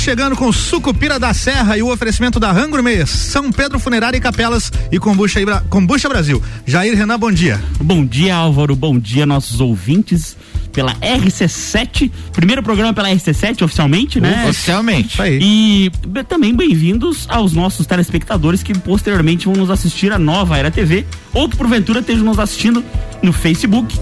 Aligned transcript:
chegando 0.00 0.34
com 0.34 0.50
Sucupira 0.50 1.18
da 1.18 1.34
Serra 1.34 1.76
e 1.76 1.82
o 1.82 1.92
oferecimento 1.92 2.40
da 2.40 2.50
Rangourmet, 2.50 3.06
São 3.06 3.52
Pedro 3.52 3.78
Funerária 3.78 4.16
e 4.16 4.20
Capelas 4.20 4.72
e 4.90 4.98
Combucha, 4.98 5.38
Combucha 5.68 6.08
Brasil. 6.08 6.42
Jair 6.64 6.96
Renan, 6.96 7.18
bom 7.18 7.30
dia. 7.30 7.60
Bom 7.78 8.06
dia, 8.06 8.34
Álvaro. 8.34 8.74
Bom 8.74 8.98
dia, 8.98 9.26
nossos 9.26 9.60
ouvintes 9.60 10.38
pela 10.72 10.94
RC7. 10.94 12.10
Primeiro 12.32 12.62
programa 12.62 12.94
pela 12.94 13.10
RC7 13.10 13.62
oficialmente, 13.62 14.18
né? 14.18 14.46
Oficialmente. 14.48 15.20
Aí. 15.20 15.38
E 15.42 15.92
também 16.26 16.54
bem-vindos 16.54 17.26
aos 17.28 17.52
nossos 17.52 17.84
telespectadores 17.84 18.62
que 18.62 18.72
posteriormente 18.78 19.44
vão 19.44 19.54
nos 19.54 19.68
assistir 19.68 20.12
a 20.12 20.18
nova 20.18 20.56
Era 20.56 20.70
TV 20.70 21.04
ou 21.34 21.46
que 21.46 21.58
porventura 21.58 22.00
estejam 22.00 22.24
nos 22.24 22.38
assistindo 22.38 22.82
no 23.22 23.34
Facebook 23.34 23.98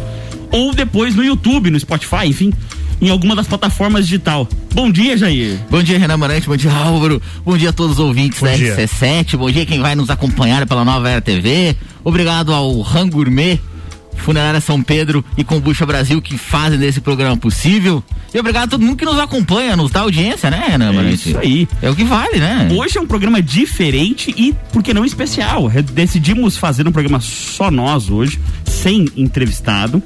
ou 0.50 0.74
depois 0.74 1.14
no 1.14 1.24
YouTube, 1.24 1.70
no 1.70 1.78
Spotify, 1.78 2.26
enfim, 2.26 2.52
em 3.00 3.10
alguma 3.10 3.34
das 3.36 3.46
plataformas 3.46 4.06
digital. 4.06 4.48
Bom 4.74 4.90
dia, 4.90 5.16
Jair. 5.16 5.58
Bom 5.70 5.82
dia, 5.82 5.98
Renan 5.98 6.16
Marante. 6.16 6.46
Bom 6.46 6.56
dia, 6.56 6.72
Álvaro. 6.72 7.22
Bom 7.44 7.56
dia 7.56 7.70
a 7.70 7.72
todos 7.72 7.98
os 7.98 7.98
ouvintes 7.98 8.40
Bom 8.40 8.46
da 8.46 8.56
dia. 8.56 8.76
RC7. 8.76 9.36
Bom 9.36 9.50
dia 9.50 9.64
quem 9.66 9.80
vai 9.80 9.94
nos 9.94 10.10
acompanhar 10.10 10.66
pela 10.66 10.84
nova 10.84 11.08
Era 11.08 11.20
TV. 11.20 11.76
Obrigado 12.04 12.52
ao 12.52 12.80
Rangourmet, 12.80 13.60
Funerária 14.20 14.60
São 14.60 14.82
Pedro 14.82 15.24
e 15.36 15.45
Combucha 15.45 15.86
Brasil 15.86 16.20
que 16.20 16.36
fazem 16.36 16.78
desse 16.78 17.00
programa 17.00 17.36
possível. 17.36 18.02
E 18.32 18.38
obrigado 18.38 18.64
a 18.64 18.68
todo 18.68 18.84
mundo 18.84 18.96
que 18.96 19.04
nos 19.04 19.18
acompanha, 19.18 19.77
nos 19.77 19.91
dá 19.91 20.00
audiência, 20.00 20.50
né, 20.50 20.66
Renan 20.68 20.92
É 21.02 21.10
isso 21.10 21.38
aí. 21.38 21.66
É 21.80 21.88
o 21.88 21.96
que 21.96 22.04
vale, 22.04 22.38
né? 22.38 22.68
Hoje 22.70 22.98
é 22.98 23.00
um 23.00 23.06
programa 23.06 23.41
diferente 23.41 24.34
e, 24.36 24.54
por 24.72 24.82
que 24.82 24.92
não 24.92 25.04
especial? 25.04 25.70
Decidimos 25.92 26.56
fazer 26.56 26.86
um 26.86 26.92
programa 26.92 27.20
só 27.20 27.70
nós 27.70 28.10
hoje, 28.10 28.38
sem 28.66 29.06
entrevistado. 29.16 30.02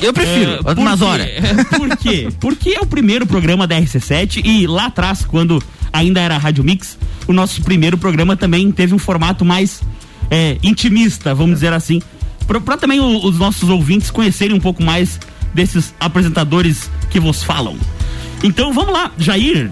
Eu 0.00 0.12
prefiro, 0.12 0.52
É, 0.52 0.58
quê? 0.98 1.04
horas. 1.04 1.28
Por 1.78 1.96
quê? 1.96 2.28
Porque 2.40 2.70
é 2.70 2.80
o 2.80 2.86
primeiro 2.86 3.24
programa 3.24 3.68
da 3.68 3.80
RC7 3.80 4.44
e 4.44 4.66
lá 4.66 4.86
atrás, 4.86 5.24
quando 5.24 5.62
ainda 5.92 6.20
era 6.20 6.36
Rádio 6.36 6.64
Mix, 6.64 6.98
o 7.28 7.32
nosso 7.32 7.62
primeiro 7.62 7.96
programa 7.96 8.36
também 8.36 8.72
teve 8.72 8.92
um 8.94 8.98
formato 8.98 9.44
mais 9.44 9.80
é, 10.28 10.56
intimista, 10.60 11.32
vamos 11.34 11.54
dizer 11.54 11.72
assim, 11.72 12.02
para 12.46 12.76
também 12.76 13.00
o- 13.00 13.24
os 13.24 13.38
nossos 13.38 13.68
ouvintes 13.68 14.10
conhecerem 14.10 14.54
um 14.56 14.60
pouco 14.60 14.82
mais 14.82 15.18
desses 15.54 15.94
apresentadores 16.00 16.90
que 17.10 17.20
vos 17.20 17.42
falam. 17.42 17.76
Então 18.42 18.72
vamos 18.72 18.92
lá, 18.92 19.10
Jair, 19.18 19.70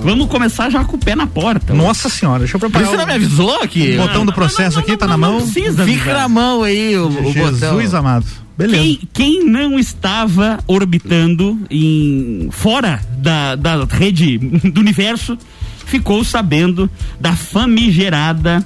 vamos 0.00 0.28
começar 0.28 0.70
já 0.70 0.84
com 0.84 0.96
o 0.96 0.98
pé 0.98 1.14
na 1.16 1.26
porta. 1.26 1.72
Nossa 1.74 2.08
senhora, 2.08 2.40
deixa 2.40 2.56
eu 2.56 2.60
preparar. 2.60 2.86
você 2.88 2.96
não 2.96 3.06
me 3.06 3.12
o- 3.12 3.14
avisou 3.16 3.68
que 3.68 3.94
o 3.94 4.02
botão 4.02 4.24
do 4.26 4.32
processo 4.32 4.78
aqui 4.78 4.96
tá 4.96 5.06
na 5.06 5.16
mão. 5.16 5.38
Não 5.40 5.40
precisa 5.50 5.84
fica 5.84 6.00
avisar. 6.02 6.14
na 6.22 6.28
mão 6.28 6.62
aí 6.62 6.96
o, 6.96 7.08
o 7.08 7.32
Jesus 7.32 7.60
botão. 7.90 7.98
amado. 7.98 8.26
Beleza. 8.56 8.82
Quem, 8.82 9.00
quem 9.14 9.44
não 9.46 9.78
estava 9.78 10.58
orbitando 10.66 11.58
em 11.70 12.48
fora 12.52 13.00
da, 13.16 13.54
da 13.56 13.84
rede 13.86 14.36
do 14.38 14.78
universo 14.80 15.38
ficou 15.86 16.22
sabendo 16.22 16.88
da 17.18 17.32
famigerada 17.34 18.64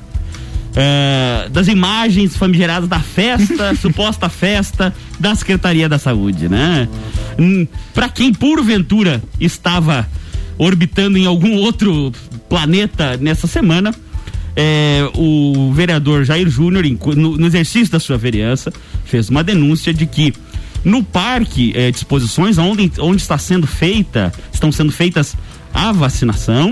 eh, 0.76 1.48
das 1.50 1.68
imagens 1.68 2.36
famigeradas 2.36 2.88
da 2.88 3.00
festa, 3.00 3.74
suposta 3.80 4.28
festa 4.28 4.94
da 5.18 5.34
Secretaria 5.34 5.88
da 5.88 5.98
Saúde, 5.98 6.48
né? 6.48 6.86
Hum, 7.38 7.66
Pra 7.94 8.08
quem 8.10 8.32
porventura 8.32 9.22
estava 9.40 10.06
orbitando 10.58 11.16
em 11.16 11.26
algum 11.26 11.54
outro 11.56 12.12
planeta 12.48 13.16
nessa 13.16 13.46
semana, 13.46 13.94
é, 14.54 15.08
o 15.14 15.72
vereador 15.72 16.24
Jair 16.24 16.48
Júnior, 16.48 16.84
no, 17.16 17.36
no 17.36 17.46
exercício 17.46 17.90
da 17.90 18.00
sua 18.00 18.16
vereança, 18.16 18.72
fez 19.04 19.28
uma 19.28 19.42
denúncia 19.44 19.92
de 19.92 20.06
que 20.06 20.32
no 20.84 21.02
parque 21.02 21.72
é, 21.74 21.90
de 21.90 21.96
exposições, 21.96 22.58
onde, 22.58 22.92
onde 22.98 23.20
está 23.20 23.36
sendo 23.36 23.66
feita, 23.66 24.32
estão 24.52 24.70
sendo 24.70 24.92
feitas 24.92 25.34
a 25.74 25.92
vacinação, 25.92 26.70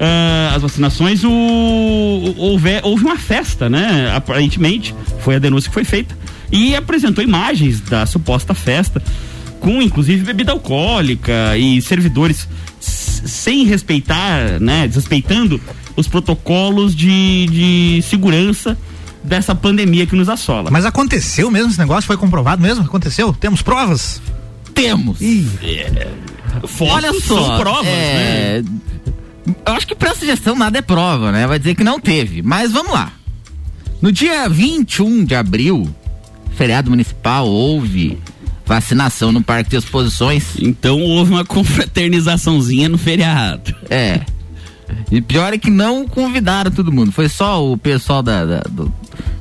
ah, 0.00 0.52
as 0.56 0.62
vacinações, 0.62 1.22
o, 1.22 1.30
houve, 1.30 2.80
houve 2.82 3.04
uma 3.04 3.18
festa, 3.18 3.68
né? 3.68 4.10
Aparentemente, 4.16 4.94
foi 5.20 5.36
a 5.36 5.38
denúncia 5.38 5.68
que 5.68 5.74
foi 5.74 5.84
feita. 5.84 6.16
E 6.50 6.74
apresentou 6.74 7.22
imagens 7.22 7.80
da 7.80 8.06
suposta 8.06 8.54
festa, 8.54 9.02
com 9.60 9.82
inclusive 9.82 10.24
bebida 10.24 10.52
alcoólica 10.52 11.56
e 11.58 11.82
servidores 11.82 12.48
sem 12.80 13.64
respeitar, 13.66 14.58
né? 14.58 14.88
Desrespeitando 14.88 15.60
os 15.94 16.08
protocolos 16.08 16.96
de, 16.96 17.46
de 17.46 18.02
segurança 18.08 18.78
dessa 19.22 19.54
pandemia 19.54 20.06
que 20.06 20.16
nos 20.16 20.30
assola. 20.30 20.70
Mas 20.70 20.86
aconteceu 20.86 21.50
mesmo 21.50 21.68
esse 21.68 21.78
negócio? 21.78 22.06
Foi 22.06 22.16
comprovado 22.16 22.62
mesmo? 22.62 22.84
Aconteceu? 22.84 23.34
Temos 23.34 23.60
provas? 23.60 24.22
Temos. 24.74 25.20
Ih, 25.20 25.46
Fotos 26.66 26.94
Olha 26.94 27.12
só, 27.20 27.44
são 27.46 27.58
provas, 27.58 27.86
é, 27.86 28.62
né? 28.62 28.80
Eu 29.66 29.72
acho 29.74 29.86
que 29.86 29.94
pra 29.94 30.10
essa 30.10 30.24
gestão 30.24 30.54
nada 30.54 30.78
é 30.78 30.82
prova, 30.82 31.32
né? 31.32 31.46
Vai 31.46 31.58
dizer 31.58 31.74
que 31.74 31.84
não 31.84 32.00
teve. 32.00 32.42
Mas 32.42 32.72
vamos 32.72 32.92
lá. 32.92 33.12
No 34.00 34.10
dia 34.10 34.48
21 34.48 35.24
de 35.24 35.34
abril, 35.34 35.88
feriado 36.56 36.90
municipal, 36.90 37.46
houve 37.46 38.18
vacinação 38.64 39.32
no 39.32 39.42
Parque 39.42 39.70
de 39.70 39.76
Exposições. 39.76 40.56
Então 40.58 41.00
houve 41.00 41.32
uma 41.32 41.44
confraternizaçãozinha 41.46 42.88
no 42.88 42.96
feriado. 42.96 43.74
É. 43.90 44.20
E 45.10 45.20
pior 45.20 45.52
é 45.52 45.58
que 45.58 45.70
não 45.70 46.06
convidaram 46.06 46.70
todo 46.70 46.90
mundo. 46.92 47.12
Foi 47.12 47.28
só 47.28 47.64
o 47.64 47.76
pessoal 47.76 48.22
da, 48.22 48.44
da- 48.44 48.62
do, 48.70 48.92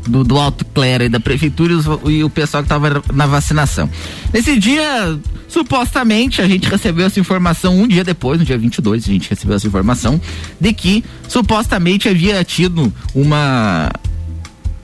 do, 0.08 0.24
do 0.24 0.38
alto 0.38 0.66
clero 0.66 1.04
e 1.04 1.10
da 1.10 1.20
prefeitura 1.20 1.74
e, 1.74 1.76
os- 1.76 1.86
e 2.08 2.24
o 2.24 2.30
pessoal 2.30 2.64
que 2.64 2.66
estava 2.68 3.02
na 3.14 3.26
vacinação. 3.28 3.90
Nesse 4.34 4.58
dia, 4.60 5.18
supostamente, 5.48 6.42
a 6.42 6.48
gente 6.48 6.68
recebeu 6.70 7.06
essa 7.06 7.20
informação 7.20 7.78
um 7.80 7.88
dia 7.88 8.04
depois, 8.04 8.40
no 8.40 8.46
dia 8.46 8.58
22, 8.58 9.04
a 9.04 9.08
gente 9.12 9.30
recebeu 9.30 9.56
essa 9.56 9.68
informação 9.68 10.20
de 10.60 10.74
que 10.74 11.04
supostamente 11.28 12.08
havia 12.10 12.44
tido 12.44 12.92
uma 13.14 13.90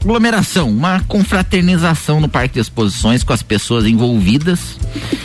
aglomeração, 0.01 0.69
uma 0.69 0.99
confraternização 1.07 2.19
no 2.21 2.29
Parque 2.29 2.53
de 2.55 2.59
Exposições 2.59 3.23
com 3.23 3.33
as 3.33 3.41
pessoas 3.41 3.85
envolvidas, 3.85 4.77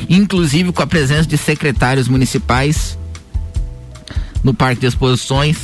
inclusive 0.09 0.73
com 0.73 0.83
a 0.83 0.87
presença 0.87 1.29
de 1.29 1.37
secretários 1.37 2.09
municipais 2.09 2.99
no 4.43 4.53
Parque 4.55 4.81
de 4.81 4.87
Exposições, 4.87 5.57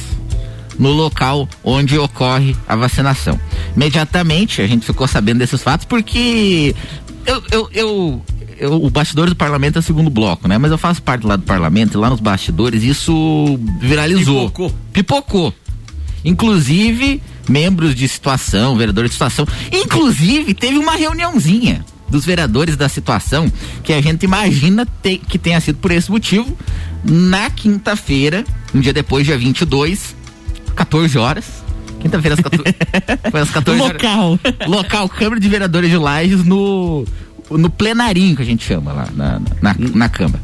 no 0.79 0.91
local 0.91 1.49
onde 1.65 1.99
ocorre 1.99 2.55
a 2.69 2.77
vacinação. 2.77 3.39
Imediatamente 3.75 4.61
a 4.61 4.67
gente 4.67 4.85
ficou 4.87 5.07
sabendo 5.07 5.39
desses 5.39 5.63
fatos 5.63 5.87
porque 5.87 6.75
eu, 7.25 7.43
eu, 7.51 7.69
eu, 7.73 8.23
eu- 8.59 8.85
o 8.85 8.91
bastidor 8.91 9.29
do 9.29 9.37
parlamento 9.37 9.77
é 9.77 9.79
o 9.81 9.83
segundo 9.83 10.11
bloco, 10.11 10.47
né? 10.49 10.59
Mas 10.59 10.71
eu 10.71 10.79
faço 10.79 11.03
parte 11.03 11.27
lá 11.27 11.37
do 11.37 11.43
parlamento 11.43 11.95
e 11.95 11.97
lá 12.01 12.11
nos 12.11 12.21
bastidores 12.21 12.83
isso 12.83 13.59
viralizou. 13.81 14.47
Pipocou. 14.51 14.75
Pipocou. 14.93 15.55
Inclusive, 16.25 17.23
membros 17.49 17.95
de 17.95 18.09
situação, 18.09 18.77
vereadores 18.77 19.11
de 19.11 19.15
situação. 19.15 19.47
Inclusive, 19.73 20.53
teve 20.55 20.77
uma 20.77 20.93
reuniãozinha 20.97 21.85
dos 22.09 22.25
vereadores 22.25 22.77
da 22.77 22.89
situação 22.89 23.51
que 23.83 23.93
a 23.93 24.01
gente 24.01 24.25
imagina 24.25 24.87
te- 25.03 25.19
que 25.19 25.39
tenha 25.39 25.61
sido 25.61 25.79
por 25.79 25.91
esse 25.91 26.11
motivo 26.11 26.57
na 27.05 27.49
quinta-feira, 27.51 28.45
um 28.77 28.81
dia 28.81 28.93
depois, 28.93 29.27
dia 29.27 29.37
22, 29.39 30.15
14 30.75 31.19
horas. 31.19 31.45
Quinta-feira 32.01 32.35
às 32.35 32.41
14, 32.41 32.63
foi 33.31 33.41
às 33.41 33.51
14 33.51 33.81
horas. 33.81 33.93
Local. 34.03 34.39
Local 34.69 35.09
Câmara 35.09 35.41
de 35.41 35.49
Vereadores 35.49 35.91
de 35.91 35.97
Lages 35.97 36.45
no, 36.45 37.05
no 37.51 37.71
plenarinho 37.71 38.37
que 38.37 38.43
a 38.43 38.45
gente 38.45 38.65
chama 38.65 38.93
lá 38.93 39.09
na, 39.15 39.41
na, 39.63 39.75
na 39.79 40.09
Câmara. 40.09 40.41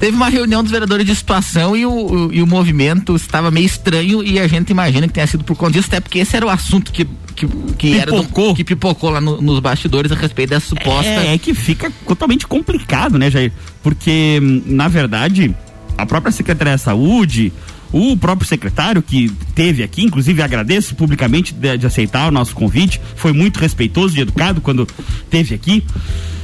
Teve 0.00 0.16
uma 0.16 0.28
reunião 0.28 0.62
dos 0.62 0.70
vereadores 0.70 1.04
de 1.06 1.14
situação 1.14 1.76
e 1.76 1.84
o, 1.84 1.90
o- 1.90 2.32
e 2.32 2.40
o 2.42 2.46
movimento 2.46 3.16
estava 3.16 3.50
meio 3.50 3.66
estranho 3.66 4.22
e 4.22 4.38
a 4.38 4.46
gente 4.46 4.70
imagina 4.70 5.08
que 5.08 5.12
tenha 5.14 5.26
sido 5.26 5.42
por 5.42 5.56
conta 5.56 5.72
disso, 5.72 5.88
até 5.88 5.98
porque 6.00 6.20
esse 6.20 6.36
era 6.36 6.46
o 6.46 6.48
assunto 6.48 6.92
que, 6.92 7.04
que, 7.34 7.48
que 7.76 7.98
era 7.98 8.12
do- 8.12 8.22
Pipocou. 8.22 8.54
que 8.54 8.62
pipocou 8.64 9.10
lá 9.10 9.20
no- 9.20 9.40
nos 9.40 9.58
bastidores 9.60 10.12
a 10.12 10.14
respeito 10.14 10.50
dessa 10.50 10.66
suposta. 10.68 11.04
É, 11.08 11.34
é 11.34 11.38
que 11.38 11.52
fica 11.52 11.90
totalmente 12.06 12.46
complicado, 12.46 13.18
né, 13.18 13.28
Jair? 13.28 13.52
Porque, 13.82 14.38
hum, 14.40 14.62
na 14.66 14.86
verdade, 14.86 15.52
a 15.98 16.06
própria 16.06 16.32
Secretaria 16.32 16.72
da 16.72 16.78
Saúde, 16.78 17.52
o 17.92 18.16
próprio 18.16 18.48
secretário 18.48 19.02
que 19.02 19.30
teve 19.54 19.82
aqui, 19.82 20.04
inclusive 20.04 20.40
agradeço 20.42 20.94
publicamente 20.94 21.52
de, 21.52 21.76
de 21.76 21.86
aceitar 21.86 22.28
o 22.28 22.30
nosso 22.30 22.54
convite, 22.54 23.00
foi 23.16 23.32
muito 23.32 23.58
respeitoso 23.58 24.16
e 24.16 24.20
educado 24.20 24.60
quando 24.60 24.86
teve 25.28 25.54
aqui. 25.54 25.82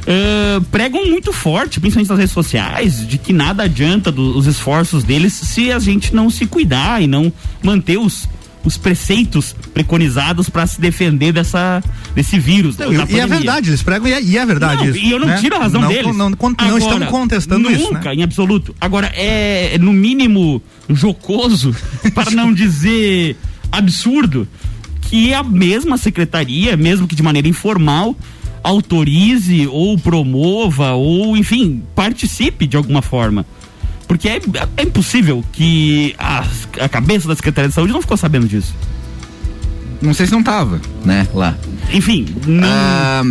eh, 0.06 0.60
pregam 0.70 1.06
muito 1.06 1.32
forte, 1.32 1.80
principalmente 1.80 2.10
nas 2.10 2.18
redes 2.18 2.34
sociais, 2.34 3.06
de 3.06 3.16
que 3.16 3.32
nada 3.32 3.62
adianta 3.62 4.10
os 4.10 4.46
esforços 4.46 5.04
deles 5.04 5.32
se 5.32 5.70
a 5.70 5.78
gente 5.78 6.14
não 6.14 6.28
se 6.28 6.46
cuidar 6.46 7.02
e 7.02 7.06
não 7.06 7.32
manter 7.62 7.98
os, 7.98 8.28
os 8.64 8.78
preceitos 8.78 9.54
preconizados 9.74 10.48
para 10.48 10.66
se 10.66 10.80
defender 10.80 11.32
dessa, 11.32 11.82
desse 12.14 12.38
vírus. 12.38 12.76
Não, 12.76 12.92
e, 12.92 13.20
é 13.20 13.26
verdade, 13.26 13.70
eles 13.70 13.82
pregam 13.82 14.08
e 14.08 14.12
é, 14.12 14.22
e 14.22 14.38
é 14.38 14.46
verdade 14.46 14.84
Não, 14.84 14.90
isso. 14.90 14.98
E 14.98 15.10
eu 15.10 15.18
não 15.18 15.28
né? 15.28 15.36
tiro 15.38 15.56
a 15.56 15.58
razão 15.58 15.82
não, 15.82 15.88
deles. 15.88 16.06
Não, 16.06 16.30
não, 16.30 16.30
não 16.30 16.54
Agora, 16.58 16.78
estamos 16.78 17.08
contestando 17.08 17.70
nunca, 17.70 17.76
isso, 17.76 17.92
né? 17.92 18.14
em 18.14 18.22
absoluto. 18.22 18.74
Agora, 18.80 19.06
é 19.14 19.76
no 19.78 19.92
mínimo 19.92 20.62
jocoso, 20.88 21.74
para 22.14 22.30
não 22.30 22.52
dizer 22.52 23.36
absurdo, 23.70 24.48
que 25.02 25.34
a 25.34 25.42
mesma 25.42 25.98
secretaria, 25.98 26.76
mesmo 26.76 27.06
que 27.06 27.14
de 27.14 27.22
maneira 27.22 27.46
informal, 27.46 28.16
autorize 28.62 29.66
ou 29.66 29.98
promova 29.98 30.92
ou, 30.92 31.36
enfim, 31.36 31.82
participe 31.94 32.66
de 32.66 32.76
alguma 32.76 33.02
forma 33.02 33.44
Porque 34.06 34.28
é, 34.28 34.40
é 34.76 34.82
impossível 34.82 35.44
que 35.52 36.14
a, 36.18 36.44
a 36.80 36.88
cabeça 36.88 37.26
da 37.26 37.34
Secretaria 37.34 37.68
de 37.68 37.74
Saúde 37.74 37.92
não 37.92 38.00
ficou 38.00 38.16
sabendo 38.16 38.46
disso. 38.46 38.74
Não 40.00 40.12
sei 40.12 40.26
se 40.26 40.32
não 40.32 40.42
tava, 40.42 40.80
né, 41.04 41.26
lá. 41.32 41.56
Enfim, 41.92 42.26
não... 42.46 42.68
Ah, 42.68 43.22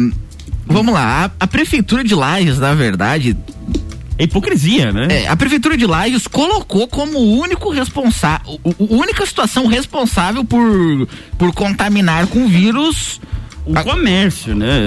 vamos 0.65 0.93
lá, 0.93 1.25
a, 1.25 1.43
a 1.43 1.47
prefeitura 1.47 2.03
de 2.03 2.15
Lages, 2.15 2.57
na 2.57 2.73
verdade, 2.73 3.37
é 4.17 4.23
hipocrisia, 4.23 4.91
né? 4.91 5.07
É, 5.09 5.27
a 5.27 5.35
prefeitura 5.35 5.75
de 5.77 5.85
Lages 5.85 6.27
colocou 6.27 6.87
como 6.87 7.19
único 7.19 7.69
responsável, 7.69 8.59
única 8.79 9.25
situação 9.25 9.67
responsável 9.67 10.45
por, 10.45 11.07
por 11.37 11.53
contaminar 11.53 12.27
com 12.27 12.47
vírus 12.47 13.19
o 13.65 13.77
a, 13.77 13.83
comércio, 13.83 14.55
né? 14.55 14.79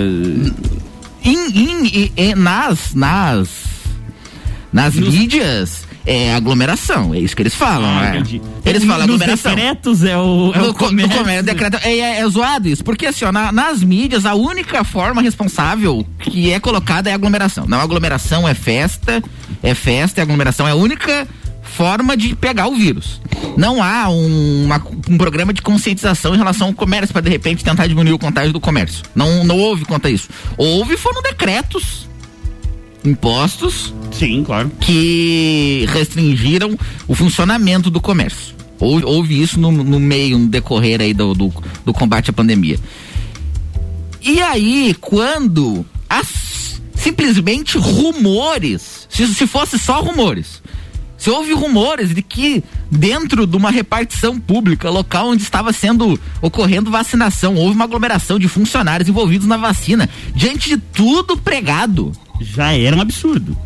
Em, 1.23 1.49
em, 1.51 2.13
em, 2.17 2.35
nas 2.35 2.95
nas 2.95 3.49
nas 4.73 4.95
Nos... 4.95 5.15
mídias 5.15 5.87
é 6.07 6.35
aglomeração, 6.35 7.13
é 7.13 7.19
isso 7.19 7.35
que 7.35 7.43
eles 7.43 7.55
falam, 7.55 7.91
ah, 7.91 8.13
né? 8.13 8.23
Eles 8.65 8.85
falam 8.85 9.03
aglomeração. 9.03 9.53
Nos 9.53 9.61
decretos 9.61 10.05
é 10.05 10.17
o, 10.17 10.53
é 10.55 10.59
no, 10.59 10.71
o 10.71 10.75
comércio. 10.75 11.13
No 11.13 11.19
comércio, 11.19 11.45
decreto, 11.45 11.79
é, 11.83 11.99
é, 11.99 12.21
é, 12.21 12.29
zoado 12.29 12.69
isso, 12.69 12.85
porque 12.85 13.07
assim, 13.07 13.25
ó, 13.25 13.33
na, 13.33 13.51
nas 13.51 13.83
mídias 13.83 14.25
a 14.25 14.35
única 14.35 14.85
forma 14.85 15.21
responsável 15.21 16.07
que 16.21 16.53
é 16.53 16.61
colocada 16.61 17.11
é 17.11 17.13
aglomeração. 17.13 17.67
Não, 17.67 17.81
aglomeração 17.81 18.47
é 18.47 18.55
festa, 18.55 19.23
é 19.63 19.75
festa, 19.75 20.21
é 20.21 20.23
aglomeração 20.23 20.69
é 20.69 20.71
a 20.71 20.77
única 20.77 21.27
forma 21.67 22.17
de 22.17 22.35
pegar 22.37 22.69
o 22.69 22.77
vírus. 22.77 23.21
Não 23.57 23.83
há 23.83 24.09
um, 24.09 24.65
uma, 24.65 24.83
um 25.11 25.19
programa 25.19 25.53
de 25.53 25.61
conscientização 25.61 26.35
em 26.35 26.39
relação 26.39 26.69
ao 26.69 26.73
comércio 26.73 27.13
para 27.13 27.23
de 27.23 27.31
repente 27.31 27.65
tentar 27.65 27.87
diminuir 27.87 28.13
o 28.13 28.19
contágio 28.19 28.53
do 28.53 28.61
comércio. 28.61 29.03
Não, 29.15 29.45
não 29.45 29.59
houve 29.59 29.85
quanto 29.85 30.07
a 30.07 30.11
isso. 30.11 30.29
Houve 30.57 30.97
foram 30.97 31.21
decretos 31.21 32.06
impostos. 33.07 33.95
Sim, 34.13 34.43
claro. 34.45 34.71
Que 34.81 35.87
restringiram 35.89 36.77
o 37.07 37.15
funcionamento 37.15 37.91
do 37.91 38.01
comércio. 38.01 38.55
Houve, 38.79 39.41
isso 39.41 39.59
no, 39.59 39.73
no, 39.73 39.99
meio, 39.99 40.39
no 40.39 40.49
decorrer 40.49 41.01
aí 41.01 41.15
do, 41.15 41.33
do, 41.33 41.53
do, 41.85 41.95
combate 41.95 42.31
à 42.31 42.33
pandemia. 42.33 42.79
E 44.21 44.41
aí, 44.41 44.95
quando 45.01 45.85
as, 46.09 46.81
simplesmente 46.95 47.79
rumores, 47.79 49.07
se, 49.09 49.27
se 49.29 49.47
fosse 49.47 49.79
só 49.79 50.03
rumores, 50.03 50.61
se 51.17 51.31
houve 51.31 51.53
rumores 51.55 52.15
de 52.15 52.21
que 52.21 52.63
dentro 52.91 53.47
de 53.47 53.57
uma 53.57 53.71
repartição 53.71 54.39
pública, 54.39 54.91
local 54.91 55.31
onde 55.31 55.43
estava 55.43 55.73
sendo 55.73 56.21
ocorrendo 56.43 56.91
vacinação, 56.91 57.55
houve 57.55 57.75
uma 57.75 57.85
aglomeração 57.85 58.39
de 58.39 58.47
funcionários 58.47 59.09
envolvidos 59.09 59.47
na 59.47 59.57
vacina, 59.57 60.09
diante 60.35 60.69
de 60.69 60.77
tudo 60.77 61.37
pregado, 61.37 62.13
já 62.41 62.73
era 62.73 62.97
um 62.97 63.01
absurdo. 63.01 63.57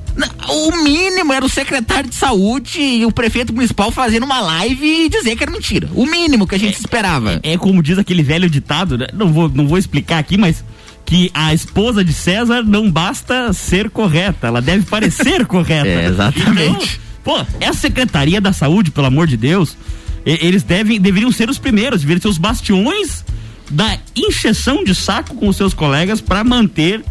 O 0.49 0.82
mínimo 0.82 1.32
era 1.32 1.44
o 1.44 1.49
secretário 1.49 2.11
de 2.11 2.17
saúde 2.17 2.81
e 2.81 3.06
o 3.06 3.12
prefeito 3.12 3.52
municipal 3.52 3.90
fazendo 3.90 4.25
uma 4.25 4.40
live 4.40 4.84
e 4.84 5.08
dizer 5.08 5.37
que 5.37 5.43
era 5.43 5.52
mentira. 5.52 5.88
O 5.94 6.05
mínimo 6.05 6.46
que 6.46 6.55
a 6.55 6.58
gente 6.58 6.76
é, 6.76 6.78
esperava. 6.78 7.40
É, 7.43 7.52
é, 7.52 7.58
como 7.58 7.82
diz 7.82 7.99
aquele 7.99 8.22
velho 8.22 8.50
ditado, 8.50 8.99
né? 8.99 9.06
não, 9.12 9.32
vou, 9.32 9.49
não 9.49 9.67
vou 9.67 9.78
explicar 9.78 10.19
aqui, 10.19 10.37
mas 10.37 10.64
que 11.06 11.31
a 11.32 11.55
esposa 11.55 12.05
de 12.05 12.12
César 12.12 12.62
não 12.62 12.90
basta 12.90 13.52
ser 13.52 13.90
correta, 13.90 14.46
ela 14.46 14.61
deve 14.61 14.84
parecer 14.84 15.46
correta. 15.46 15.88
É, 15.88 16.06
exatamente. 16.06 17.00
Então, 17.22 17.37
pô, 17.37 17.46
essa 17.61 17.81
Secretaria 17.81 18.40
da 18.40 18.52
Saúde, 18.52 18.90
pelo 18.90 19.06
amor 19.06 19.26
de 19.26 19.37
Deus, 19.37 19.76
eles 20.25 20.62
devem, 20.62 21.00
deveriam 21.00 21.32
ser 21.32 21.49
os 21.49 21.58
primeiros, 21.58 22.00
deveriam 22.00 22.22
ser 22.22 22.28
os 22.28 22.38
bastiões 22.38 23.25
da 23.70 23.96
injeção 24.17 24.82
de 24.82 24.94
saco 24.94 25.34
com 25.37 25.49
os 25.49 25.56
seus 25.56 25.72
colegas 25.72 26.20
para 26.20 26.43
manter 26.43 27.02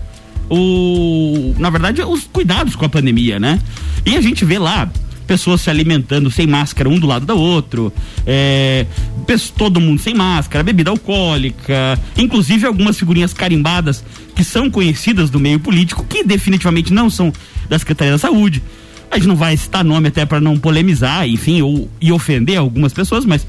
o, 0.50 1.54
na 1.58 1.70
verdade, 1.70 2.02
os 2.02 2.24
cuidados 2.24 2.76
com 2.76 2.86
a 2.86 2.90
pandemia, 2.90 3.40
né? 3.40 3.60
E 4.06 4.16
a 4.16 4.22
gente 4.22 4.44
vê 4.44 4.58
lá 4.58 4.90
pessoas 5.30 5.62
se 5.62 5.70
alimentando 5.70 6.32
sem 6.32 6.48
máscara 6.48 6.90
um 6.90 6.98
do 6.98 7.06
lado 7.06 7.24
do 7.24 7.38
outro, 7.38 7.94
é, 8.26 8.88
todo 9.56 9.80
mundo 9.80 10.02
sem 10.02 10.16
máscara, 10.16 10.64
bebida 10.64 10.90
alcoólica, 10.90 12.00
inclusive 12.18 12.66
algumas 12.66 12.98
figurinhas 12.98 13.32
carimbadas 13.32 14.04
que 14.36 14.44
são 14.44 14.72
conhecidas 14.72 15.30
do 15.30 15.40
meio 15.40 15.60
político, 15.60 16.04
que 16.10 16.24
definitivamente 16.24 16.92
não 16.92 17.12
são 17.12 17.32
da 17.70 17.78
Secretaria 17.78 18.14
da 18.14 18.18
Saúde. 18.18 18.64
A 19.12 19.18
gente 19.18 19.28
não 19.28 19.36
vai 19.36 19.56
citar 19.56 19.84
nome 19.84 20.08
até 20.08 20.26
para 20.26 20.42
não 20.42 20.58
polemizar, 20.58 21.28
enfim, 21.28 21.62
ou 21.62 21.88
e 22.02 22.12
ofender 22.12 22.58
algumas 22.58 22.92
pessoas, 22.92 23.24
mas 23.24 23.46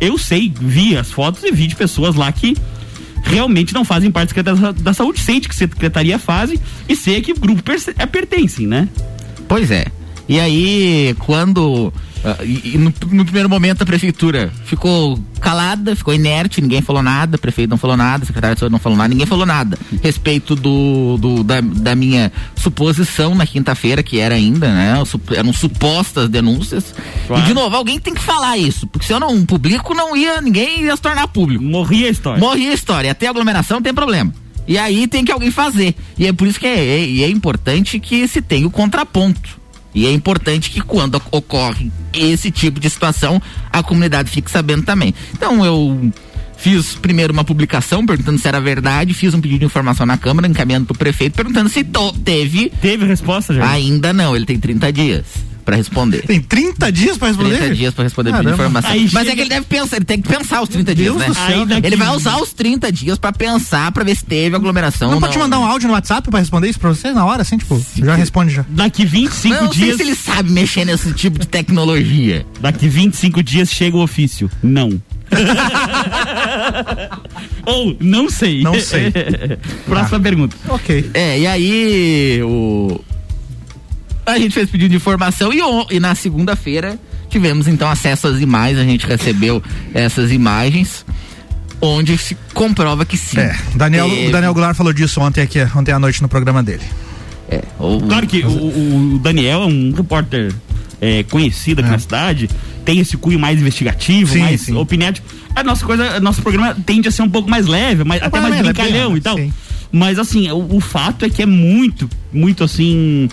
eu 0.00 0.18
sei, 0.18 0.52
vi 0.60 0.96
as 0.96 1.12
fotos 1.12 1.44
e 1.44 1.52
vi 1.52 1.68
de 1.68 1.76
pessoas 1.76 2.16
lá 2.16 2.32
que 2.32 2.56
realmente 3.22 3.74
não 3.74 3.84
fazem 3.84 4.10
parte 4.10 4.34
da 4.34 4.54
Secretaria 4.54 4.72
da 4.72 4.94
Saúde, 4.94 5.20
sente 5.20 5.48
que 5.48 5.54
a 5.54 5.58
Secretaria 5.58 6.18
faz 6.18 6.52
e 6.88 6.96
sei 6.96 7.20
que 7.20 7.32
o 7.32 7.38
grupo 7.38 7.62
é, 7.98 8.06
pertencem, 8.06 8.66
né? 8.66 8.88
Pois 9.48 9.70
é. 9.70 9.86
E 10.28 10.38
aí, 10.38 11.14
quando 11.18 11.92
Uh, 12.24 12.44
e, 12.44 12.74
e 12.74 12.78
no, 12.78 12.92
no, 13.12 13.24
primeiro 13.24 13.48
momento 13.48 13.82
a 13.82 13.86
prefeitura 13.86 14.52
ficou 14.66 15.18
calada, 15.40 15.96
ficou 15.96 16.12
inerte, 16.12 16.60
ninguém 16.60 16.82
falou 16.82 17.02
nada, 17.02 17.36
o 17.36 17.40
prefeito 17.40 17.70
não 17.70 17.78
falou 17.78 17.96
nada, 17.96 18.24
o 18.24 18.26
secretário 18.26 18.54
de 18.54 18.60
saúde 18.60 18.72
não 18.72 18.78
falou 18.78 18.98
nada, 18.98 19.08
ninguém 19.08 19.26
falou 19.26 19.46
nada. 19.46 19.78
Respeito 20.02 20.54
do, 20.54 21.16
do 21.16 21.42
da, 21.42 21.62
da, 21.62 21.94
minha 21.94 22.30
suposição 22.54 23.34
na 23.34 23.46
quinta-feira, 23.46 24.02
que 24.02 24.18
era 24.18 24.34
ainda, 24.34 24.68
né? 24.68 25.02
Eram 25.34 25.52
supostas 25.52 26.28
denúncias. 26.28 26.94
Claro. 27.26 27.42
E 27.42 27.46
de 27.46 27.54
novo, 27.54 27.74
alguém 27.74 27.98
tem 27.98 28.12
que 28.12 28.20
falar 28.20 28.58
isso, 28.58 28.86
porque 28.86 29.06
se 29.06 29.12
eu 29.14 29.20
não 29.20 29.46
publico, 29.46 29.94
não 29.94 30.14
ia, 30.14 30.42
ninguém 30.42 30.82
ia 30.82 30.96
se 30.96 31.02
tornar 31.02 31.26
público. 31.28 31.64
Morria 31.64 32.08
a 32.08 32.10
história. 32.10 32.38
Morria 32.38 32.70
a 32.70 32.74
história. 32.74 33.10
Até 33.10 33.28
aglomeração 33.28 33.78
não 33.78 33.82
tem 33.82 33.94
problema. 33.94 34.32
E 34.68 34.76
aí 34.78 35.06
tem 35.06 35.24
que 35.24 35.32
alguém 35.32 35.50
fazer. 35.50 35.94
E 36.18 36.26
é 36.26 36.32
por 36.32 36.46
isso 36.46 36.60
que 36.60 36.66
é, 36.66 36.78
é, 36.78 37.22
é 37.22 37.28
importante 37.28 37.98
que 37.98 38.28
se 38.28 38.42
tenha 38.42 38.66
o 38.66 38.70
contraponto. 38.70 39.59
E 39.94 40.06
é 40.06 40.12
importante 40.12 40.70
que 40.70 40.80
quando 40.80 41.20
ocorre 41.30 41.90
esse 42.12 42.50
tipo 42.50 42.78
de 42.78 42.88
situação, 42.88 43.40
a 43.72 43.82
comunidade 43.82 44.30
fique 44.30 44.50
sabendo 44.50 44.82
também. 44.82 45.14
Então 45.32 45.64
eu 45.64 46.12
fiz 46.56 46.94
primeiro 46.94 47.32
uma 47.32 47.44
publicação 47.44 48.04
perguntando 48.04 48.38
se 48.38 48.46
era 48.46 48.60
verdade, 48.60 49.14
fiz 49.14 49.34
um 49.34 49.40
pedido 49.40 49.60
de 49.60 49.64
informação 49.64 50.06
na 50.06 50.16
Câmara, 50.16 50.46
encaminhando 50.46 50.86
para 50.86 50.94
o 50.94 50.98
prefeito, 50.98 51.34
perguntando 51.34 51.68
se 51.68 51.84
teve. 52.24 52.70
Teve 52.80 53.06
resposta 53.06 53.54
já? 53.54 53.68
Ainda 53.68 54.12
não, 54.12 54.36
ele 54.36 54.46
tem 54.46 54.58
30 54.58 54.92
dias 54.92 55.49
para 55.64 55.76
responder. 55.76 56.22
Tem 56.26 56.40
30 56.40 56.92
dias 56.92 57.16
para 57.16 57.28
responder? 57.28 57.58
30 57.58 57.74
dias 57.74 57.94
para 57.94 58.04
responder 58.04 58.30
Caramba. 58.30 58.52
informação. 58.52 58.90
Aí 58.90 59.02
Mas 59.02 59.10
chega... 59.10 59.30
é 59.30 59.34
que 59.34 59.40
ele 59.40 59.48
deve 59.48 59.66
pensar, 59.66 59.96
ele 59.96 60.04
tem 60.04 60.20
que 60.20 60.28
pensar 60.28 60.62
os 60.62 60.68
30 60.68 60.94
Deus 60.94 61.16
dias, 61.16 61.28
né? 61.28 61.46
Céu, 61.46 61.66
ele 61.82 61.96
vai 61.96 62.14
usar 62.14 62.36
os 62.38 62.52
30 62.52 62.92
dias 62.92 63.18
para 63.18 63.32
pensar, 63.32 63.90
para 63.92 64.04
ver 64.04 64.16
se 64.16 64.24
teve 64.24 64.56
aglomeração. 64.56 65.10
Não 65.10 65.20
pode 65.20 65.32
te 65.32 65.38
mandar 65.38 65.58
um 65.58 65.64
áudio 65.64 65.88
no 65.88 65.94
WhatsApp 65.94 66.28
para 66.30 66.40
responder 66.40 66.68
isso 66.68 66.80
para 66.80 66.90
você 66.90 67.12
na 67.12 67.24
hora, 67.24 67.42
assim, 67.42 67.58
tipo, 67.58 67.76
Sim. 67.78 68.04
já 68.04 68.14
responde 68.14 68.54
já. 68.54 68.64
Daqui 68.68 69.04
25 69.04 69.54
não, 69.54 69.70
dias. 69.70 69.90
Não 69.90 69.96
sei 69.96 69.96
se 69.96 70.02
ele 70.02 70.14
sabe 70.14 70.50
mexer 70.50 70.84
nesse 70.84 71.12
tipo 71.12 71.38
de 71.38 71.46
tecnologia. 71.46 72.46
Daqui 72.60 72.88
25 72.88 73.42
dias 73.42 73.70
chega 73.70 73.96
o 73.96 74.02
ofício. 74.02 74.50
Não. 74.62 75.00
Ou 77.66 77.96
não 78.00 78.28
sei. 78.28 78.62
Não 78.62 78.78
sei. 78.80 79.12
Próxima 79.86 80.18
ah. 80.18 80.20
pergunta. 80.20 80.56
Ok. 80.68 81.10
É, 81.14 81.38
e 81.38 81.46
aí 81.46 82.42
o 82.42 83.00
a 84.26 84.38
gente 84.38 84.52
fez 84.52 84.70
pedido 84.70 84.90
de 84.90 84.96
informação 84.96 85.52
e, 85.52 85.60
e 85.90 86.00
na 86.00 86.14
segunda-feira 86.14 86.98
tivemos 87.28 87.68
então 87.68 87.88
acesso 87.88 88.26
às 88.26 88.40
imagens, 88.40 88.78
a 88.78 88.84
gente 88.84 89.06
recebeu 89.06 89.62
essas 89.94 90.32
imagens 90.32 91.04
onde 91.80 92.18
se 92.18 92.36
comprova 92.52 93.04
que 93.06 93.16
sim. 93.16 93.38
É, 93.38 93.56
Daniel, 93.74 94.08
teve... 94.08 94.28
o 94.28 94.32
Daniel 94.32 94.52
Goulart 94.52 94.76
falou 94.76 94.92
disso 94.92 95.20
ontem 95.20 95.40
aqui, 95.40 95.58
ontem 95.74 95.92
à 95.92 95.98
noite 95.98 96.20
no 96.20 96.28
programa 96.28 96.62
dele. 96.62 96.82
É, 97.48 97.62
o, 97.78 98.00
claro 98.00 98.26
que 98.26 98.44
o, 98.44 99.14
o, 99.14 99.18
Daniel 99.18 99.62
é 99.62 99.66
um 99.66 99.92
repórter 99.92 100.52
é, 101.00 101.22
conhecido 101.24 101.80
aqui 101.80 101.88
é. 101.88 101.92
na 101.92 101.98
cidade, 101.98 102.50
tem 102.84 103.00
esse 103.00 103.16
cunho 103.16 103.38
mais 103.38 103.58
investigativo, 103.58 104.32
sim, 104.32 104.40
mais 104.40 104.68
opinativo. 104.68 105.26
A 105.54 105.64
nossa 105.64 105.84
coisa, 105.84 106.20
nosso 106.20 106.42
programa 106.42 106.76
tende 106.86 107.08
a 107.08 107.10
ser 107.10 107.22
um 107.22 107.30
pouco 107.30 107.48
mais 107.48 107.66
leve, 107.66 108.04
mais, 108.04 108.22
até 108.22 108.40
mais 108.40 108.56
brincalhão 108.56 109.16
e 109.16 109.20
tal. 109.20 109.36
Sim. 109.36 109.52
Mas 109.90 110.18
assim, 110.18 110.50
o, 110.50 110.76
o 110.76 110.80
fato 110.80 111.24
é 111.24 111.30
que 111.30 111.42
é 111.42 111.46
muito, 111.46 112.08
muito 112.32 112.62
assim 112.62 113.28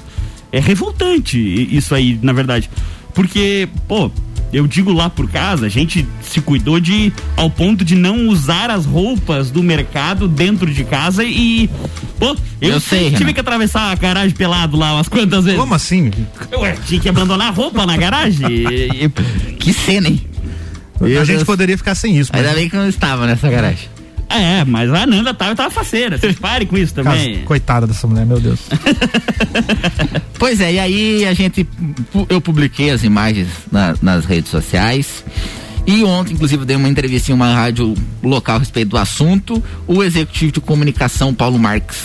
é 0.52 0.60
revoltante 0.60 1.38
isso 1.38 1.94
aí, 1.94 2.20
na 2.22 2.34
verdade. 2.34 2.70
Porque, 3.14 3.68
pô, 3.88 4.12
eu 4.54 4.66
digo 4.66 4.94
lá 4.94 5.10
por 5.10 5.30
casa, 5.30 5.66
a 5.66 5.70
gente 5.70 6.08
se 6.22 6.40
cuidou 6.40 6.80
de 6.80 7.12
ao 7.36 7.50
ponto 7.50 7.84
de 7.84 7.96
não 7.96 8.28
usar 8.28 8.70
as 8.70 8.86
roupas 8.86 9.52
do 9.52 9.62
mercado 9.62 10.28
dentro 10.28 10.72
de 10.72 10.84
casa 10.84 11.24
e 11.24 11.70
pô, 12.18 12.36
eu, 12.62 12.72
eu 12.72 12.80
sei, 12.80 13.06
tive 13.06 13.20
Renan. 13.20 13.34
que 13.34 13.40
atravessar 13.40 13.92
a 13.92 13.96
garagem 13.96 14.36
pelado 14.36 14.78
lá 14.78 14.94
umas 14.94 15.10
quantas 15.10 15.46
vezes. 15.46 15.60
Como 15.60 15.74
assim? 15.74 16.12
Eu 16.52 16.62
tinha 16.86 17.00
que 17.00 17.10
abandonar 17.10 17.50
a 17.50 17.52
roupa 17.52 17.86
na 17.86 17.98
garagem. 17.98 18.48
que 19.60 19.74
cena, 19.74 20.08
hein? 20.08 20.22
a 21.20 21.24
gente 21.24 21.46
poderia 21.46 21.78
ficar 21.78 21.96
sem 21.96 22.18
isso. 22.18 22.32
Ainda 22.34 22.54
bem 22.54 22.70
que 22.70 22.76
não 22.76 22.88
estava 22.88 23.28
nessa 23.28 23.50
garagem. 23.50 23.90
É, 24.30 24.64
mas 24.66 24.92
a 24.92 25.06
Nanda 25.06 25.34
tava, 25.34 25.56
tava 25.56 25.70
faceira. 25.70 26.18
Vocês 26.18 26.36
parem 26.40 26.68
com 26.68 26.78
isso 26.78 26.94
também. 26.94 27.36
Caso, 27.36 27.46
coitada 27.46 27.88
dessa 27.88 28.08
mulher, 28.08 28.26
meu 28.26 28.40
Deus. 28.40 28.60
pois 30.38 30.60
é, 30.60 30.74
e 30.74 30.80
aí 30.80 31.26
a 31.26 31.34
gente. 31.34 31.68
Eu 32.30 32.42
publiquei 32.42 32.90
as 32.90 33.04
imagens 33.04 33.48
na, 33.72 33.96
nas 34.02 34.26
redes 34.26 34.52
sociais. 34.52 35.24
E 35.86 36.04
ontem, 36.04 36.34
inclusive, 36.34 36.66
dei 36.66 36.76
uma 36.76 36.90
entrevista 36.90 37.32
em 37.32 37.34
uma 37.34 37.54
rádio 37.54 37.94
local 38.22 38.58
a 38.58 38.60
respeito 38.60 38.90
do 38.90 38.98
assunto. 38.98 39.64
O 39.88 40.04
executivo 40.04 40.52
de 40.52 40.60
comunicação, 40.60 41.34
Paulo 41.34 41.58
Marques, 41.58 41.98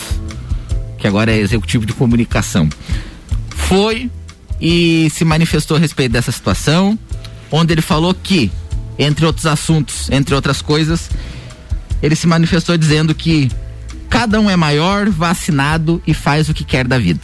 que 0.99 1.07
agora 1.09 1.33
é 1.33 1.39
executivo 1.39 1.85
de 1.85 1.93
comunicação, 1.93 2.69
foi 3.51 4.09
e 4.61 5.11
se 5.11 5.25
manifestou 5.25 5.77
a 5.77 5.81
respeito 5.81 6.13
dessa 6.13 6.31
situação, 6.31 6.97
onde 7.51 7.75
ele 7.75 7.83
falou 7.83 8.15
que, 8.15 8.53
entre 8.97 9.27
outros 9.27 9.47
assuntos, 9.47 10.09
entre 10.11 10.33
outras 10.33 10.63
coisas, 10.63 11.11
ele 12.03 12.17
se 12.17 12.27
manifestou 12.27 12.77
dizendo 12.77 13.15
que 13.15 13.51
cada 14.11 14.41
um 14.41 14.51
é 14.51 14.57
maior, 14.57 15.09
vacinado 15.09 16.03
e 16.07 16.13
faz 16.13 16.49
o 16.49 16.55
que 16.55 16.65
quer 16.65 16.87
da 16.87 16.99
vida. 16.99 17.21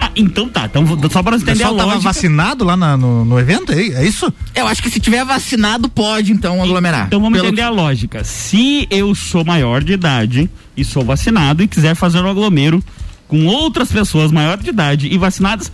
Ah, 0.00 0.10
então 0.16 0.48
tá. 0.48 0.64
Então, 0.64 0.84
só 1.08 1.22
para 1.22 1.36
entender 1.36 1.62
a 1.62 1.68
lógica. 1.68 1.88
tava 1.88 2.00
vacinado 2.00 2.64
lá 2.64 2.76
na, 2.76 2.96
no, 2.96 3.24
no, 3.24 3.38
evento, 3.38 3.70
é, 3.72 3.76
é 3.76 4.04
isso? 4.04 4.32
Eu 4.52 4.66
acho 4.66 4.82
que 4.82 4.90
se 4.90 4.98
tiver 4.98 5.24
vacinado, 5.24 5.88
pode 5.88 6.32
então 6.32 6.60
aglomerar. 6.60 7.06
Então 7.06 7.20
vamos 7.20 7.38
entender 7.38 7.62
a 7.62 7.70
lógica. 7.70 8.24
Se 8.24 8.88
eu 8.90 9.14
sou 9.14 9.44
maior 9.44 9.84
de 9.84 9.92
idade 9.92 10.50
e 10.76 10.84
sou 10.84 11.04
vacinado 11.04 11.62
e 11.62 11.68
quiser 11.68 11.94
fazer 11.94 12.18
um 12.18 12.28
aglomero 12.28 12.82
com 13.28 13.46
outras 13.46 13.92
pessoas 13.92 14.32
maiores 14.32 14.64
de 14.64 14.70
idade 14.70 15.06
e 15.06 15.16
vacinadas, 15.16 15.70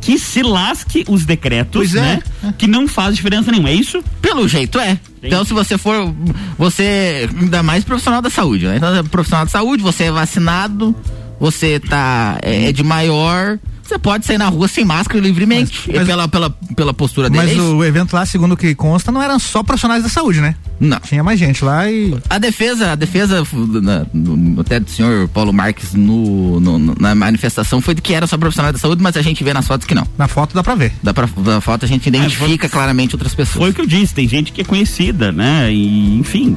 que 0.00 0.18
se 0.18 0.42
lasque 0.42 1.04
os 1.06 1.26
decretos, 1.26 1.94
é. 1.94 2.00
né? 2.00 2.22
Que 2.56 2.66
não 2.66 2.88
faz 2.88 3.16
diferença 3.16 3.50
nenhuma, 3.50 3.68
é 3.68 3.74
isso? 3.74 4.02
Pelo 4.22 4.48
jeito 4.48 4.78
é. 4.78 4.98
Então, 5.22 5.44
se 5.44 5.52
você 5.52 5.76
for, 5.76 6.14
você, 6.56 7.28
ainda 7.40 7.62
mais 7.62 7.84
profissional 7.84 8.22
da 8.22 8.30
saúde, 8.30 8.66
né? 8.66 8.76
Então, 8.76 9.04
profissional 9.04 9.44
da 9.44 9.50
saúde, 9.50 9.82
você 9.82 10.04
é 10.04 10.12
vacinado, 10.12 10.94
você 11.40 11.78
tá 11.80 12.38
é, 12.42 12.68
é 12.68 12.72
de 12.72 12.82
maior, 12.82 13.58
você 13.88 13.98
pode 13.98 14.26
sair 14.26 14.38
na 14.38 14.48
rua 14.48 14.68
sem 14.68 14.84
máscara 14.84 15.20
livremente, 15.20 15.84
mas, 15.86 15.96
mas, 15.96 16.06
pela, 16.06 16.28
pela, 16.28 16.50
pela 16.50 16.94
postura 16.94 17.30
dele. 17.30 17.46
Mas 17.46 17.58
é 17.58 17.60
o 17.60 17.84
evento 17.84 18.14
lá, 18.14 18.26
segundo 18.26 18.52
o 18.52 18.56
que 18.56 18.74
consta, 18.74 19.10
não 19.10 19.22
eram 19.22 19.38
só 19.38 19.62
profissionais 19.62 20.02
da 20.02 20.08
saúde, 20.08 20.40
né? 20.40 20.54
Não. 20.78 21.00
Tinha 21.00 21.24
mais 21.24 21.38
gente 21.38 21.64
lá 21.64 21.90
e. 21.90 22.16
A 22.28 22.38
defesa, 22.38 22.92
a 22.92 22.94
defesa 22.94 23.42
na, 23.82 24.06
no, 24.12 24.60
até 24.60 24.78
do 24.78 24.90
senhor 24.90 25.28
Paulo 25.28 25.52
Marques 25.52 25.94
no, 25.94 26.60
no, 26.60 26.94
na 27.00 27.14
manifestação 27.14 27.80
foi 27.80 27.94
de 27.94 28.02
que 28.02 28.12
era 28.12 28.26
só 28.26 28.36
profissionais 28.36 28.74
da 28.74 28.78
saúde, 28.78 29.02
mas 29.02 29.16
a 29.16 29.22
gente 29.22 29.42
vê 29.42 29.54
nas 29.54 29.66
fotos 29.66 29.86
que 29.86 29.94
não. 29.94 30.06
Na 30.16 30.28
foto 30.28 30.54
dá 30.54 30.62
pra 30.62 30.74
ver. 30.74 30.92
Dá 31.02 31.14
pra, 31.14 31.28
na 31.38 31.60
foto 31.60 31.84
a 31.84 31.88
gente 31.88 32.06
identifica 32.06 32.44
é, 32.44 32.58
foi, 32.58 32.68
claramente 32.68 33.14
outras 33.14 33.34
pessoas. 33.34 33.56
Foi 33.56 33.70
o 33.70 33.74
que 33.74 33.80
eu 33.80 33.86
disse, 33.86 34.14
tem 34.14 34.28
gente 34.28 34.52
que 34.52 34.60
é 34.60 34.64
conhecida, 34.64 35.32
né? 35.32 35.72
E, 35.72 36.18
enfim. 36.18 36.56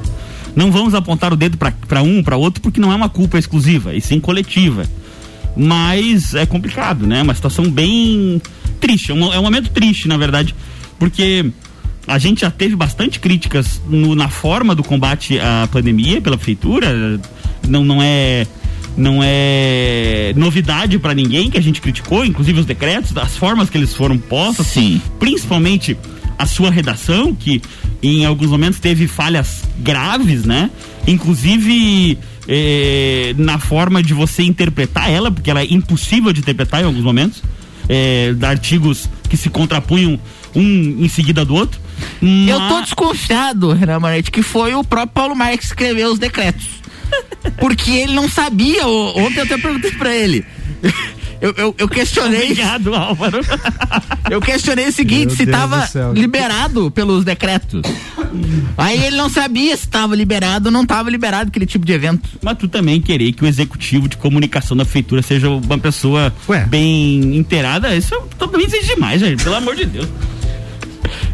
Não 0.53 0.69
vamos 0.69 0.93
apontar 0.93 1.31
o 1.31 1.37
dedo 1.37 1.57
para 1.57 2.01
um, 2.01 2.21
para 2.21 2.35
outro, 2.35 2.61
porque 2.61 2.81
não 2.81 2.91
é 2.91 2.95
uma 2.95 3.07
culpa 3.07 3.39
exclusiva, 3.39 3.95
e 3.95 4.01
sim 4.01 4.19
coletiva 4.19 4.85
mas 5.55 6.33
é 6.33 6.45
complicado, 6.45 7.05
né? 7.05 7.21
Uma 7.21 7.35
situação 7.35 7.69
bem 7.69 8.41
triste, 8.79 9.11
é 9.11 9.13
um, 9.13 9.33
é 9.33 9.39
um 9.39 9.43
momento 9.43 9.69
triste, 9.69 10.07
na 10.07 10.17
verdade, 10.17 10.55
porque 10.97 11.51
a 12.07 12.17
gente 12.17 12.41
já 12.41 12.51
teve 12.51 12.75
bastante 12.75 13.19
críticas 13.19 13.81
no, 13.87 14.15
na 14.15 14.29
forma 14.29 14.73
do 14.73 14.83
combate 14.83 15.39
à 15.39 15.67
pandemia 15.71 16.19
pela 16.21 16.37
prefeitura, 16.37 17.19
não, 17.67 17.83
não 17.83 18.01
é 18.01 18.47
não 18.97 19.21
é 19.23 20.33
novidade 20.35 20.99
para 20.99 21.13
ninguém 21.13 21.49
que 21.49 21.57
a 21.57 21.61
gente 21.61 21.79
criticou, 21.79 22.25
inclusive 22.25 22.59
os 22.59 22.65
decretos, 22.65 23.15
as 23.15 23.37
formas 23.37 23.69
que 23.69 23.77
eles 23.77 23.93
foram 23.93 24.17
postos, 24.17 24.67
Sim. 24.67 25.01
principalmente 25.17 25.97
a 26.37 26.45
sua 26.45 26.69
redação, 26.69 27.33
que 27.33 27.61
em 28.03 28.25
alguns 28.25 28.49
momentos 28.49 28.79
teve 28.79 29.07
falhas 29.07 29.63
graves, 29.79 30.43
né? 30.43 30.69
Inclusive 31.07 32.17
é, 32.47 33.33
na 33.37 33.59
forma 33.59 34.01
de 34.01 34.13
você 34.13 34.43
interpretar 34.43 35.09
ela, 35.09 35.31
porque 35.31 35.49
ela 35.49 35.61
é 35.61 35.65
impossível 35.65 36.33
de 36.33 36.39
interpretar 36.39 36.81
em 36.81 36.85
alguns 36.85 37.03
momentos. 37.03 37.41
É, 37.89 38.33
artigos 38.43 39.09
que 39.27 39.35
se 39.35 39.49
contrapunham 39.49 40.19
um 40.55 41.03
em 41.03 41.09
seguida 41.09 41.43
do 41.43 41.55
outro. 41.55 41.79
Mas... 42.21 42.49
Eu 42.49 42.59
tô 42.67 42.81
desconfiado, 42.81 43.73
Renan 43.73 43.99
Moretti, 43.99 44.31
que 44.31 44.41
foi 44.41 44.73
o 44.73 44.83
próprio 44.83 45.13
Paulo 45.13 45.35
Marques 45.35 45.59
que 45.59 45.73
escreveu 45.73 46.11
os 46.11 46.19
decretos. 46.19 46.67
Porque 47.59 47.91
ele 47.91 48.13
não 48.13 48.29
sabia. 48.29 48.87
Ontem 48.87 49.39
eu 49.39 49.43
até 49.43 49.57
perguntei 49.57 49.91
pra 49.91 50.15
ele. 50.15 50.45
Eu, 51.41 51.53
eu, 51.57 51.75
eu 51.77 51.89
questionei. 51.89 52.51
Obrigado, 52.51 52.93
Álvaro. 52.93 53.39
eu 54.29 54.39
questionei 54.39 54.87
o 54.87 54.91
seguinte: 54.91 55.27
Meu 55.27 55.35
se 55.35 55.45
Deus 55.45 55.57
tava 55.57 55.89
liberado 56.13 56.91
pelos 56.91 57.25
decretos. 57.25 57.81
Aí 58.77 59.03
ele 59.05 59.17
não 59.17 59.27
sabia 59.27 59.75
se 59.75 59.83
estava 59.83 60.15
liberado 60.15 60.67
ou 60.67 60.71
não 60.71 60.83
estava 60.83 61.09
liberado 61.09 61.49
aquele 61.49 61.65
tipo 61.65 61.85
de 61.85 61.93
evento. 61.93 62.29
Mas 62.41 62.57
tu 62.57 62.67
também 62.67 63.01
querer 63.01 63.31
que 63.33 63.43
o 63.43 63.47
executivo 63.47 64.07
de 64.07 64.17
comunicação 64.17 64.77
da 64.77 64.85
prefeitura 64.85 65.21
seja 65.21 65.49
uma 65.49 65.77
pessoa 65.77 66.33
Ué. 66.47 66.65
bem 66.65 67.35
inteirada, 67.35 67.95
isso 67.95 68.15
também 68.37 68.65
exige 68.65 68.93
demais, 68.93 69.19
gente, 69.19 69.43
pelo 69.43 69.55
amor 69.55 69.75
de 69.75 69.85
Deus 69.85 70.07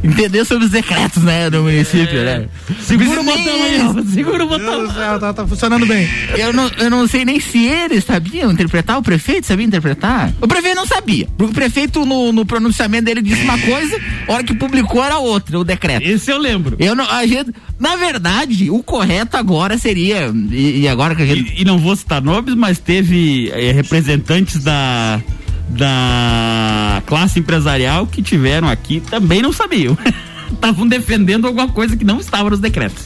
entender 0.04 0.46
sobre 0.46 0.66
os 0.66 0.72
decretos, 0.72 1.24
né, 1.24 1.50
do 1.50 1.64
município, 1.64 2.20
é. 2.20 2.24
né? 2.24 2.50
Segura 2.82 3.22
o 3.22 3.24
botão 3.24 3.64
aí. 3.64 4.06
Segura 4.14 4.46
o 4.46 4.48
botão. 4.48 4.94
Céu, 4.94 5.20
tá, 5.20 5.34
tá, 5.34 5.48
funcionando 5.48 5.86
bem. 5.86 6.08
Eu 6.38 6.54
não, 6.54 6.70
eu 6.80 6.90
não 6.90 7.08
sei 7.08 7.26
nem 7.26 7.40
se 7.40 7.66
eles 7.66 8.04
sabiam 8.04 8.52
interpretar, 8.52 8.98
o 8.98 9.04
prefeito 9.04 9.48
sabia 9.48 9.66
interpretar. 9.66 10.34
O 10.42 10.48
prefeito 10.48 10.76
não 10.76 10.86
sabia. 10.86 11.28
Porque 11.38 11.52
o 11.52 11.56
prefeito, 11.56 12.06
no, 12.06 12.32
no 12.32 12.46
pronunciamento 12.46 13.06
dele, 13.06 13.22
disse 13.22 13.44
uma 13.44 13.58
coisa, 13.58 14.00
a 14.28 14.34
hora 14.34 14.44
que 14.44 14.54
publicou 14.54 15.04
era 15.04 15.18
outra, 15.18 15.60
o 15.60 15.64
decreto. 15.64 16.04
Esse 16.04 16.32
eu 16.32 16.38
lembro. 16.38 16.76
Eu 16.80 16.96
não, 16.96 17.10
a 17.10 17.26
gente, 17.26 17.54
na 17.80 17.96
verdade, 17.96 18.70
o 18.70 18.82
correto 18.84 19.38
agora 19.38 19.78
seria. 19.78 20.32
E, 20.52 20.82
e 20.82 20.88
agora 20.88 21.16
que 21.16 21.22
a 21.22 21.26
gente. 21.26 21.54
E, 21.54 21.62
e, 21.62 21.66
não 21.66 21.78
vou 21.78 21.96
citar 21.96 22.22
nomes, 22.22 22.56
mas 22.56 22.80
teve 22.80 23.50
é, 23.54 23.72
representantes 23.72 24.64
da 24.64 25.22
da 25.70 27.02
classe 27.06 27.40
empresarial 27.40 28.08
que 28.08 28.22
tiveram 28.22 28.68
aqui 28.70 29.02
também 29.02 29.42
não 29.42 29.52
sabiam. 29.52 29.98
Estavam 30.52 30.88
defendendo 30.88 31.46
alguma 31.46 31.68
coisa 31.68 31.98
que 31.98 32.06
não 32.06 32.20
estava 32.20 32.50
nos 32.50 32.60
decretos. 32.60 33.04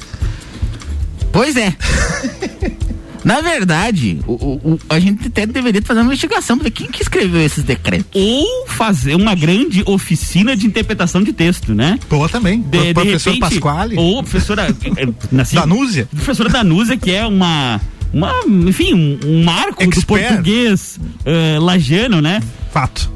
Pois 1.31 1.55
é. 1.55 1.75
Na 3.23 3.39
verdade, 3.39 4.19
o, 4.25 4.33
o, 4.33 4.79
a 4.89 4.99
gente 4.99 5.27
até 5.27 5.45
deveria 5.45 5.81
fazer 5.81 5.99
uma 5.99 6.07
investigação 6.07 6.57
para 6.57 6.65
ver 6.65 6.71
quem 6.71 6.87
que 6.87 7.03
escreveu 7.03 7.41
esses 7.41 7.63
decretos. 7.63 8.07
Ou 8.13 8.67
fazer 8.67 9.15
uma 9.15 9.35
grande 9.35 9.83
oficina 9.85 10.55
de 10.55 10.65
interpretação 10.65 11.21
de 11.21 11.31
texto, 11.31 11.75
né? 11.75 11.99
Boa 12.09 12.27
também. 12.27 12.61
De, 12.61 12.79
de 12.79 12.93
professor 12.93 13.33
repente, 13.33 13.39
Pasquale. 13.39 13.95
Ou 13.97 14.23
professora 14.23 14.63
assim, 15.39 15.55
Danúzia. 15.55 16.07
Professora 16.15 16.49
Danúzia, 16.49 16.97
que 16.97 17.11
é 17.11 17.25
uma 17.25 17.79
uma, 18.13 18.33
enfim, 18.47 18.93
um, 18.93 19.19
um 19.25 19.43
marco 19.43 19.83
Expert. 19.83 20.01
do 20.01 20.05
português 20.05 20.99
uh, 20.99 21.61
lajano, 21.61 22.21
né? 22.21 22.41
Fato. 22.71 23.11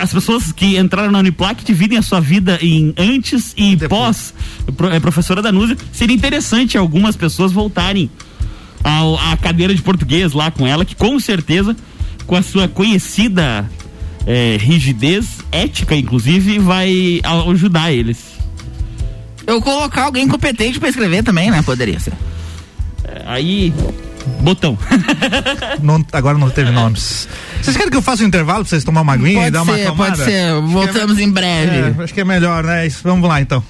As 0.00 0.10
pessoas 0.10 0.52
que 0.52 0.78
entraram 0.78 1.10
na 1.10 1.18
Uniplac 1.18 1.62
dividem 1.64 1.98
a 1.98 2.02
sua 2.02 2.18
vida 2.18 2.58
em 2.62 2.94
antes 2.96 3.52
e 3.56 3.76
Depois. 3.76 4.32
pós. 4.68 4.90
É, 4.92 4.98
professora 4.98 5.42
Danúzia, 5.42 5.76
seria 5.92 6.16
interessante 6.16 6.78
algumas 6.78 7.14
pessoas 7.14 7.52
voltarem 7.52 8.10
ao, 8.82 9.18
à 9.18 9.36
cadeira 9.36 9.74
de 9.74 9.82
português 9.82 10.32
lá 10.32 10.50
com 10.50 10.66
ela, 10.66 10.82
que 10.82 10.94
com 10.94 11.20
certeza, 11.20 11.76
com 12.26 12.36
a 12.36 12.42
sua 12.42 12.68
conhecida 12.68 13.68
é, 14.26 14.56
rigidez, 14.58 15.38
ética 15.52 15.94
inclusive, 15.94 16.58
vai 16.58 17.20
ajudar 17.48 17.92
eles. 17.92 18.18
Eu 19.46 19.60
colocar 19.60 20.04
alguém 20.04 20.26
competente 20.28 20.78
para 20.78 20.88
escrever 20.88 21.22
também, 21.22 21.50
né? 21.50 21.60
Poderia 21.62 21.98
ser. 22.00 22.12
É, 23.04 23.22
aí 23.26 23.74
Botão. 24.40 24.78
não, 25.82 26.04
agora 26.12 26.38
não 26.38 26.50
teve 26.50 26.70
nomes. 26.70 27.28
Vocês 27.60 27.76
querem 27.76 27.90
que 27.90 27.96
eu 27.96 28.02
faça 28.02 28.22
um 28.22 28.26
intervalo 28.26 28.64
pra 28.64 28.70
vocês 28.70 28.84
tomar 28.84 29.02
uma 29.02 29.12
aguinha 29.12 29.34
pode 29.34 29.48
e 29.48 29.50
dar 29.50 29.64
ser, 29.64 29.70
uma 29.70 29.82
acalmada? 29.82 30.16
Pode 30.16 30.24
ser, 30.24 30.60
voltamos 30.62 31.18
é, 31.18 31.22
em 31.22 31.30
breve. 31.30 32.00
É, 32.00 32.04
acho 32.04 32.14
que 32.14 32.20
é 32.20 32.24
melhor, 32.24 32.64
né? 32.64 32.88
Vamos 33.02 33.28
lá 33.28 33.40
então. 33.40 33.62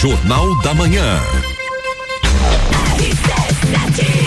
Jornal 0.00 0.60
da 0.62 0.74
Manhã. 0.74 1.20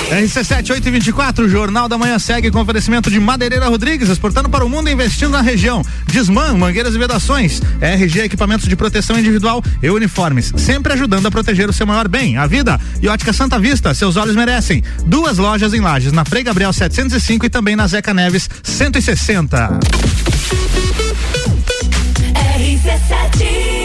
RC7 0.09 0.69
824, 0.69 1.49
Jornal 1.49 1.89
da 1.89 1.97
Manhã 1.97 2.19
segue 2.19 2.51
com 2.51 2.59
oferecimento 2.59 3.09
de 3.09 3.19
Madeireira 3.19 3.67
Rodrigues, 3.67 4.07
exportando 4.07 4.47
para 4.49 4.63
o 4.63 4.69
mundo 4.69 4.87
e 4.87 4.93
investindo 4.93 5.31
na 5.31 5.41
região. 5.41 5.81
Desman, 6.05 6.57
mangueiras 6.57 6.93
e 6.93 6.97
vedações, 6.97 7.61
RG 7.81 8.21
Equipamentos 8.21 8.67
de 8.67 8.75
Proteção 8.75 9.17
Individual 9.17 9.63
e 9.81 9.89
Uniformes, 9.89 10.53
sempre 10.57 10.93
ajudando 10.93 11.25
a 11.25 11.31
proteger 11.31 11.69
o 11.69 11.73
seu 11.73 11.87
maior 11.87 12.07
bem, 12.07 12.37
a 12.37 12.45
vida. 12.45 12.79
E 13.01 13.07
Ótica 13.07 13.33
Santa 13.33 13.59
Vista, 13.59 13.93
seus 13.93 14.15
olhos 14.15 14.35
merecem. 14.35 14.83
Duas 15.05 15.37
lojas 15.37 15.73
em 15.73 15.81
Lages, 15.81 16.11
na 16.11 16.23
Frei 16.23 16.43
Gabriel 16.43 16.71
705 16.71 17.45
e 17.45 17.49
também 17.49 17.75
na 17.75 17.87
Zeca 17.87 18.13
Neves 18.13 18.47
160. 18.63 19.79
RC7 22.57 23.84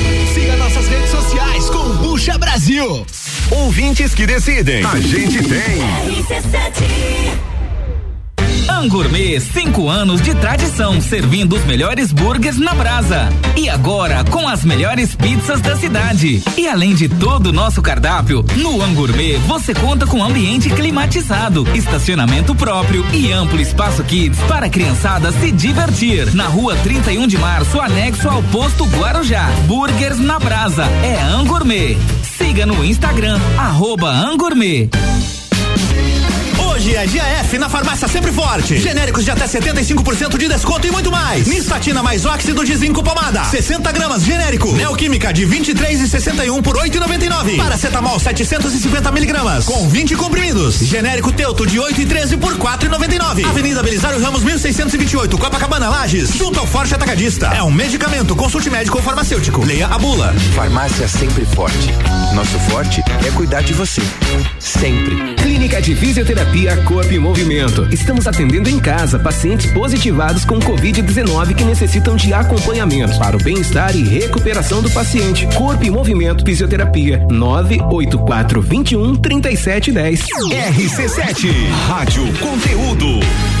nossas 0.71 0.87
redes 0.87 1.09
sociais 1.09 1.69
com 1.69 1.89
Bucha 1.97 2.37
Brasil. 2.37 3.05
Ouvintes 3.51 4.15
que 4.15 4.25
decidem. 4.25 4.85
A 4.85 4.99
gente 5.01 5.43
tem. 5.43 5.81
É 5.81 7.50
Angourmet, 8.81 9.39
cinco 9.39 9.89
anos 9.89 10.23
de 10.23 10.33
tradição, 10.33 10.99
servindo 10.99 11.55
os 11.55 11.63
melhores 11.65 12.11
burgers 12.11 12.57
na 12.57 12.73
brasa. 12.73 13.29
E 13.55 13.69
agora, 13.69 14.23
com 14.23 14.47
as 14.47 14.65
melhores 14.65 15.13
pizzas 15.15 15.61
da 15.61 15.75
cidade. 15.75 16.41
E 16.57 16.67
além 16.67 16.95
de 16.95 17.07
todo 17.07 17.47
o 17.47 17.53
nosso 17.53 17.79
cardápio, 17.79 18.43
no 18.57 18.81
Angourmet 18.81 19.37
você 19.45 19.75
conta 19.75 20.07
com 20.07 20.23
ambiente 20.23 20.67
climatizado, 20.71 21.63
estacionamento 21.75 22.55
próprio 22.55 23.05
e 23.13 23.31
amplo 23.31 23.61
espaço 23.61 24.03
kids 24.03 24.39
para 24.47 24.65
a 24.65 24.69
criançada 24.69 25.31
se 25.31 25.51
divertir. 25.51 26.33
Na 26.33 26.47
rua 26.47 26.75
31 26.77 27.27
de 27.27 27.37
março, 27.37 27.79
anexo 27.79 28.27
ao 28.27 28.41
posto 28.41 28.85
Guarujá. 28.85 29.47
Burgers 29.67 30.17
na 30.17 30.39
brasa. 30.39 30.85
É 31.03 31.21
Angourmet. 31.21 31.99
Siga 32.23 32.65
no 32.65 32.83
Instagram, 32.83 33.39
arroba 33.59 34.09
Angourmet. 34.09 34.89
Hoje 36.81 36.95
é 36.95 37.05
GF 37.05 37.59
na 37.59 37.69
farmácia 37.69 38.07
Sempre 38.07 38.31
Forte. 38.31 38.79
Genéricos 38.79 39.23
de 39.23 39.29
até 39.29 39.45
75% 39.45 40.35
de 40.35 40.47
desconto 40.47 40.87
e 40.87 40.89
muito 40.89 41.11
mais. 41.11 41.45
Nistatina 41.45 42.01
mais 42.01 42.25
óxido 42.25 42.65
de 42.65 42.75
zinco 42.75 43.03
pomada. 43.03 43.43
60 43.43 43.91
gramas 43.91 44.23
genérico. 44.23 44.73
Neoquímica 44.73 45.31
de 45.31 45.45
23 45.45 46.01
e 46.01 46.07
61 46.07 46.59
por 46.63 46.75
8,99. 46.77 47.55
Paracetamol 47.55 48.19
750 48.19 49.11
miligramas 49.11 49.65
com 49.65 49.87
20 49.87 50.15
comprimidos. 50.15 50.77
Genérico 50.79 51.31
Teuto 51.31 51.67
de 51.67 51.79
8 51.79 52.01
e 52.01 52.05
13 52.07 52.37
por 52.37 52.57
4,99. 52.57 53.45
Avenida 53.45 53.83
Belisário 53.83 54.19
Ramos 54.19 54.41
1628, 54.41 55.37
Copacabana 55.37 55.87
Lages, 55.87 56.33
junto 56.33 56.59
ao 56.59 56.65
Forte 56.65 56.95
Atacadista. 56.95 57.45
É 57.55 57.61
um 57.61 57.69
medicamento. 57.69 58.35
Consulte 58.35 58.71
médico 58.71 58.97
ou 58.97 59.03
farmacêutico. 59.03 59.63
Leia 59.63 59.85
a 59.85 59.99
bula. 59.99 60.33
Farmácia 60.55 61.07
Sempre 61.07 61.45
Forte. 61.45 61.93
Nosso 62.33 62.57
forte 62.71 63.03
é 63.23 63.29
cuidar 63.35 63.61
de 63.61 63.73
você. 63.73 64.01
Sempre. 64.57 65.35
Clínica 65.35 65.79
de 65.79 65.95
Fisioterapia 65.95 66.70
Corpo 66.77 67.13
em 67.13 67.19
Movimento. 67.19 67.87
Estamos 67.91 68.27
atendendo 68.27 68.69
em 68.69 68.79
casa 68.79 69.19
pacientes 69.19 69.71
positivados 69.71 70.45
com 70.45 70.59
Covid-19 70.59 71.55
que 71.55 71.63
necessitam 71.63 72.15
de 72.15 72.33
acompanhamento 72.33 73.17
para 73.19 73.35
o 73.35 73.43
bem-estar 73.43 73.95
e 73.95 74.03
recuperação 74.03 74.81
do 74.81 74.89
paciente. 74.91 75.47
Corpo 75.55 75.83
em 75.83 75.89
Movimento 75.89 76.45
Fisioterapia 76.45 77.25
984 77.29 78.61
21 78.61 79.15
3710. 79.15 80.21
RC7 80.21 81.51
Rádio 81.87 82.23
Conteúdo. 82.39 83.60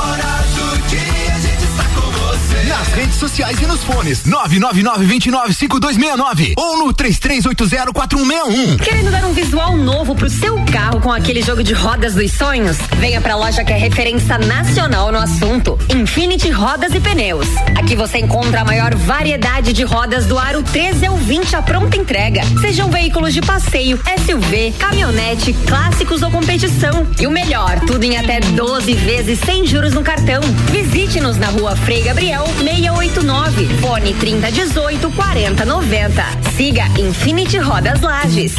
Redes 2.93 3.15
sociais 3.15 3.59
e 3.61 3.65
nos 3.65 3.83
fones. 3.83 4.23
999-295269 4.23 6.53
ou 6.57 6.77
no 6.77 6.93
33804161. 6.93 8.79
Querendo 8.83 9.11
dar 9.11 9.25
um 9.25 9.33
visual 9.33 9.77
novo 9.77 10.15
pro 10.15 10.29
seu 10.29 10.55
carro 10.65 10.99
com 10.99 11.11
aquele 11.11 11.41
jogo 11.41 11.63
de 11.63 11.73
rodas 11.73 12.15
dos 12.15 12.31
sonhos? 12.33 12.77
Venha 12.97 13.21
pra 13.21 13.35
loja 13.35 13.63
que 13.63 13.71
é 13.71 13.77
referência 13.77 14.37
nacional 14.37 15.11
no 15.11 15.19
assunto. 15.19 15.77
Infinity 15.89 16.30
Rodas 16.49 16.93
e 16.95 16.99
Pneus. 16.99 17.47
Aqui 17.77 17.95
você 17.95 18.17
encontra 18.17 18.61
a 18.61 18.65
maior 18.65 18.95
variedade 18.95 19.73
de 19.73 19.83
rodas 19.83 20.25
do 20.25 20.39
aro 20.39 20.63
13 20.63 21.05
ao 21.05 21.17
20 21.17 21.55
à 21.55 21.61
pronta 21.61 21.97
entrega. 21.97 22.41
Sejam 22.59 22.89
veículos 22.89 23.33
de 23.33 23.41
passeio, 23.41 23.99
SUV, 24.25 24.73
caminhonete, 24.79 25.53
clássicos 25.67 26.21
ou 26.21 26.31
competição. 26.31 27.07
E 27.19 27.27
o 27.27 27.31
melhor, 27.31 27.79
tudo 27.81 28.03
em 28.03 28.17
até 28.17 28.39
12 28.39 28.93
vezes 28.95 29.39
sem 29.39 29.67
juros 29.67 29.93
no 29.93 30.01
cartão. 30.01 30.41
Visite-nos 30.71 31.37
na 31.37 31.47
rua 31.47 31.75
Frei 31.75 32.01
Gabriel 32.03 32.45
689, 32.59 33.67
fone 33.79 34.13
3018 34.13 35.11
4090. 35.11 36.25
Siga 36.55 36.85
Infinity 36.97 37.57
Rodas 37.57 38.01
Lages. 38.01 38.55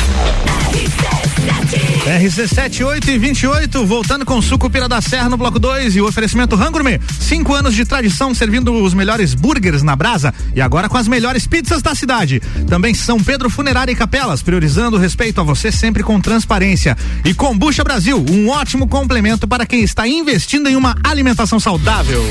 RC7 2.03 2.85
8 2.85 3.11
e 3.11 3.19
28, 3.19 3.87
voltando 3.87 4.25
com 4.25 4.43
Sucupira 4.43 4.89
da 4.89 5.01
Serra 5.01 5.29
no 5.29 5.37
bloco 5.37 5.59
2 5.59 5.97
e 5.97 6.01
o 6.01 6.07
oferecimento 6.07 6.57
Rangourmet. 6.57 7.01
Cinco 7.21 7.55
anos 7.55 7.72
de 7.75 7.85
tradição 7.85 8.35
servindo 8.35 8.73
os 8.73 8.95
melhores 8.95 9.35
burgers 9.35 9.83
na 9.83 9.97
brasa 9.97 10.33
e 10.55 10.61
agora 10.61 10.89
com 10.89 10.97
as 10.97 11.09
melhores 11.09 11.47
pizzas 11.47 11.83
da 11.83 11.95
cidade. 11.95 12.41
Também 12.69 12.95
São 12.95 13.19
Pedro 13.23 13.51
Funerária 13.51 13.93
e 13.93 13.97
Capelas, 13.97 14.43
priorizando 14.43 14.97
o 14.97 15.01
respeito 15.01 15.41
a 15.41 15.45
você 15.45 15.73
sempre 15.73 16.03
com 16.03 16.21
transparência. 16.21 16.97
E 17.25 17.35
Combucha 17.35 17.85
Brasil, 17.85 18.25
um 18.31 18.49
ótimo 18.49 18.87
complemento 18.87 19.47
para 19.49 19.67
quem 19.67 19.83
está 19.83 20.07
investindo 20.07 20.69
em 20.69 20.77
uma 20.77 20.95
alimentação 21.03 21.59
saudável. 21.59 22.23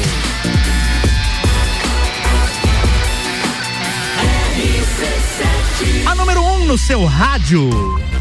A 6.06 6.16
número 6.16 6.42
1 6.42 6.54
um 6.54 6.66
no 6.66 6.78
seu 6.78 7.06
rádio. 7.06 7.70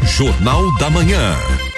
Jornal 0.03 0.75
da 0.77 0.89
Manhã. 0.89 1.70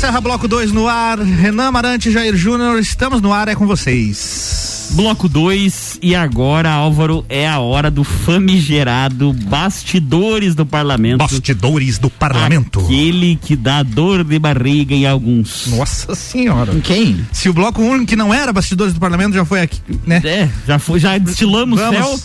Serra, 0.00 0.18
bloco 0.18 0.48
2 0.48 0.72
no 0.72 0.88
ar. 0.88 1.18
Renan 1.18 1.66
Amarante, 1.66 2.10
Jair 2.10 2.34
Júnior, 2.34 2.78
estamos 2.78 3.20
no 3.20 3.34
ar, 3.34 3.48
é 3.48 3.54
com 3.54 3.66
vocês. 3.66 4.92
Bloco 4.92 5.28
2 5.28 5.98
e 6.00 6.14
agora, 6.14 6.70
Álvaro, 6.70 7.22
é 7.28 7.46
a 7.46 7.58
hora 7.58 7.90
do 7.90 8.02
famigerado 8.02 9.30
Bastidores 9.34 10.54
do 10.54 10.64
Parlamento. 10.64 11.18
Bastidores 11.18 11.98
do 11.98 12.08
Parlamento. 12.08 12.80
Aquele 12.80 13.36
que 13.36 13.54
dá 13.54 13.82
dor 13.82 14.24
de 14.24 14.38
barriga 14.38 14.94
em 14.94 15.04
alguns. 15.04 15.66
Nossa 15.66 16.14
senhora. 16.14 16.74
Quem? 16.82 17.22
Se 17.30 17.50
o 17.50 17.52
bloco 17.52 17.82
1, 17.82 17.92
um, 17.92 18.06
que 18.06 18.16
não 18.16 18.32
era 18.32 18.54
Bastidores 18.54 18.94
do 18.94 19.00
Parlamento, 19.00 19.34
já 19.34 19.44
foi 19.44 19.60
aqui, 19.60 19.82
né? 20.06 20.22
É, 20.24 20.48
já 20.66 20.78
foi, 20.78 20.98
já 20.98 21.18
destilamos 21.18 21.78
Vamos. 21.78 21.98
céu. 21.98 22.20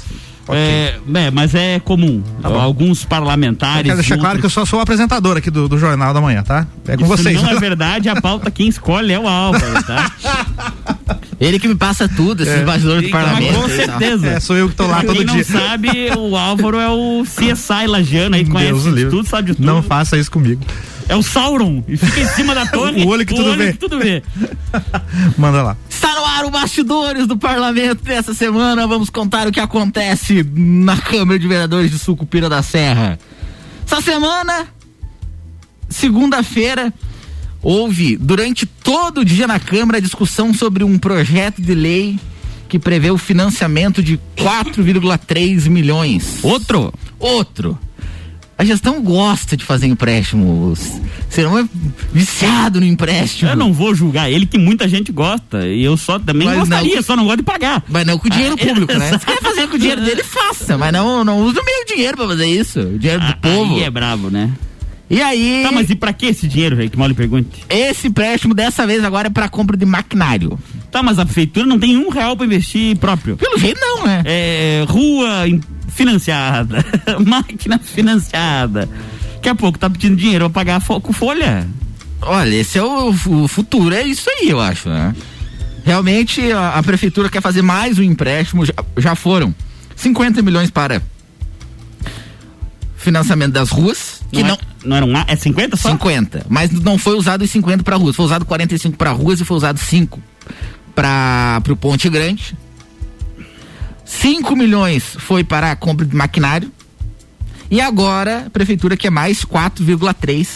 É, 0.49 0.95
é, 1.15 1.31
mas 1.31 1.55
é 1.55 1.79
comum. 1.79 2.21
Tá. 2.41 2.49
Alguns 2.49 3.01
Eu 3.03 3.08
parlamentares. 3.10 3.84
quero 3.84 3.95
deixar 3.97 4.17
claro 4.17 4.39
que 4.39 4.45
eu 4.45 4.49
só 4.49 4.63
sou 4.65 4.79
o 4.79 4.81
apresentador 4.81 5.38
aqui 5.38 5.49
do, 5.49 5.67
do 5.67 5.77
Jornal 5.77 6.13
da 6.13 6.21
Manhã, 6.21 6.43
tá? 6.43 6.67
É 6.88 6.95
com 6.95 7.03
Isso 7.05 7.17
vocês. 7.17 7.41
não 7.41 7.49
é 7.49 7.60
verdade, 7.60 8.10
a 8.10 8.21
pauta 8.21 8.51
quem 8.51 8.67
escolhe 8.67 9.12
é 9.12 9.19
o 9.19 9.27
Álvaro, 9.27 9.84
tá? 9.84 10.12
Ele 11.39 11.60
que 11.60 11.67
me 11.67 11.75
passa 11.75 12.08
tudo, 12.08 12.43
esses 12.43 12.63
bastidores 12.63 13.03
do 13.03 13.10
Mas 13.10 13.23
parlamento. 13.25 13.53
com 13.62 13.67
certeza. 13.69 14.27
É, 14.27 14.39
sou 14.39 14.55
eu 14.55 14.69
que 14.69 14.75
tô 14.75 14.86
lá 14.88 14.97
Pra 14.99 15.03
todo 15.08 15.17
quem 15.17 15.25
não 15.25 15.34
dia. 15.36 15.43
sabe, 15.43 15.89
o 16.17 16.36
Álvaro 16.38 16.79
é 16.79 16.89
o 16.89 17.23
CSI 17.25 17.88
Lajano, 17.88 18.36
aí 18.36 18.43
Deus 18.43 18.53
conhece 18.53 18.89
livre. 18.91 19.10
tudo, 19.12 19.27
sabe 19.27 19.51
de 19.51 19.58
tudo. 19.58 19.65
Não 19.65 19.84
faça 19.84 20.17
isso 20.17 20.31
comigo. 20.31 20.62
É 21.10 21.15
o 21.15 21.21
Sauron, 21.21 21.84
e 21.88 21.97
fica 21.97 22.19
em 22.21 22.25
cima 22.29 22.55
da 22.55 22.65
torre. 22.65 23.03
O 23.05 23.10
olho 23.10 23.25
que 23.25 23.36
tudo 23.36 23.55
vê. 23.58 23.73
que 23.73 23.77
tudo 23.77 23.99
vê. 23.99 24.23
Manda 25.38 25.62
lá. 25.62 25.77
Está 26.06 26.20
no 26.20 26.26
ar 26.28 26.46
o 26.46 26.52
Bastidores 26.52 27.26
do 27.26 27.36
Parlamento 27.36 28.04
dessa 28.04 28.32
semana. 28.32 28.86
Vamos 28.86 29.10
contar 29.10 29.48
o 29.48 29.52
que 29.52 29.60
acontece 29.60 30.46
na 30.54 30.96
Câmara 31.02 31.39
de 31.39 31.48
Vereadores 31.48 31.89
de 31.89 31.98
Sucupira 31.98 32.48
da 32.48 32.62
Serra. 32.62 33.18
Essa 33.84 34.00
semana, 34.04 34.68
segunda-feira, 35.89 36.94
houve 37.60 38.18
durante 38.18 38.68
todo 38.68 39.22
o 39.22 39.26
dia 39.26 39.48
na 39.48 39.60
Câmara 39.60 40.00
discussão 40.00 40.54
sobre 40.54 40.84
um 40.84 41.00
projeto 41.00 41.60
de 41.60 41.74
lei 41.74 42.20
que 42.70 42.78
prevê 42.78 43.10
o 43.10 43.18
financiamento 43.18 44.04
de 44.04 44.20
4,3 44.38 45.68
milhões. 45.70 46.38
Outro? 46.44 46.94
Outro. 47.18 47.80
A 48.58 48.63
gestão 48.63 49.02
gosta 49.02 49.58
de 49.58 49.65
fazer 49.65 49.86
empréstimos. 49.88 50.80
Serão 51.30 51.60
é 51.60 51.65
viciado 52.13 52.80
no 52.80 52.86
empréstimo. 52.86 53.52
Eu 53.52 53.56
não 53.58 53.74
vou 53.74 53.94
julgar 53.94 54.32
ele, 54.32 54.46
que 54.46 54.58
muita 54.58 54.88
gente 54.88 55.12
gosta. 55.12 55.68
E 55.68 55.84
eu 55.84 55.98
só 55.98 56.18
também 56.18 56.48
Mas 56.48 56.60
gostaria, 56.60 56.96
não- 56.96 57.04
só 57.04 57.15
não 57.18 57.26
gosto 57.26 57.38
de 57.38 57.44
pagar. 57.44 57.84
Mas 57.89 58.06
não 58.06 58.18
com 58.18 58.28
o 58.28 58.32
dinheiro 58.32 58.56
Ah, 58.60 58.65
público, 58.65 58.94
né? 58.98 59.08
exato. 59.10 59.20
Se 59.20 59.26
quer 59.26 59.41
fazer 59.41 59.68
com 59.68 59.76
o 59.76 59.80
dinheiro 59.80 60.02
dele, 60.02 60.24
faça. 60.24 60.78
Mas 60.78 60.94
não, 60.94 61.24
não 61.26 61.41
use 61.41 61.60
o 61.60 61.65
meu 61.65 61.86
dinheiro 61.86 62.15
pra 62.15 62.28
fazer 62.28 62.46
isso. 62.46 62.80
O 62.80 62.98
dinheiro 62.98 63.22
do 63.22 63.28
Ah, 63.32 63.38
povo. 63.41 63.76
Aí 63.76 63.84
é 63.84 63.89
brabo, 63.89 64.30
né? 64.30 64.50
E 65.10 65.22
aí, 65.22 65.62
Tá, 65.63 65.72
mas 65.72 65.89
e 65.89 65.96
pra 65.96 66.13
que 66.13 66.26
esse 66.28 66.48
dinheiro, 66.48 66.76
velho? 66.78 66.89
Que 66.89 66.98
mal 66.98 67.08
lhe 67.08 67.13
pergunte. 67.13 67.63
esse 67.70 68.08
empréstimo 68.08 68.54
dessa 68.56 68.88
vez 68.88 69.04
agora 69.04 69.28
é 69.28 69.30
pra 69.30 69.48
compra 69.50 69.76
de 69.78 69.86
maquinário. 69.86 70.58
Tá, 70.89 71.04
mas 71.04 71.20
a 71.20 71.26
prefeitura 71.26 71.65
não 71.68 71.78
tem 71.78 71.98
um 71.98 72.10
real 72.10 72.36
pra 72.38 72.46
investir 72.46 72.96
próprio. 72.98 73.36
Pelo 73.36 73.60
jeito 73.60 73.80
não, 73.82 74.06
né? 74.06 74.24
É, 74.26 74.86
rua 74.88 75.46
financiada, 75.95 76.86
máquina 77.25 77.79
financiada. 77.79 78.88
Daqui 79.36 79.49
a 79.49 79.55
pouco 79.55 79.79
tá 79.79 79.89
pedindo 79.89 80.15
dinheiro 80.15 80.49
pra 80.49 80.62
pagar 80.62 80.79
fo- 80.81 80.99
com 81.01 81.13
folha. 81.13 81.67
Olha, 82.21 82.55
esse 82.55 82.77
é 82.77 82.84
o, 82.84 83.10
o 83.10 83.47
futuro, 83.47 83.93
é 83.95 84.03
isso 84.03 84.29
aí, 84.29 84.49
eu 84.49 84.60
acho, 84.60 84.89
né? 84.89 85.15
Realmente 85.86 86.51
a, 86.51 86.73
a 86.75 86.84
prefeitura 86.84 87.29
quer 87.29 87.41
fazer 87.41 87.62
mais 87.62 87.97
um 87.99 88.03
empréstimo, 88.03 88.65
já, 88.65 88.73
já 88.97 89.15
foram 89.15 89.53
50 89.95 90.41
milhões 90.41 90.69
para 90.71 91.01
financiamento 92.97 93.51
das 93.51 93.69
ruas, 93.69 94.19
que 94.31 94.41
Não 94.41 94.49
não, 94.49 94.55
é, 94.55 94.60
não 94.86 94.95
era 94.97 95.05
um, 95.05 95.17
é 95.31 95.36
50 95.36 95.77
só? 95.77 95.89
50, 95.91 96.45
mas 96.49 96.71
não 96.71 96.97
foi 96.97 97.15
usado 97.15 97.43
os 97.43 97.51
50 97.51 97.84
para 97.84 97.95
ruas, 97.95 98.15
foi 98.15 98.25
usado 98.25 98.45
45 98.45 98.97
para 98.97 99.12
ruas 99.12 99.39
e 99.39 99.45
foi 99.45 99.55
usado 99.58 99.77
5 99.79 100.19
para 100.95 101.62
o 101.69 101.75
Ponte 101.75 102.10
Grande. 102.10 102.55
5 104.06 104.56
milhões 104.56 105.04
foi 105.18 105.44
para 105.44 105.72
a 105.72 105.76
compra 105.76 106.06
de 106.06 106.15
maquinário. 106.15 106.72
E 107.70 107.82
agora 107.82 108.46
a 108.46 108.50
prefeitura 108.50 108.96
quer 108.96 109.10
mais 109.10 109.44
4,3 109.44 110.48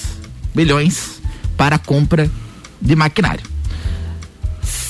milhões 0.54 1.20
para 1.58 1.76
a 1.76 1.80
compra 1.80 2.30
de 2.80 2.96
maquinário. 2.96 3.44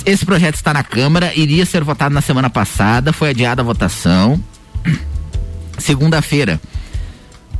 Esse 0.06 0.26
projeto 0.26 0.56
está 0.56 0.74
na 0.74 0.84
Câmara, 0.84 1.34
iria 1.36 1.66
ser 1.66 1.84
votado 1.84 2.14
na 2.14 2.22
semana 2.22 2.50
passada, 2.50 3.14
foi 3.14 3.30
adiada 3.30 3.62
a 3.62 3.66
votação. 3.66 4.42
Segunda-feira, 5.78 6.60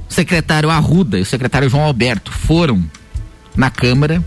o 0.10 0.14
secretário 0.14 0.70
Arruda 0.70 1.18
e 1.18 1.22
o 1.22 1.26
secretário 1.26 1.70
João 1.70 1.84
Alberto 1.84 2.32
foram 2.32 2.84
na 3.56 3.70
Câmara, 3.70 4.24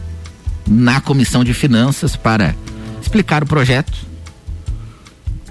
na 0.67 1.01
Comissão 1.01 1.45
de 1.45 1.53
Finanças, 1.53 2.17
para 2.17 2.55
explicar 3.01 3.43
o 3.43 3.47
projeto. 3.47 4.12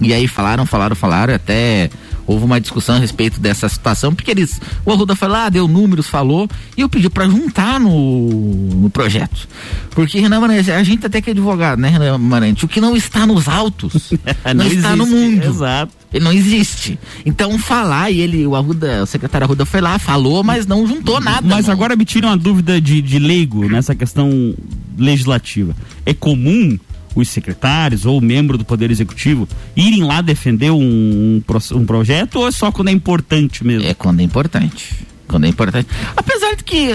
E 0.02 0.12
aí 0.12 0.26
falaram, 0.28 0.66
falaram, 0.66 0.96
falaram, 0.96 1.34
até 1.34 1.90
houve 2.26 2.44
uma 2.44 2.60
discussão 2.60 2.96
a 2.96 2.98
respeito 2.98 3.40
dessa 3.40 3.68
situação, 3.68 4.14
porque 4.14 4.30
eles, 4.30 4.60
o 4.84 4.92
Arruda 4.92 5.14
falou, 5.14 5.36
ah, 5.36 5.48
deu 5.48 5.66
números, 5.66 6.06
falou, 6.06 6.48
e 6.76 6.80
eu 6.80 6.88
pedi 6.88 7.10
para 7.10 7.26
juntar 7.26 7.80
no, 7.80 8.28
no 8.30 8.90
projeto. 8.90 9.48
Porque, 9.90 10.20
Renan 10.20 10.40
Marante, 10.40 10.70
a 10.70 10.82
gente 10.82 11.04
até 11.04 11.20
que 11.20 11.30
é 11.30 11.32
advogado, 11.32 11.78
né, 11.80 11.88
Renan 11.88 12.18
Marante? 12.18 12.64
O 12.64 12.68
que 12.68 12.80
não 12.80 12.96
está 12.96 13.26
nos 13.26 13.48
autos, 13.48 14.12
não, 14.46 14.54
Não 14.54 14.66
está 14.66 14.96
no 14.96 15.04
existe, 15.04 15.20
mundo. 15.20 15.44
exato. 15.44 15.92
Ele 16.12 16.24
não 16.24 16.32
existe. 16.32 16.98
Então, 17.24 17.58
falar, 17.58 18.10
e 18.10 18.20
ele, 18.20 18.46
o 18.46 18.54
Arruda, 18.54 19.02
o 19.02 19.06
secretário 19.06 19.46
Arruda 19.46 19.64
foi 19.64 19.80
lá, 19.80 19.98
falou, 19.98 20.44
mas 20.44 20.66
não 20.66 20.86
juntou 20.86 21.18
nada. 21.20 21.40
Mas 21.42 21.66
não. 21.66 21.72
agora 21.72 21.96
me 21.96 22.04
tira 22.04 22.26
uma 22.26 22.36
dúvida 22.36 22.80
de, 22.80 23.00
de 23.00 23.18
leigo 23.18 23.66
nessa 23.66 23.94
questão 23.94 24.54
legislativa. 24.98 25.74
É 26.04 26.12
comum 26.12 26.78
os 27.14 27.28
secretários 27.28 28.06
ou 28.06 28.20
membro 28.20 28.56
do 28.56 28.64
Poder 28.64 28.90
Executivo 28.90 29.48
irem 29.76 30.02
lá 30.04 30.20
defender 30.20 30.70
um, 30.70 30.80
um, 30.80 31.42
um 31.74 31.86
projeto 31.86 32.36
ou 32.36 32.48
é 32.48 32.50
só 32.50 32.70
quando 32.72 32.88
é 32.88 32.92
importante 32.92 33.64
mesmo? 33.64 33.88
É 33.88 33.94
quando 33.94 34.20
é 34.20 34.22
importante. 34.22 35.06
Quando 35.28 35.44
é 35.44 35.48
importante. 35.48 35.88
Apesar 36.14 36.54
de 36.56 36.62
que, 36.62 36.90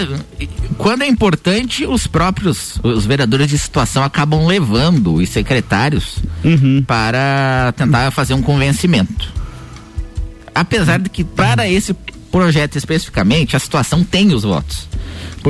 quando 0.76 1.02
é 1.02 1.08
importante, 1.08 1.84
os 1.84 2.06
próprios, 2.06 2.78
os 2.84 3.04
vereadores 3.04 3.48
de 3.48 3.58
situação 3.58 4.04
acabam 4.04 4.46
levando 4.46 5.14
os 5.14 5.28
secretários 5.28 6.18
Uhum. 6.44 6.84
para 6.86 7.72
tentar 7.76 8.12
fazer 8.12 8.34
um 8.34 8.42
convencimento. 8.42 9.32
Apesar 10.54 11.00
de 11.00 11.08
que, 11.08 11.24
para 11.24 11.68
esse 11.68 11.92
projeto 12.30 12.76
especificamente, 12.76 13.56
a 13.56 13.58
situação 13.58 14.04
tem 14.04 14.32
os 14.32 14.44
votos. 14.44 14.88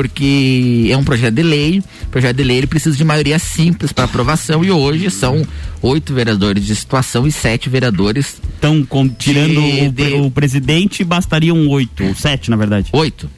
Porque 0.02 0.86
é 0.92 0.96
um 0.96 1.02
projeto 1.02 1.34
de 1.34 1.42
lei, 1.42 1.80
o 2.04 2.06
projeto 2.06 2.36
de 2.36 2.44
lei 2.44 2.58
ele 2.58 2.68
precisa 2.68 2.96
de 2.96 3.02
maioria 3.02 3.36
simples 3.36 3.90
para 3.90 4.04
aprovação 4.04 4.64
e 4.64 4.70
hoje 4.70 5.10
são 5.10 5.44
oito 5.82 6.14
vereadores 6.14 6.64
de 6.64 6.76
situação 6.76 7.26
e 7.26 7.32
sete 7.32 7.68
vereadores 7.68 8.40
Então, 8.60 8.84
com- 8.84 9.08
tirando 9.08 9.54
De- 9.60 9.86
o, 9.88 9.90
de- 9.92 10.14
o 10.26 10.30
presidente, 10.30 11.02
bastariam 11.02 11.66
oito, 11.66 12.04
ou 12.04 12.14
sete, 12.14 12.48
na 12.48 12.54
verdade. 12.56 12.90
Oito. 12.92 13.28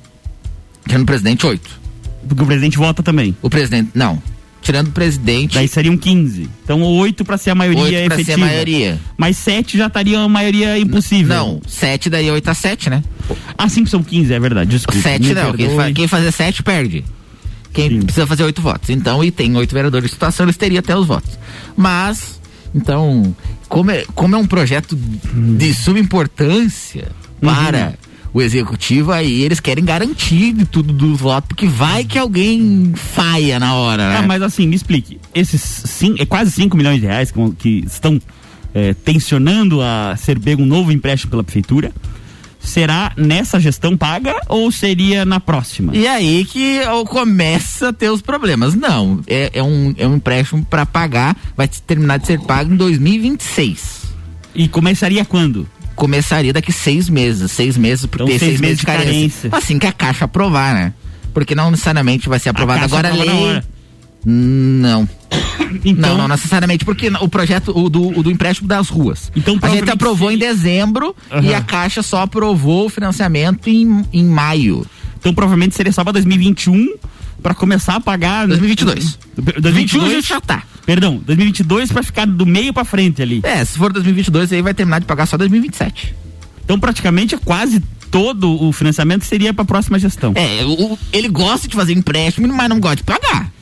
Tirando 0.86 1.04
o 1.04 1.06
presidente, 1.06 1.46
oito. 1.46 1.80
Porque 2.28 2.42
o 2.42 2.46
presidente 2.46 2.76
vota 2.76 3.02
também. 3.02 3.34
O 3.40 3.48
presidente, 3.48 3.88
não. 3.94 4.22
Tirando 4.70 4.88
o 4.88 4.92
presidente, 4.92 5.54
Daí 5.54 5.66
seriam 5.66 5.96
15. 5.96 6.48
Então, 6.64 6.80
oito 6.82 7.24
para 7.24 7.36
ser 7.36 7.50
a 7.50 7.54
maioria 7.54 7.82
oito 7.82 8.06
pra 8.06 8.16
ser 8.16 8.22
efetiva. 8.22 8.46
a 8.46 8.48
maioria. 8.48 9.00
Mas 9.16 9.36
sete 9.36 9.76
já 9.76 9.86
estaria 9.88 10.18
a 10.20 10.28
maioria 10.28 10.78
impossível. 10.78 11.34
Não, 11.34 11.60
sete 11.66 12.08
daí 12.08 12.30
oito 12.30 12.48
a 12.48 12.54
sete, 12.54 12.88
né? 12.88 13.02
Ah, 13.58 13.68
sim, 13.68 13.84
são 13.86 14.02
15, 14.02 14.32
é 14.32 14.38
verdade. 14.38 14.70
Desculpa. 14.70 15.00
sete 15.02 15.26
me 15.28 15.34
não. 15.34 15.52
Quem, 15.52 15.74
fa- 15.76 15.92
quem 15.92 16.06
fazer 16.06 16.30
sete 16.32 16.62
perde. 16.62 17.04
Quem 17.72 17.88
Sim. 17.88 18.00
precisa 18.02 18.26
fazer 18.26 18.42
oito 18.44 18.60
votos. 18.60 18.90
Então, 18.90 19.22
e 19.22 19.30
tem 19.30 19.56
oito 19.56 19.72
vereadores 19.72 20.06
de 20.08 20.12
situação, 20.12 20.44
eles 20.46 20.56
teriam 20.56 20.80
até 20.80 20.96
os 20.96 21.06
votos. 21.06 21.38
Mas, 21.76 22.40
então, 22.74 23.34
como 23.68 23.90
é, 23.92 24.04
como 24.14 24.34
é 24.34 24.38
um 24.38 24.46
projeto 24.46 24.96
de 24.96 25.72
suma 25.74 25.98
importância 26.00 27.08
para 27.40 27.94
o 28.32 28.40
executivo, 28.40 29.12
aí 29.12 29.42
eles 29.42 29.60
querem 29.60 29.84
garantir 29.84 30.52
de 30.52 30.64
tudo 30.64 30.92
dos 30.92 31.20
votos, 31.20 31.48
porque 31.48 31.66
vai 31.66 32.04
que 32.04 32.18
alguém 32.18 32.92
faia 32.94 33.58
na 33.58 33.74
hora, 33.74 34.08
né? 34.08 34.16
Ah, 34.18 34.22
mas 34.22 34.40
assim, 34.42 34.66
me 34.66 34.76
explique. 34.76 35.18
Esses 35.34 35.60
sim, 35.60 36.14
é 36.18 36.24
quase 36.24 36.50
5 36.52 36.76
milhões 36.76 37.00
de 37.00 37.06
reais 37.06 37.30
que, 37.30 37.52
que 37.58 37.84
estão 37.86 38.20
é, 38.74 38.94
tensionando 38.94 39.80
a 39.82 40.14
ser 40.16 40.38
pego 40.38 40.62
um 40.62 40.66
novo 40.66 40.92
empréstimo 40.92 41.30
pela 41.30 41.42
prefeitura. 41.42 41.92
Será 42.60 43.12
nessa 43.16 43.58
gestão 43.58 43.96
paga 43.96 44.38
ou 44.46 44.70
seria 44.70 45.24
na 45.24 45.40
próxima? 45.40 45.96
E 45.96 46.06
aí 46.06 46.44
que 46.44 46.80
começa 47.08 47.88
a 47.88 47.92
ter 47.92 48.10
os 48.10 48.20
problemas. 48.20 48.74
Não, 48.74 49.20
é, 49.26 49.50
é 49.54 49.62
um, 49.62 49.94
é 49.96 50.06
um 50.06 50.16
empréstimo 50.16 50.64
para 50.66 50.84
pagar, 50.84 51.34
vai 51.56 51.66
terminar 51.66 52.18
de 52.18 52.26
ser 52.26 52.38
pago 52.40 52.72
em 52.72 52.76
2026. 52.76 54.00
E 54.54 54.68
começaria 54.68 55.24
quando? 55.24 55.66
Começaria 56.00 56.50
daqui 56.52 56.72
seis 56.72 57.10
meses, 57.10 57.52
seis 57.52 57.76
meses, 57.76 58.06
porque 58.06 58.22
Então, 58.24 58.38
seis 58.38 58.52
seis, 58.52 58.60
meses 58.60 58.78
de 58.78 58.86
carência. 58.86 59.10
carência. 59.12 59.50
Assim 59.52 59.78
que 59.78 59.86
a 59.86 59.92
Caixa 59.92 60.24
aprovar, 60.24 60.72
né? 60.74 60.94
Porque 61.34 61.54
não 61.54 61.70
necessariamente 61.70 62.26
vai 62.26 62.38
ser 62.38 62.48
aprovado 62.48 62.80
Caixa 62.80 62.94
agora 62.96 63.10
a 63.10 63.14
lei. 63.14 63.62
Não. 64.24 65.08
Então, 65.84 66.10
Não, 66.10 66.18
não 66.18 66.28
necessariamente, 66.28 66.84
porque 66.84 67.08
o 67.20 67.28
projeto 67.28 67.72
o 67.78 67.88
do, 67.88 68.18
o 68.18 68.22
do 68.22 68.30
empréstimo 68.30 68.68
das 68.68 68.88
ruas. 68.88 69.30
Então, 69.36 69.58
a 69.62 69.68
gente 69.68 69.90
aprovou 69.90 70.30
em 70.30 70.34
seria- 70.38 70.52
dezembro 70.54 71.14
Aham. 71.30 71.42
e 71.42 71.54
a 71.54 71.60
Caixa 71.62 72.02
só 72.02 72.22
aprovou 72.22 72.86
o 72.86 72.88
financiamento 72.90 73.68
em, 73.68 74.04
em 74.12 74.24
maio. 74.24 74.84
então 75.18 75.32
provavelmente 75.32 75.74
seria 75.74 75.92
só 75.92 76.02
para 76.02 76.12
2021 76.14 76.94
para 77.42 77.54
começar 77.54 77.96
a 77.96 78.00
pagar. 78.00 78.46
2022. 78.48 79.18
2022 79.36 79.74
21 79.74 80.04
a 80.04 80.08
gente 80.10 80.28
já 80.28 80.40
tá. 80.40 80.62
Perdão, 80.90 81.22
2022 81.24 81.92
para 81.92 82.02
ficar 82.02 82.26
do 82.26 82.44
meio 82.44 82.72
para 82.72 82.84
frente 82.84 83.22
ali. 83.22 83.40
É, 83.44 83.64
se 83.64 83.78
for 83.78 83.92
2022, 83.92 84.52
aí 84.52 84.60
vai 84.60 84.74
terminar 84.74 84.98
de 84.98 85.06
pagar 85.06 85.24
só 85.26 85.36
2027. 85.36 86.12
Então 86.64 86.80
praticamente 86.80 87.32
é 87.36 87.38
quase 87.38 87.80
todo 88.10 88.60
o 88.60 88.72
financiamento 88.72 89.24
seria 89.24 89.54
para 89.54 89.62
a 89.62 89.66
próxima 89.66 90.00
gestão. 90.00 90.32
É, 90.34 90.64
o- 90.64 90.98
ele 91.12 91.28
gosta 91.28 91.68
de 91.68 91.76
fazer 91.76 91.92
empréstimo, 91.92 92.48
mas 92.48 92.68
não 92.68 92.80
gosta 92.80 92.96
de 92.96 93.02
pagar. 93.04 93.52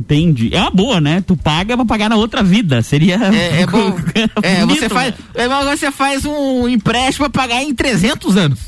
Entendi. 0.00 0.48
É 0.54 0.62
uma 0.62 0.70
boa, 0.70 0.98
né? 0.98 1.20
Tu 1.26 1.36
paga 1.36 1.76
pra 1.76 1.84
pagar 1.84 2.08
na 2.08 2.16
outra 2.16 2.42
vida. 2.42 2.80
Seria. 2.80 3.16
É, 3.34 3.60
é 3.62 3.66
bom. 3.68 3.94
É, 4.42 4.60
bonito, 4.60 4.80
você 4.80 4.88
faz, 4.88 5.10
né? 5.12 5.18
é, 5.34 5.44
agora 5.44 5.76
você 5.76 5.92
faz 5.92 6.24
um 6.24 6.66
empréstimo 6.66 7.28
pra 7.28 7.42
pagar 7.42 7.62
em 7.62 7.74
300 7.74 8.34
anos. 8.38 8.60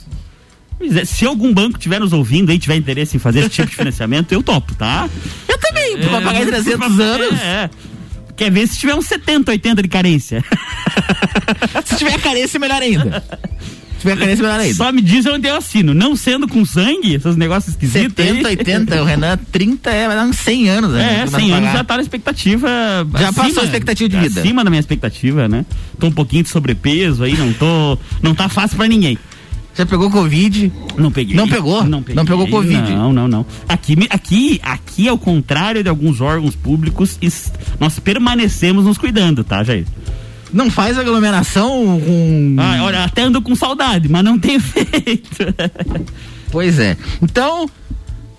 É, 0.79 1.05
Se 1.07 1.25
algum 1.25 1.55
banco 1.55 1.79
estiver 1.79 2.01
nos 2.01 2.13
ouvindo 2.13 2.53
e 2.53 2.59
tiver 2.59 2.77
interesse 2.77 3.17
em 3.17 3.21
fazer 3.21 3.41
esse 3.41 3.51
tipo 3.51 3.69
de 3.71 3.77
financiamento, 3.77 4.33
eu 4.33 4.43
topo, 4.43 4.75
tá? 4.75 5.09
Eu 5.49 5.57
também, 5.59 5.99
pra 5.99 6.21
pagar 6.21 6.43
em 6.43 6.47
300 6.47 6.99
anos. 7.01 7.41
É, 7.41 7.45
é. 7.45 7.71
Quer 8.41 8.51
ver 8.51 8.67
se 8.67 8.79
tiver 8.79 8.95
uns 8.95 9.05
70, 9.05 9.51
80 9.51 9.83
de 9.83 9.89
carência? 9.91 10.43
Se 11.85 11.97
tiver 11.97 12.19
carência, 12.23 12.59
melhor 12.59 12.81
ainda. 12.81 13.23
Se 13.93 14.01
tiver 14.01 14.17
carência, 14.17 14.43
melhor 14.43 14.61
ainda. 14.61 14.75
Só 14.77 14.91
me 14.91 15.03
diz 15.03 15.27
onde 15.27 15.47
eu 15.47 15.57
assino. 15.57 15.93
Não 15.93 16.17
sendo 16.17 16.49
com 16.49 16.65
sangue, 16.65 17.17
esses 17.17 17.37
negócios 17.37 17.75
esquisitos. 17.75 18.17
70, 18.17 18.49
aí. 18.49 18.57
80, 18.57 19.03
o 19.03 19.05
Renan, 19.05 19.39
30 19.53 19.91
é, 19.91 20.07
vai 20.07 20.17
dar 20.17 20.25
uns 20.25 20.37
100 20.39 20.71
anos, 20.71 20.91
né? 20.93 21.17
É, 21.17 21.17
Quando 21.27 21.39
100 21.39 21.53
anos 21.53 21.73
já 21.73 21.85
tá 21.85 21.97
na 21.97 22.03
expectativa. 22.03 22.69
Já 23.19 23.31
passou 23.31 23.61
a 23.61 23.65
expectativa 23.67 24.09
de 24.09 24.17
vida. 24.17 24.41
Acima 24.41 24.65
da 24.65 24.71
minha 24.71 24.81
expectativa, 24.81 25.47
né? 25.47 25.67
Tô 25.99 26.07
um 26.07 26.13
pouquinho 26.13 26.43
de 26.43 26.49
sobrepeso 26.49 27.23
aí, 27.23 27.37
não 27.37 27.53
tô. 27.53 27.99
Não 28.23 28.35
tá 28.35 28.49
fácil 28.49 28.79
pra 28.79 28.89
ninguém. 28.89 29.19
Já 29.75 29.87
pegou 29.87 30.11
Covid? 30.11 30.73
Não 30.97 31.11
peguei. 31.11 31.37
Não 31.37 31.49
pegou? 31.49 31.85
Não, 31.85 32.03
peguei. 32.03 32.17
Não 32.17 32.25
pegou 32.25 32.49
Covid? 32.49 32.93
Não, 32.93 33.13
não, 33.13 33.29
não. 33.29 33.47
Aqui, 33.69 33.97
aqui, 34.11 34.61
aqui, 34.63 35.09
ao 35.09 35.17
contrário 35.17 35.83
de 35.83 35.89
alguns 35.89 36.21
órgãos 36.21 36.57
públicos, 36.57 37.19
nós 37.79 37.99
permanecemos 37.99 38.85
nos 38.85 38.99
cuidando, 38.99 39.45
tá, 39.45 39.63
Jair? 39.63 39.87
Não 40.53 40.69
faz 40.69 40.99
aglomeração 40.99 42.01
com. 42.05 42.57
Ah, 42.59 42.83
olha, 42.83 43.05
até 43.05 43.23
ando 43.23 43.41
com 43.41 43.55
saudade, 43.55 44.09
mas 44.09 44.25
não 44.25 44.39
tem 44.39 44.59
feito. 44.61 45.55
Pois 46.51 46.79
é. 46.81 46.97
Então, 47.23 47.71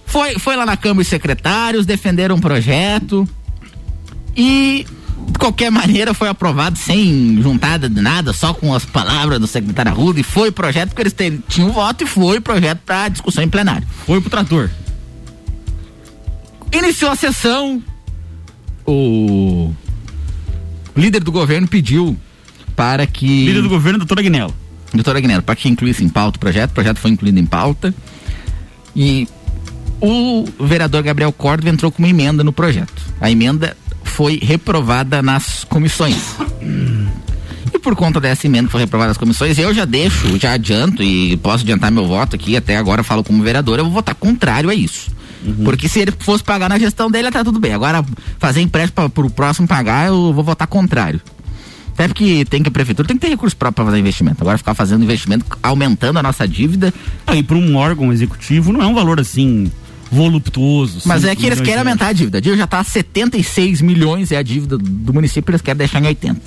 foi, 0.05 0.37
foi 0.37 0.57
lá 0.57 0.65
na 0.65 0.75
Câmara 0.75 1.01
os 1.01 1.07
secretários, 1.07 1.85
defenderam 1.85 2.35
um 2.35 2.39
projeto 2.41 3.27
e 4.35 4.85
de 5.27 5.37
qualquer 5.39 5.69
maneira 5.71 6.13
foi 6.13 6.27
aprovado 6.29 6.77
sem 6.77 7.41
juntada 7.41 7.89
de 7.89 8.01
nada, 8.01 8.33
só 8.33 8.53
com 8.53 8.73
as 8.73 8.85
palavras 8.85 9.39
do 9.39 9.47
secretário 9.47 9.91
Arruda 9.91 10.19
e 10.19 10.23
foi 10.23 10.51
projeto 10.51 10.89
porque 10.89 11.01
eles 11.01 11.13
te- 11.13 11.39
tinham 11.47 11.71
voto 11.71 12.03
e 12.03 12.07
foi 12.07 12.39
projeto 12.39 12.79
para 12.85 13.09
discussão 13.09 13.43
em 13.43 13.49
plenário. 13.49 13.87
Foi 14.05 14.19
pro 14.21 14.29
trator. 14.29 14.69
Iniciou 16.71 17.11
a 17.11 17.15
sessão, 17.15 17.83
o 18.87 19.71
líder 20.95 21.23
do 21.23 21.31
governo 21.31 21.67
pediu 21.67 22.17
para 22.75 23.05
que 23.05 23.45
Líder 23.45 23.61
do 23.61 23.69
governo, 23.69 23.99
doutora 23.99 24.21
Agnello. 24.21 24.53
Doutora 24.93 25.19
Agnello, 25.19 25.41
para 25.43 25.55
que 25.55 25.69
incluísse 25.69 26.03
em 26.03 26.09
pauta 26.09 26.37
o 26.37 26.39
projeto, 26.39 26.71
o 26.71 26.73
projeto 26.73 26.97
foi 26.97 27.11
incluído 27.11 27.39
em 27.39 27.45
pauta. 27.45 27.93
E 28.95 29.27
o 30.01 30.45
vereador 30.59 31.03
Gabriel 31.03 31.31
Córdoba 31.31 31.69
entrou 31.69 31.91
com 31.91 31.99
uma 32.01 32.09
emenda 32.09 32.43
no 32.43 32.51
projeto. 32.51 33.01
A 33.19 33.29
emenda 33.29 33.75
foi 34.11 34.39
reprovada 34.41 35.21
nas 35.21 35.63
comissões. 35.63 36.35
E 37.73 37.79
por 37.79 37.95
conta 37.95 38.19
dessa 38.19 38.45
emenda 38.45 38.65
que 38.65 38.71
foi 38.71 38.81
reprovada 38.81 39.09
nas 39.09 39.17
comissões, 39.17 39.57
eu 39.57 39.73
já 39.73 39.85
deixo, 39.85 40.37
já 40.37 40.53
adianto 40.53 41.01
e 41.01 41.37
posso 41.37 41.63
adiantar 41.63 41.91
meu 41.91 42.05
voto 42.05 42.35
aqui, 42.35 42.55
até 42.55 42.77
agora 42.77 43.03
falo 43.03 43.23
como 43.23 43.41
vereador, 43.41 43.79
eu 43.79 43.85
vou 43.85 43.93
votar 43.93 44.13
contrário 44.13 44.69
a 44.69 44.75
isso. 44.75 45.09
Porque 45.63 45.89
se 45.89 45.99
ele 45.99 46.13
fosse 46.19 46.43
pagar 46.43 46.69
na 46.69 46.77
gestão 46.77 47.09
dele, 47.09 47.31
tá 47.31 47.43
tudo 47.43 47.59
bem. 47.59 47.73
Agora, 47.73 48.05
fazer 48.37 48.61
empréstimo 48.61 48.95
para 48.95 49.09
pro 49.09 49.29
próximo 49.29 49.67
pagar, 49.67 50.07
eu 50.07 50.31
vou 50.33 50.43
votar 50.43 50.67
contrário. 50.67 51.19
Até 51.93 52.07
porque 52.07 52.45
tem 52.45 52.61
que 52.61 52.69
a 52.69 52.71
prefeitura 52.71 53.07
tem 53.07 53.17
que 53.17 53.21
ter 53.21 53.29
recurso 53.29 53.55
próprio 53.55 53.75
para 53.75 53.85
fazer 53.85 53.99
investimento. 53.99 54.41
Agora 54.41 54.57
ficar 54.57 54.75
fazendo 54.75 55.03
investimento, 55.03 55.45
aumentando 55.63 56.19
a 56.19 56.23
nossa 56.23 56.47
dívida. 56.47 56.93
Ah, 57.25 57.35
e 57.35 57.41
para 57.41 57.57
um 57.57 57.75
órgão 57.75 58.13
executivo 58.13 58.71
não 58.71 58.81
é 58.81 58.87
um 58.87 58.93
valor 58.93 59.19
assim 59.19 59.71
voluptuoso. 60.11 61.01
Mas 61.05 61.23
é 61.23 61.33
que 61.35 61.45
eles 61.45 61.61
querem 61.61 61.79
aumentar 61.79 62.07
a 62.07 62.13
dívida. 62.13 62.39
A 62.39 62.41
dívida 62.41 62.61
já 62.61 62.67
tá 62.67 62.83
76 62.83 63.81
milhões 63.81 64.31
é 64.31 64.37
a 64.37 64.43
dívida 64.43 64.77
do 64.77 65.13
município, 65.13 65.51
eles 65.51 65.61
querem 65.61 65.77
deixar 65.77 66.01
em 66.01 66.07
80. 66.07 66.41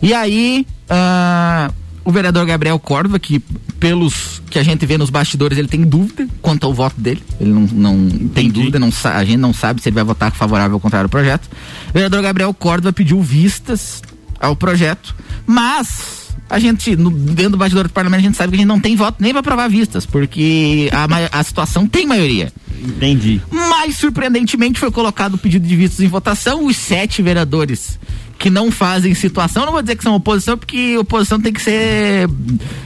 E 0.00 0.14
aí, 0.14 0.66
ah, 0.88 1.72
o 2.04 2.12
vereador 2.12 2.46
Gabriel 2.46 2.78
Córdoba, 2.78 3.18
que 3.18 3.40
pelos 3.80 4.40
que 4.48 4.58
a 4.58 4.62
gente 4.62 4.86
vê 4.86 4.96
nos 4.96 5.10
bastidores, 5.10 5.58
ele 5.58 5.66
tem 5.66 5.82
dúvida 5.82 6.28
quanto 6.40 6.64
ao 6.64 6.72
voto 6.72 7.00
dele. 7.00 7.22
Ele 7.40 7.50
não, 7.50 7.96
não 7.96 8.28
tem 8.28 8.48
dúvida, 8.48 8.78
não, 8.78 8.90
a 9.04 9.24
gente 9.24 9.38
não 9.38 9.52
sabe 9.52 9.82
se 9.82 9.88
ele 9.88 9.94
vai 9.94 10.04
votar 10.04 10.30
favorável 10.30 10.74
ou 10.74 10.80
contrário 10.80 11.06
ao 11.06 11.10
projeto. 11.10 11.48
O 11.90 11.92
vereador 11.92 12.22
Gabriel 12.22 12.54
Córdoba 12.54 12.92
pediu 12.92 13.20
vistas 13.20 14.00
ao 14.38 14.54
projeto, 14.54 15.14
mas 15.46 16.23
a 16.48 16.58
gente, 16.58 16.94
no- 16.96 17.10
dentro 17.10 17.52
do 17.52 17.56
bastidor 17.56 17.84
do 17.88 17.92
parlamento, 17.92 18.20
a 18.20 18.22
gente 18.24 18.36
sabe 18.36 18.50
que 18.50 18.56
a 18.56 18.58
gente 18.58 18.68
não 18.68 18.80
tem 18.80 18.94
voto 18.96 19.16
nem 19.20 19.32
para 19.32 19.40
aprovar 19.40 19.68
vistas, 19.68 20.04
porque 20.06 20.90
a, 20.92 21.38
a 21.38 21.42
situação 21.42 21.86
tem 21.86 22.06
maioria. 22.06 22.52
Entendi. 22.82 23.40
Mas, 23.50 23.96
surpreendentemente, 23.96 24.78
foi 24.78 24.90
colocado 24.90 25.34
o 25.34 25.38
pedido 25.38 25.66
de 25.66 25.74
vistas 25.76 26.00
em 26.00 26.08
votação. 26.08 26.66
Os 26.66 26.76
sete 26.76 27.22
vereadores 27.22 27.98
que 28.38 28.50
não 28.50 28.70
fazem 28.70 29.14
situação, 29.14 29.64
não 29.64 29.72
vou 29.72 29.80
dizer 29.80 29.96
que 29.96 30.02
são 30.02 30.14
oposição, 30.14 30.58
porque 30.58 30.98
oposição 30.98 31.40
tem 31.40 31.52
que 31.52 31.62
ser 31.62 32.28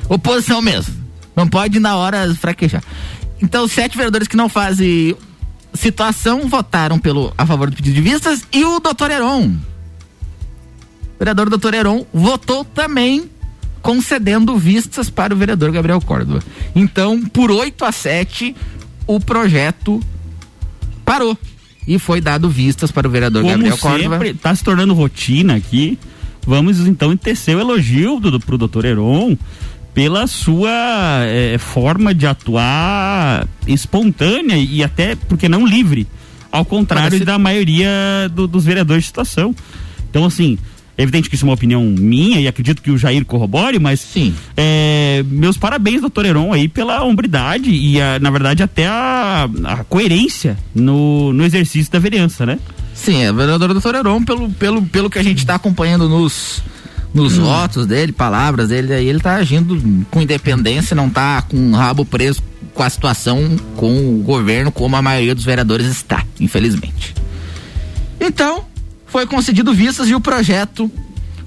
oposição 0.08 0.62
mesmo. 0.62 0.94
Não 1.34 1.48
pode, 1.48 1.78
na 1.80 1.96
hora, 1.96 2.32
fraquejar. 2.34 2.82
Então, 3.42 3.64
os 3.64 3.72
sete 3.72 3.96
vereadores 3.96 4.28
que 4.28 4.36
não 4.36 4.48
fazem 4.48 5.16
situação 5.74 6.48
votaram 6.48 6.98
pelo, 6.98 7.32
a 7.36 7.44
favor 7.46 7.70
do 7.70 7.76
pedido 7.76 7.94
de 7.94 8.00
vistas 8.00 8.44
e 8.52 8.64
o 8.64 8.80
doutor 8.80 9.10
Heron. 9.10 9.46
O 11.14 11.18
vereador 11.18 11.48
doutor 11.50 11.74
Heron 11.74 12.06
votou 12.12 12.64
também 12.64 13.28
concedendo 13.82 14.56
vistas 14.56 15.08
para 15.10 15.32
o 15.32 15.36
vereador 15.36 15.70
Gabriel 15.72 16.00
Córdoba. 16.00 16.42
Então, 16.74 17.22
por 17.26 17.50
8 17.50 17.84
a 17.84 17.92
7, 17.92 18.54
o 19.06 19.20
projeto 19.20 20.00
parou. 21.04 21.36
E 21.86 21.98
foi 21.98 22.20
dado 22.20 22.50
vistas 22.50 22.90
para 22.90 23.08
o 23.08 23.10
vereador 23.10 23.42
Como 23.42 23.52
Gabriel 23.54 23.78
Córdoba. 23.78 24.16
sempre, 24.18 24.34
tá 24.34 24.54
se 24.54 24.62
tornando 24.62 24.92
rotina 24.92 25.56
aqui. 25.56 25.98
Vamos 26.46 26.80
então 26.86 27.16
tecer 27.16 27.56
o 27.56 27.60
elogio 27.60 28.20
do, 28.20 28.38
pro 28.40 28.58
doutor 28.58 28.84
Heron 28.84 29.36
pela 29.94 30.26
sua 30.26 30.70
eh, 31.24 31.56
forma 31.58 32.14
de 32.14 32.26
atuar 32.26 33.48
espontânea 33.66 34.56
e 34.56 34.82
até, 34.84 35.16
porque 35.16 35.48
não 35.48 35.66
livre, 35.66 36.06
ao 36.52 36.64
contrário 36.64 37.10
Parece- 37.10 37.24
da 37.24 37.38
maioria 37.38 37.88
do- 38.32 38.46
dos 38.46 38.64
vereadores 38.64 39.04
de 39.04 39.08
situação. 39.08 39.54
Então, 40.08 40.24
assim, 40.24 40.56
é 40.98 41.02
evidente 41.04 41.30
que 41.30 41.36
isso 41.36 41.44
é 41.44 41.48
uma 41.48 41.54
opinião 41.54 41.82
minha 41.84 42.40
e 42.40 42.48
acredito 42.48 42.82
que 42.82 42.90
o 42.90 42.98
Jair 42.98 43.24
corrobore, 43.24 43.78
mas 43.78 44.00
Sim. 44.00 44.34
é, 44.56 45.24
meus 45.28 45.56
parabéns, 45.56 46.00
doutor 46.00 46.26
Heron, 46.26 46.52
aí 46.52 46.66
pela 46.68 47.02
hombridade 47.04 47.70
e, 47.70 48.00
a- 48.00 48.18
na 48.18 48.30
verdade, 48.30 48.62
até 48.64 48.86
a, 48.86 49.48
a 49.64 49.84
coerência 49.84 50.58
no, 50.74 51.32
no 51.32 51.44
exercício 51.44 51.90
da 51.92 51.98
vereança, 52.00 52.44
né? 52.44 52.58
Sim, 52.94 53.22
é 53.22 53.30
o 53.30 53.34
vereador 53.34 53.72
doutor 53.72 53.94
Heron, 53.94 54.24
pelo, 54.24 54.50
pelo, 54.50 54.82
pelo 54.82 55.08
que 55.08 55.20
a 55.20 55.22
gente 55.22 55.38
está 55.38 55.54
acompanhando 55.54 56.08
nos, 56.08 56.60
nos 57.14 57.36
votos 57.36 57.86
dele, 57.86 58.10
palavras 58.10 58.70
dele, 58.70 58.92
aí 58.92 59.06
ele 59.06 59.18
está 59.18 59.36
agindo 59.36 60.04
com 60.10 60.20
independência, 60.20 60.96
não 60.96 61.06
está 61.06 61.42
com 61.42 61.56
o 61.70 61.74
rabo 61.76 62.04
preso 62.04 62.42
com 62.74 62.82
a 62.82 62.90
situação, 62.90 63.56
com 63.76 64.16
o 64.18 64.22
governo, 64.22 64.70
como 64.72 64.94
a 64.96 65.02
maioria 65.02 65.34
dos 65.34 65.44
vereadores 65.44 65.86
está, 65.86 66.24
infelizmente. 66.40 67.14
Então, 68.20 68.64
foi 69.08 69.26
concedido 69.26 69.72
vistas 69.74 70.08
e 70.08 70.14
o 70.14 70.20
projeto 70.20 70.90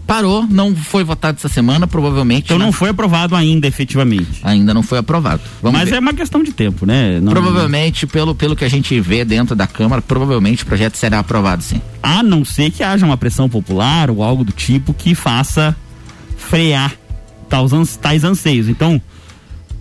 parou, 0.07 0.45
não 0.49 0.75
foi 0.75 1.05
votado 1.05 1.37
essa 1.37 1.47
semana, 1.47 1.87
provavelmente. 1.87 2.45
Então 2.45 2.57
na- 2.59 2.65
não 2.65 2.71
foi 2.73 2.89
aprovado 2.89 3.33
ainda, 3.35 3.65
efetivamente. 3.67 4.41
Ainda 4.43 4.73
não 4.73 4.83
foi 4.83 4.97
aprovado. 4.97 5.41
Vamos 5.61 5.79
Mas 5.79 5.89
ver. 5.89 5.95
é 5.95 5.99
uma 5.99 6.13
questão 6.13 6.43
de 6.43 6.51
tempo, 6.51 6.85
né? 6.85 7.19
Não- 7.21 7.31
Provavelmente, 7.31 8.05
pelo, 8.05 8.35
pelo 8.35 8.53
que 8.55 8.65
a 8.65 8.69
gente 8.69 8.99
vê 8.99 9.23
dentro 9.23 9.55
da 9.55 9.65
Câmara, 9.67 10.01
provavelmente 10.01 10.63
o 10.63 10.65
projeto 10.65 10.97
será 10.97 11.19
aprovado 11.19 11.63
sim. 11.63 11.79
A 12.03 12.21
não 12.21 12.43
ser 12.43 12.71
que 12.71 12.83
haja 12.83 13.05
uma 13.05 13.15
pressão 13.15 13.47
popular 13.47 14.09
ou 14.11 14.21
algo 14.21 14.43
do 14.43 14.51
tipo 14.51 14.93
que 14.93 15.15
faça 15.15 15.73
frear 16.37 16.93
tais, 17.47 17.71
tais 17.97 18.23
anseios. 18.25 18.67
Então, 18.67 19.01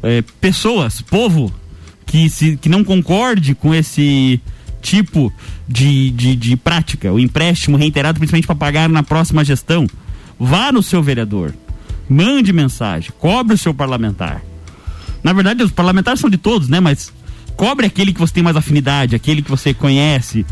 é, 0.03 0.23
pessoas, 0.41 1.01
povo, 1.01 1.53
que, 2.07 2.29
se, 2.31 2.57
que 2.57 2.69
não 2.69 2.85
concorde 2.85 3.55
com 3.55 3.75
esse 3.75 4.41
tipo 4.81 5.33
de, 5.69 6.11
de, 6.11 6.37
de 6.37 6.57
prática, 6.57 7.13
o 7.13 7.19
empréstimo 7.19 7.77
reiterado, 7.77 8.19
principalmente 8.19 8.47
para 8.47 8.55
pagar 8.57 8.89
na 8.89 9.03
próxima 9.03 9.45
gestão, 9.45 9.87
vá 10.39 10.73
no 10.73 10.83
seu 10.83 11.03
vereador, 11.03 11.55
mande 12.09 12.53
mensagem, 12.53 13.11
cobre 13.19 13.55
o 13.55 13.59
seu 13.59 13.73
parlamentar. 13.75 14.43
Na 15.23 15.33
verdade, 15.33 15.63
os 15.63 15.71
parlamentares 15.71 16.21
são 16.21 16.31
de 16.31 16.39
todos, 16.39 16.69
né? 16.69 16.81
Mas 16.81 17.13
cobre 17.57 17.87
aquele 17.87 18.13
que 18.13 18.21
você 18.21 18.33
tem 18.35 18.43
mais 18.43 18.57
afinidade, 18.57 19.15
aquele 19.15 19.43
que 19.43 19.51
você 19.51 19.75
conhece. 19.75 20.47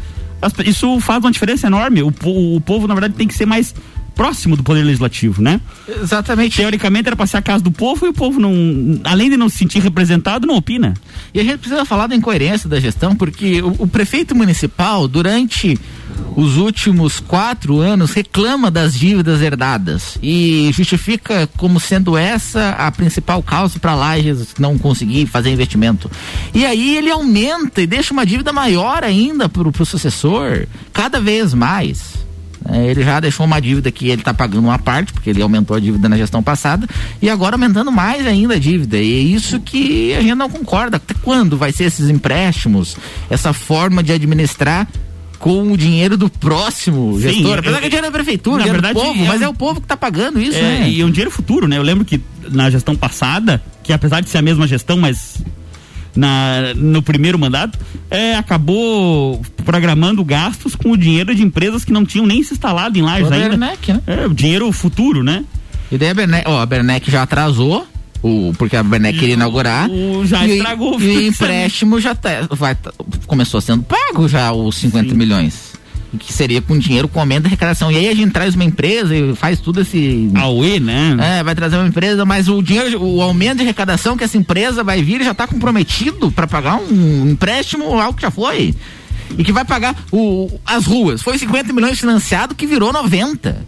Isso 0.64 1.00
faz 1.00 1.24
uma 1.24 1.32
diferença 1.32 1.66
enorme. 1.66 2.02
O, 2.02 2.12
po- 2.12 2.56
o 2.56 2.60
povo, 2.60 2.86
na 2.86 2.94
verdade, 2.94 3.14
tem 3.14 3.26
que 3.26 3.34
ser 3.34 3.46
mais 3.46 3.74
próximo 4.18 4.56
do 4.56 4.64
poder 4.64 4.82
legislativo, 4.82 5.40
né? 5.40 5.60
Exatamente. 5.88 6.56
Teoricamente 6.56 7.06
era 7.06 7.14
para 7.14 7.24
ser 7.24 7.36
a 7.36 7.42
casa 7.42 7.62
do 7.62 7.70
povo 7.70 8.04
e 8.04 8.08
o 8.08 8.12
povo 8.12 8.40
não, 8.40 8.52
além 9.04 9.30
de 9.30 9.36
não 9.36 9.48
se 9.48 9.58
sentir 9.58 9.78
representado, 9.78 10.44
não 10.44 10.56
opina. 10.56 10.94
E 11.32 11.38
a 11.38 11.44
gente 11.44 11.58
precisa 11.58 11.84
falar 11.84 12.08
da 12.08 12.16
incoerência 12.16 12.68
da 12.68 12.80
gestão, 12.80 13.14
porque 13.14 13.62
o, 13.62 13.76
o 13.78 13.86
prefeito 13.86 14.34
municipal, 14.34 15.06
durante 15.06 15.78
os 16.34 16.56
últimos 16.56 17.20
quatro 17.20 17.78
anos, 17.78 18.12
reclama 18.12 18.72
das 18.72 18.92
dívidas 18.92 19.40
herdadas 19.40 20.18
e 20.20 20.68
justifica 20.72 21.48
como 21.56 21.78
sendo 21.78 22.16
essa 22.16 22.70
a 22.70 22.90
principal 22.90 23.40
causa 23.40 23.78
para 23.78 23.94
Lages 23.94 24.48
não 24.58 24.76
conseguir 24.76 25.26
fazer 25.26 25.50
investimento. 25.50 26.10
E 26.52 26.66
aí 26.66 26.96
ele 26.96 27.10
aumenta 27.10 27.80
e 27.80 27.86
deixa 27.86 28.12
uma 28.12 28.26
dívida 28.26 28.52
maior 28.52 29.04
ainda 29.04 29.48
para 29.48 29.68
o 29.68 29.86
sucessor, 29.86 30.66
cada 30.92 31.20
vez 31.20 31.54
mais. 31.54 32.17
É, 32.70 32.86
ele 32.86 33.02
já 33.02 33.20
deixou 33.20 33.46
uma 33.46 33.60
dívida 33.60 33.90
que 33.90 34.08
ele 34.08 34.20
está 34.20 34.34
pagando 34.34 34.64
uma 34.64 34.78
parte, 34.78 35.12
porque 35.12 35.30
ele 35.30 35.40
aumentou 35.42 35.76
a 35.76 35.80
dívida 35.80 36.08
na 36.08 36.16
gestão 36.16 36.42
passada, 36.42 36.86
e 37.22 37.30
agora 37.30 37.54
aumentando 37.54 37.90
mais 37.92 38.26
ainda 38.26 38.54
a 38.54 38.58
dívida. 38.58 38.98
E 38.98 39.14
é 39.14 39.20
isso 39.22 39.60
que 39.60 40.12
a 40.14 40.20
gente 40.20 40.34
não 40.34 40.50
concorda. 40.50 40.96
Até 40.98 41.14
quando 41.22 41.56
vai 41.56 41.72
ser 41.72 41.84
esses 41.84 42.10
empréstimos, 42.10 42.96
essa 43.30 43.52
forma 43.52 44.02
de 44.02 44.12
administrar 44.12 44.86
com 45.38 45.70
o 45.72 45.76
dinheiro 45.76 46.16
do 46.16 46.28
próximo 46.28 47.14
Sim, 47.14 47.20
gestor? 47.22 47.52
eu- 47.52 47.58
Apesar 47.60 47.78
que 47.78 47.86
é 47.86 47.88
dinheiro 47.88 48.06
da 48.08 48.12
prefeitura, 48.12 48.66
na 48.66 48.72
verdade, 48.72 48.94
do 48.94 49.00
povo, 49.00 49.22
é 49.24 49.28
mas 49.28 49.40
um- 49.40 49.44
é 49.44 49.48
o 49.48 49.54
povo 49.54 49.80
que 49.80 49.84
está 49.84 49.96
pagando 49.96 50.40
isso, 50.40 50.58
É, 50.58 50.62
né? 50.62 50.90
E 50.90 51.00
é 51.00 51.04
um 51.04 51.10
dinheiro 51.10 51.30
futuro, 51.30 51.68
né? 51.68 51.78
Eu 51.78 51.82
lembro 51.82 52.04
que 52.04 52.20
na 52.50 52.68
gestão 52.70 52.96
passada, 52.96 53.62
que 53.84 53.92
apesar 53.92 54.20
de 54.20 54.28
ser 54.28 54.38
a 54.38 54.42
mesma 54.42 54.66
gestão, 54.66 54.96
mas 54.98 55.36
na, 56.18 56.74
no 56.74 57.00
primeiro 57.02 57.38
mandato, 57.38 57.78
é, 58.10 58.34
acabou 58.34 59.40
programando 59.64 60.24
gastos 60.24 60.74
com 60.74 60.90
o 60.90 60.96
dinheiro 60.96 61.34
de 61.34 61.42
empresas 61.42 61.84
que 61.84 61.92
não 61.92 62.04
tinham 62.04 62.26
nem 62.26 62.42
se 62.42 62.52
instalado 62.54 62.98
em 62.98 63.02
Lages 63.02 63.28
O 63.30 63.32
ainda. 63.32 63.48
Bernec, 63.50 63.92
né? 63.92 64.00
É, 64.06 64.26
o 64.26 64.34
dinheiro 64.34 64.70
futuro, 64.72 65.22
né? 65.22 65.44
E 65.92 65.96
daí 65.96 66.10
a 66.10 66.14
Bernec, 66.14 66.48
ó, 66.48 66.60
a 66.60 66.66
Bernec 66.66 67.10
já 67.10 67.22
atrasou. 67.22 67.86
O, 68.20 68.52
porque 68.58 68.76
a 68.76 68.82
Bernec 68.82 69.16
queria 69.16 69.34
inaugurar. 69.34 69.88
o- 69.88 70.26
já 70.26 70.44
e, 70.44 70.56
estragou 70.56 70.96
o 70.96 71.00
E 71.00 71.16
o 71.18 71.20
empréstimo 71.28 72.00
já 72.00 72.16
tá, 72.16 72.48
vai, 72.50 72.74
tá- 72.74 72.92
começou 73.28 73.60
sendo 73.60 73.84
pago 73.84 74.26
já 74.28 74.52
os 74.52 74.74
50 74.76 75.14
milhões. 75.14 75.77
Que 76.18 76.32
seria 76.32 76.62
com 76.62 76.78
dinheiro 76.78 77.06
com 77.06 77.20
aumento 77.20 77.42
da 77.42 77.48
arrecadação. 77.48 77.92
E 77.92 77.96
aí 77.96 78.08
a 78.08 78.14
gente 78.14 78.32
traz 78.32 78.54
uma 78.54 78.64
empresa 78.64 79.14
e 79.14 79.34
faz 79.36 79.60
tudo 79.60 79.82
esse. 79.82 80.30
Aue, 80.36 80.80
né? 80.80 81.16
É, 81.20 81.42
vai 81.42 81.54
trazer 81.54 81.76
uma 81.76 81.86
empresa, 81.88 82.24
mas 82.24 82.48
o 82.48 82.62
dinheiro, 82.62 83.02
o 83.02 83.20
aumento 83.20 83.56
de 83.58 83.64
arrecadação 83.64 84.16
que 84.16 84.24
essa 84.24 84.38
empresa 84.38 84.82
vai 84.82 85.02
vir 85.02 85.22
já 85.22 85.32
está 85.32 85.46
comprometido 85.46 86.30
para 86.32 86.46
pagar 86.46 86.76
um 86.80 87.28
empréstimo, 87.30 88.00
algo 88.00 88.14
que 88.16 88.22
já 88.22 88.30
foi. 88.30 88.74
E 89.36 89.44
que 89.44 89.52
vai 89.52 89.66
pagar 89.66 89.94
o, 90.10 90.50
as 90.64 90.86
ruas. 90.86 91.20
Foi 91.20 91.36
50 91.36 91.74
milhões 91.74 92.00
financiado 92.00 92.54
que 92.54 92.66
virou 92.66 92.90
90. 92.90 93.66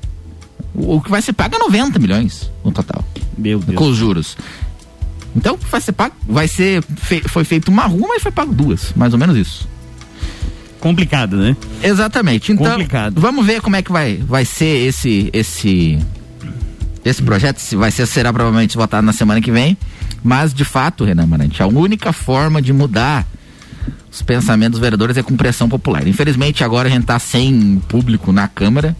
O, 0.74 0.96
o 0.96 1.00
que 1.02 1.10
vai 1.10 1.20
ser 1.20 1.34
pago 1.34 1.56
é 1.56 1.58
90 1.58 1.98
milhões 1.98 2.50
no 2.64 2.72
total. 2.72 3.04
Meu 3.36 3.58
Deus. 3.58 3.76
Com 3.76 3.84
os 3.88 3.96
juros. 3.98 4.36
Então, 5.36 5.58
vai 5.70 5.80
ser 5.82 5.92
pago? 5.92 6.14
Vai 6.26 6.48
ser. 6.48 6.82
fe- 6.96 7.22
foi 7.28 7.44
feito 7.44 7.68
uma 7.70 7.84
rua, 7.86 8.08
mas 8.08 8.22
foi 8.22 8.32
pago 8.32 8.52
duas. 8.54 8.92
Mais 8.96 9.12
ou 9.12 9.18
menos 9.18 9.36
isso. 9.36 9.68
Complicado, 10.80 11.36
né? 11.36 11.56
Exatamente. 11.82 12.52
Então, 12.52 12.72
Complicado. 12.72 13.20
vamos 13.20 13.46
ver 13.46 13.60
como 13.60 13.76
é 13.76 13.82
que 13.82 13.92
vai, 13.92 14.16
vai 14.16 14.44
ser 14.44 14.88
esse 14.88 15.30
esse 15.32 15.98
esse 17.04 17.22
projeto, 17.22 17.58
se 17.58 17.76
vai 17.76 17.90
ser 17.90 18.06
será 18.06 18.32
provavelmente 18.32 18.76
votado 18.76 19.06
na 19.06 19.12
semana 19.12 19.40
que 19.40 19.50
vem, 19.50 19.76
mas 20.22 20.52
de 20.52 20.64
fato, 20.64 21.04
Renan 21.04 21.26
Marante, 21.26 21.62
a 21.62 21.66
única 21.66 22.12
forma 22.12 22.60
de 22.60 22.72
mudar 22.72 23.26
os 24.10 24.22
pensamentos 24.22 24.72
dos 24.72 24.80
vereadores 24.80 25.16
é 25.16 25.22
com 25.22 25.36
pressão 25.36 25.68
popular. 25.68 26.06
Infelizmente, 26.06 26.64
agora 26.64 26.88
a 26.88 26.90
gente 26.90 27.02
está 27.02 27.18
sem 27.18 27.80
público 27.88 28.32
na 28.32 28.48
Câmara. 28.48 28.96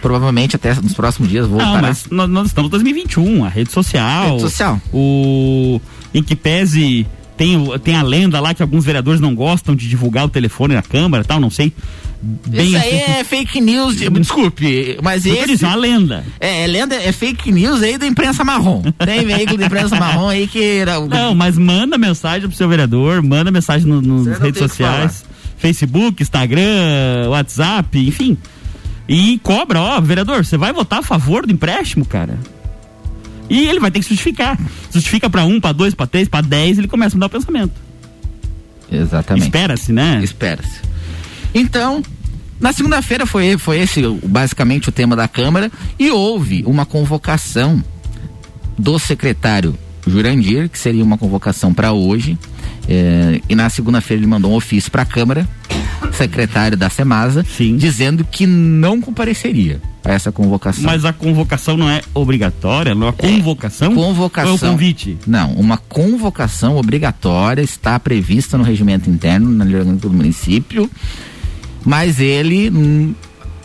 Provavelmente 0.00 0.56
até 0.56 0.74
nos 0.74 0.92
próximos 0.92 1.28
dias 1.30 1.46
voltará. 1.46 1.72
Não, 1.72 1.80
mas 1.80 2.06
nós, 2.10 2.28
nós 2.28 2.46
estamos 2.48 2.68
em 2.68 2.70
2021, 2.70 3.44
a 3.44 3.48
rede 3.48 3.72
social. 3.72 4.30
Rede 4.30 4.40
social. 4.42 4.80
O. 4.92 5.80
Em 6.12 6.22
que 6.22 6.36
pese. 6.36 7.06
Tem, 7.36 7.58
tem 7.80 7.96
a 7.96 8.02
lenda 8.02 8.38
lá 8.40 8.54
que 8.54 8.62
alguns 8.62 8.84
vereadores 8.84 9.20
não 9.20 9.34
gostam 9.34 9.74
de 9.74 9.88
divulgar 9.88 10.24
o 10.24 10.28
telefone 10.28 10.74
na 10.74 10.82
Câmara 10.82 11.24
tal, 11.24 11.40
não 11.40 11.50
sei. 11.50 11.72
Bem 12.22 12.68
Isso 12.68 12.76
aí 12.76 13.02
assim- 13.02 13.12
é 13.20 13.24
fake 13.24 13.60
news. 13.60 13.96
de- 13.96 14.08
desculpe, 14.08 14.98
mas 15.02 15.26
esse. 15.26 15.46
dizendo, 15.46 15.66
é 15.66 15.68
uma 15.70 15.76
lenda. 15.76 16.24
É, 16.40 16.62
é 16.62 16.66
lenda, 16.66 16.94
é 16.94 17.12
fake 17.12 17.52
news 17.52 17.82
aí 17.82 17.98
da 17.98 18.06
imprensa 18.06 18.42
marrom. 18.44 18.82
Tem 19.04 19.26
veículo 19.26 19.58
da 19.58 19.66
imprensa 19.66 19.96
marrom 19.96 20.28
aí 20.28 20.46
que. 20.46 20.84
Não, 21.10 21.34
mas 21.34 21.58
manda 21.58 21.98
mensagem 21.98 22.48
pro 22.48 22.56
seu 22.56 22.68
vereador, 22.68 23.20
manda 23.22 23.50
mensagem 23.50 23.86
no, 23.86 24.00
no- 24.00 24.24
nas 24.24 24.38
redes 24.38 24.58
sociais, 24.60 25.24
Facebook, 25.58 26.22
Instagram, 26.22 27.28
WhatsApp, 27.28 27.98
enfim. 27.98 28.38
E 29.06 29.38
cobra, 29.42 29.80
ó, 29.82 30.00
vereador, 30.00 30.44
você 30.46 30.56
vai 30.56 30.72
votar 30.72 31.00
a 31.00 31.02
favor 31.02 31.44
do 31.46 31.52
empréstimo, 31.52 32.06
cara? 32.06 32.38
E 33.48 33.66
ele 33.66 33.80
vai 33.80 33.90
ter 33.90 34.00
que 34.00 34.08
justificar. 34.08 34.58
Justifica 34.92 35.28
pra 35.28 35.44
um, 35.44 35.60
pra 35.60 35.72
dois, 35.72 35.94
pra 35.94 36.06
três, 36.06 36.28
pra 36.28 36.40
dez, 36.40 36.78
ele 36.78 36.88
começa 36.88 37.14
a 37.14 37.16
mudar 37.16 37.26
o 37.26 37.30
pensamento. 37.30 37.72
Exatamente. 38.90 39.44
Espera-se, 39.44 39.92
né? 39.92 40.20
Espera-se. 40.22 40.80
Então, 41.54 42.02
na 42.60 42.72
segunda-feira 42.72 43.26
foi, 43.26 43.56
foi 43.58 43.80
esse 43.80 44.02
basicamente 44.24 44.88
o 44.88 44.92
tema 44.92 45.14
da 45.16 45.28
Câmara 45.28 45.70
e 45.98 46.10
houve 46.10 46.62
uma 46.66 46.86
convocação 46.86 47.82
do 48.78 48.98
secretário 48.98 49.76
Jurandir, 50.06 50.68
que 50.68 50.78
seria 50.78 51.02
uma 51.04 51.16
convocação 51.18 51.72
para 51.72 51.92
hoje. 51.92 52.38
eh, 52.88 53.40
e 53.48 53.54
na 53.54 53.70
segunda-feira 53.70 54.20
ele 54.20 54.26
mandou 54.26 54.52
um 54.52 54.54
ofício 54.56 54.90
para 54.90 55.02
a 55.02 55.06
Câmara, 55.06 55.48
secretário 56.12 56.76
da 56.76 56.90
Semasa, 56.90 57.44
dizendo 57.76 58.24
que 58.24 58.46
não 58.46 59.00
compareceria 59.00 59.80
a 60.04 60.12
essa 60.12 60.30
convocação. 60.30 60.84
Mas 60.84 61.04
a 61.04 61.12
convocação 61.12 61.76
não 61.76 61.88
é 61.88 62.02
obrigatória, 62.12 62.94
não 62.94 63.08
é 63.08 63.12
convocação? 63.12 63.94
Convocação. 63.94 64.52
Ou 64.52 64.58
é 64.58 64.58
o 64.58 64.70
convite? 64.70 65.16
Não, 65.26 65.52
uma 65.52 65.78
convocação 65.78 66.76
obrigatória 66.76 67.62
está 67.62 67.98
prevista 67.98 68.58
no 68.58 68.64
regimento 68.64 69.08
interno, 69.08 69.50
na 69.50 69.64
lei 69.64 69.76
orgânica 69.76 70.06
do 70.08 70.14
município, 70.14 70.90
mas 71.84 72.20
ele. 72.20 72.70
hum, 72.70 73.14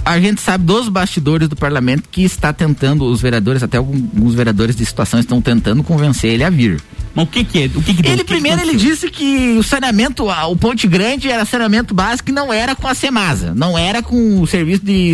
a 0.05 0.19
gente 0.19 0.41
sabe 0.41 0.63
dos 0.63 0.87
bastidores 0.87 1.47
do 1.49 1.55
parlamento 1.55 2.07
que 2.09 2.23
está 2.23 2.53
tentando, 2.53 3.03
os 3.05 3.21
vereadores, 3.21 3.61
até 3.61 3.77
alguns 3.77 4.33
vereadores 4.33 4.75
de 4.75 4.85
situação 4.85 5.19
estão 5.19 5.41
tentando 5.41 5.83
convencer 5.83 6.31
ele 6.31 6.43
a 6.43 6.49
vir. 6.49 6.81
Mas 7.19 7.27
o 7.27 7.27
que 7.27 7.43
que 7.43 7.59
é? 7.63 7.65
O 7.65 7.81
que 7.81 7.93
que 7.93 8.01
deu? 8.01 8.11
Ele 8.11 8.19
que 8.19 8.27
que 8.27 8.33
primeiro 8.33 8.61
ele 8.61 8.71
aconteceu? 8.71 8.91
disse 8.91 9.09
que 9.11 9.57
o 9.57 9.63
saneamento, 9.63 10.29
ah, 10.29 10.47
o 10.47 10.55
Ponte 10.55 10.87
Grande 10.87 11.29
era 11.29 11.43
saneamento 11.45 11.93
básico 11.93 12.29
e 12.29 12.33
não 12.33 12.51
era 12.51 12.75
com 12.75 12.87
a 12.87 12.95
Semasa, 12.95 13.53
não 13.53 13.77
era 13.77 14.01
com 14.01 14.41
o 14.41 14.47
serviço 14.47 14.83
de, 14.85 15.13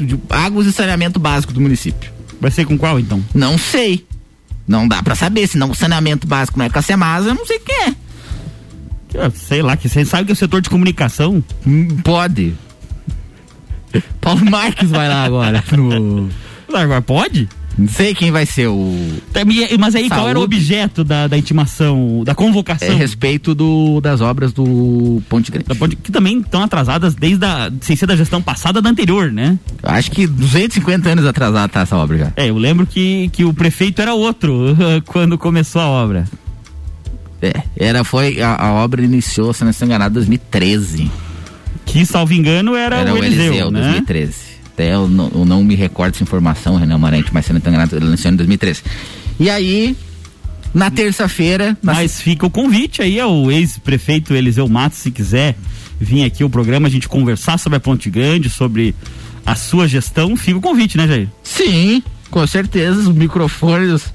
de 0.00 0.18
águas 0.30 0.66
e 0.66 0.72
saneamento 0.72 1.18
básico 1.18 1.52
do 1.52 1.60
município. 1.60 2.10
Vai 2.40 2.50
ser 2.50 2.64
com 2.64 2.76
qual 2.78 2.98
então? 2.98 3.22
Não 3.34 3.58
sei. 3.58 4.06
Não 4.66 4.88
dá 4.88 5.02
pra 5.02 5.14
saber, 5.14 5.46
senão 5.46 5.70
o 5.70 5.74
saneamento 5.74 6.26
básico 6.26 6.58
não 6.58 6.66
é 6.66 6.70
com 6.70 6.78
a 6.78 6.82
Semasa, 6.82 7.30
eu 7.30 7.34
não 7.34 7.46
sei 7.46 7.58
o 7.58 7.60
que 7.60 7.72
é. 7.72 7.94
Eu 9.14 9.30
sei 9.30 9.60
lá, 9.60 9.76
que 9.76 9.88
você 9.88 10.04
sabe 10.04 10.24
que 10.24 10.32
é 10.32 10.34
o 10.34 10.36
setor 10.36 10.62
de 10.62 10.70
comunicação. 10.70 11.44
Hum, 11.66 11.88
Pode. 12.02 12.54
Paulo 14.20 14.44
Marques 14.50 14.88
vai 14.90 15.08
lá 15.08 15.24
agora. 15.24 15.62
No... 15.72 16.30
Agora 16.72 17.02
pode? 17.02 17.48
Não 17.78 17.88
sei 17.88 18.14
quem 18.14 18.30
vai 18.30 18.44
ser 18.44 18.66
o. 18.68 18.94
Tá, 19.32 19.40
Mas 19.78 19.94
aí 19.94 20.08
qual 20.08 20.28
era 20.28 20.38
o 20.38 20.42
Saúde. 20.42 20.56
objeto 20.56 21.02
da, 21.02 21.26
da 21.26 21.38
intimação, 21.38 22.22
da 22.24 22.34
convocação? 22.34 22.88
É 22.88 22.94
respeito 22.94 23.54
do, 23.54 24.00
das 24.00 24.20
obras 24.20 24.52
do 24.52 25.22
Ponte 25.28 25.50
Grande. 25.50 25.66
Ponte- 25.78 25.96
que 25.96 26.12
também 26.12 26.40
estão 26.40 26.62
atrasadas 26.62 27.14
desde 27.14 27.44
a, 27.46 27.70
sem 27.80 27.96
ser 27.96 28.06
da 28.06 28.14
gestão 28.14 28.42
passada 28.42 28.82
da 28.82 28.90
anterior, 28.90 29.32
né? 29.32 29.58
Acho 29.82 30.10
que 30.10 30.26
250 30.26 31.08
anos 31.08 31.24
atrasada 31.24 31.68
tá 31.68 31.80
essa 31.80 31.96
obra 31.96 32.18
já. 32.18 32.32
É, 32.36 32.50
eu 32.50 32.58
lembro 32.58 32.86
que, 32.86 33.30
que 33.32 33.44
o 33.44 33.54
prefeito 33.54 34.02
era 34.02 34.12
outro 34.12 34.76
quando 35.06 35.38
começou 35.38 35.80
a 35.80 35.86
obra. 35.86 36.24
É, 37.40 37.62
era, 37.76 38.04
foi, 38.04 38.40
a, 38.40 38.54
a 38.54 38.72
obra 38.74 39.02
iniciou, 39.02 39.52
se 39.52 39.64
não 39.64 39.70
estou 39.70 39.86
enganado, 39.86 40.12
em 40.12 40.14
2013. 40.14 41.10
Que, 41.84 42.06
salvo 42.06 42.32
engano, 42.32 42.76
era, 42.76 42.96
Era 43.00 43.14
o 43.14 43.18
Eliseu, 43.18 43.70
né? 43.70 43.80
2013. 43.80 44.51
Até 44.72 44.94
eu 44.94 45.08
não, 45.08 45.30
eu 45.34 45.44
não 45.44 45.62
me 45.62 45.74
recordo 45.74 46.14
essa 46.14 46.22
informação, 46.22 46.76
Renan 46.76 46.98
Marante, 46.98 47.32
mas 47.32 47.44
se 47.44 47.52
não 47.52 47.58
estou 47.58 47.70
enganado, 47.70 47.94
ele 47.94 48.06
iniciou 48.06 48.32
em 48.32 48.36
2013. 48.36 48.82
E 49.38 49.50
aí, 49.50 49.96
na 50.74 50.90
terça-feira, 50.90 51.76
na 51.82 51.94
Mas 51.94 52.20
fica 52.20 52.46
o 52.46 52.50
convite 52.50 53.02
aí 53.02 53.20
ao 53.20 53.50
ex-prefeito 53.50 54.34
Eliseu 54.34 54.66
Matos, 54.68 54.98
se 54.98 55.10
quiser 55.10 55.56
vir 56.00 56.24
aqui 56.24 56.42
ao 56.42 56.50
programa, 56.50 56.88
a 56.88 56.90
gente 56.90 57.08
conversar 57.08 57.58
sobre 57.58 57.76
a 57.76 57.80
Ponte 57.80 58.08
Grande, 58.08 58.48
sobre 58.48 58.94
a 59.44 59.54
sua 59.54 59.86
gestão, 59.86 60.36
fica 60.36 60.58
o 60.58 60.62
convite, 60.62 60.96
né, 60.96 61.06
Jair? 61.06 61.28
Sim, 61.42 62.02
com 62.30 62.46
certeza, 62.46 63.00
os 63.00 63.14
microfones 63.14 64.12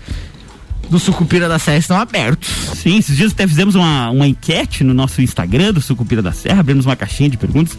do 0.89 0.99
Sucupira 0.99 1.47
da 1.49 1.59
Serra 1.59 1.77
estão 1.77 1.97
abertos. 1.99 2.49
Sim, 2.75 2.97
esses 2.97 3.15
dias 3.15 3.31
até 3.31 3.47
fizemos 3.47 3.75
uma, 3.75 4.09
uma 4.09 4.27
enquete 4.27 4.83
no 4.83 4.93
nosso 4.93 5.21
Instagram 5.21 5.73
do 5.73 5.81
Sucupira 5.81 6.21
da 6.21 6.31
Serra, 6.31 6.59
abrimos 6.61 6.85
uma 6.85 6.95
caixinha 6.95 7.29
de 7.29 7.37
perguntas 7.37 7.77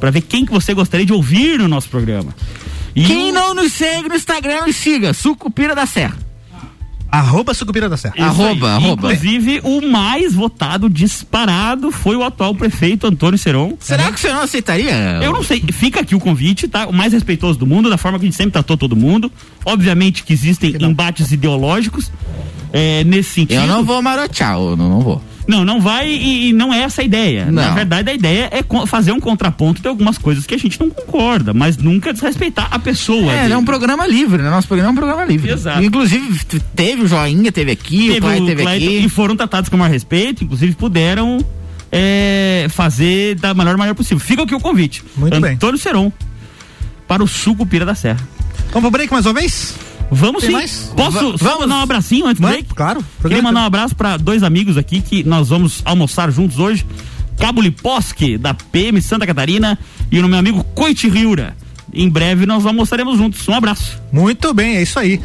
para 0.00 0.10
ver 0.10 0.20
quem 0.22 0.44
que 0.46 0.52
você 0.52 0.74
gostaria 0.74 1.04
de 1.06 1.12
ouvir 1.12 1.58
no 1.58 1.68
nosso 1.68 1.88
programa. 1.88 2.34
E 2.94 3.04
Quem 3.04 3.30
o- 3.30 3.34
não 3.34 3.54
nos 3.54 3.72
segue 3.72 4.08
no 4.08 4.14
Instagram, 4.14 4.66
nos 4.66 4.76
siga, 4.76 5.12
Sucupira 5.12 5.74
da 5.74 5.86
Serra. 5.86 6.16
Arroba 7.10 7.54
Sucupira 7.54 7.88
da 7.88 7.96
Serra. 7.96 8.14
Isso 8.16 8.24
Arroba, 8.24 8.66
aí. 8.66 8.72
arroba. 8.84 9.12
Inclusive, 9.14 9.60
o 9.64 9.80
mais 9.80 10.34
votado 10.34 10.90
disparado 10.90 11.90
foi 11.90 12.16
o 12.16 12.22
atual 12.22 12.54
prefeito 12.54 13.06
Antônio 13.06 13.38
Seron. 13.38 13.76
Será 13.80 14.12
que 14.12 14.20
você 14.20 14.30
não 14.30 14.42
aceitaria? 14.42 14.92
Eu 15.22 15.32
não 15.32 15.42
sei, 15.42 15.62
fica 15.72 16.00
aqui 16.00 16.14
o 16.14 16.20
convite, 16.20 16.68
tá? 16.68 16.86
O 16.86 16.92
mais 16.92 17.12
respeitoso 17.12 17.58
do 17.58 17.66
mundo, 17.66 17.88
da 17.88 17.96
forma 17.96 18.18
que 18.18 18.24
a 18.24 18.28
gente 18.28 18.36
sempre 18.36 18.52
tratou 18.52 18.76
todo 18.76 18.94
mundo. 18.94 19.32
Obviamente 19.64 20.22
que 20.22 20.32
existem 20.32 20.76
embates 20.80 21.32
ideológicos 21.32 22.10
é, 22.72 23.04
nesse 23.04 23.30
sentido. 23.30 23.60
Eu 23.60 23.66
não 23.66 23.84
vou 23.84 24.00
marotear, 24.02 24.54
eu 24.54 24.76
não, 24.76 24.88
não 24.88 25.00
vou. 25.00 25.22
Não, 25.48 25.64
não 25.64 25.80
vai 25.80 26.10
e, 26.10 26.50
e 26.50 26.52
não 26.52 26.74
é 26.74 26.82
essa 26.82 27.00
a 27.00 27.04
ideia. 27.04 27.46
Na 27.46 27.68
Não. 27.68 27.74
verdade, 27.74 28.10
a 28.10 28.12
ideia 28.12 28.50
é 28.52 28.86
fazer 28.86 29.12
um 29.12 29.18
contraponto 29.18 29.80
de 29.80 29.88
algumas 29.88 30.18
coisas 30.18 30.44
que 30.44 30.54
a 30.54 30.58
gente 30.58 30.78
não 30.78 30.90
concorda, 30.90 31.54
mas 31.54 31.78
nunca 31.78 32.12
desrespeitar 32.12 32.68
a 32.70 32.78
pessoa. 32.78 33.32
É, 33.32 33.42
dele. 33.42 33.54
é 33.54 33.56
um 33.56 33.64
programa 33.64 34.06
livre, 34.06 34.42
né? 34.42 34.50
Nosso 34.50 34.68
programa 34.68 34.90
é 34.90 34.92
um 34.92 34.96
programa 34.96 35.24
livre. 35.24 35.50
Exato. 35.50 35.82
Inclusive, 35.82 36.44
teve 36.76 37.02
o 37.02 37.06
Joinha, 37.08 37.50
teve 37.50 37.72
aqui, 37.72 38.08
Teve 38.08 38.18
o 38.18 38.22
pai 38.22 38.40
o 38.40 38.46
teve 38.46 38.62
Cleiton, 38.62 38.86
aqui. 38.86 39.04
E 39.06 39.08
foram 39.08 39.34
tratados 39.34 39.70
com 39.70 39.78
maior 39.78 39.90
respeito, 39.90 40.44
inclusive 40.44 40.74
puderam 40.74 41.38
é, 41.90 42.66
fazer 42.68 43.36
da 43.36 43.54
melhor 43.54 43.78
maneira 43.78 43.94
possível. 43.94 44.18
Fica 44.18 44.42
aqui 44.42 44.54
o 44.54 44.60
convite. 44.60 45.02
Muito 45.16 45.40
bem. 45.40 45.54
Antônio 45.54 45.78
Seron 45.78 46.12
para 47.06 47.24
o 47.24 47.26
Sucupira 47.26 47.86
da 47.86 47.94
Serra. 47.94 48.20
Vamos 48.70 48.82
pro 48.82 48.90
break 48.90 49.10
mais 49.10 49.24
uma 49.24 49.32
vez? 49.32 49.74
Vamos 50.10 50.40
Tem 50.40 50.50
sim. 50.50 50.56
mais? 50.56 50.92
Posso 50.96 51.32
Va- 51.32 51.38
só 51.38 51.60
mandar 51.60 51.76
um 51.76 51.80
abracinho 51.82 52.26
antes 52.26 52.40
do 52.40 52.42
Manda, 52.42 52.54
break? 52.56 52.74
claro. 52.74 53.04
Queria 53.20 53.42
mandar 53.42 53.60
um 53.62 53.66
abraço 53.66 53.94
para 53.94 54.16
dois 54.16 54.42
amigos 54.42 54.76
aqui 54.76 55.00
que 55.00 55.22
nós 55.22 55.48
vamos 55.50 55.82
almoçar 55.84 56.30
juntos 56.30 56.58
hoje. 56.58 56.86
Cabo 57.38 57.60
Liposki, 57.60 58.36
da 58.38 58.52
PM 58.54 59.00
Santa 59.02 59.26
Catarina, 59.26 59.78
e 60.10 60.18
o 60.18 60.26
meu 60.28 60.38
amigo 60.38 60.64
Coiti 60.74 61.08
Riura. 61.08 61.56
Em 61.92 62.08
breve 62.08 62.46
nós 62.46 62.66
almoçaremos 62.66 63.16
juntos. 63.18 63.46
Um 63.48 63.54
abraço. 63.54 64.00
Muito 64.12 64.52
bem, 64.54 64.76
é 64.76 64.82
isso 64.82 64.98
aí. 64.98 65.20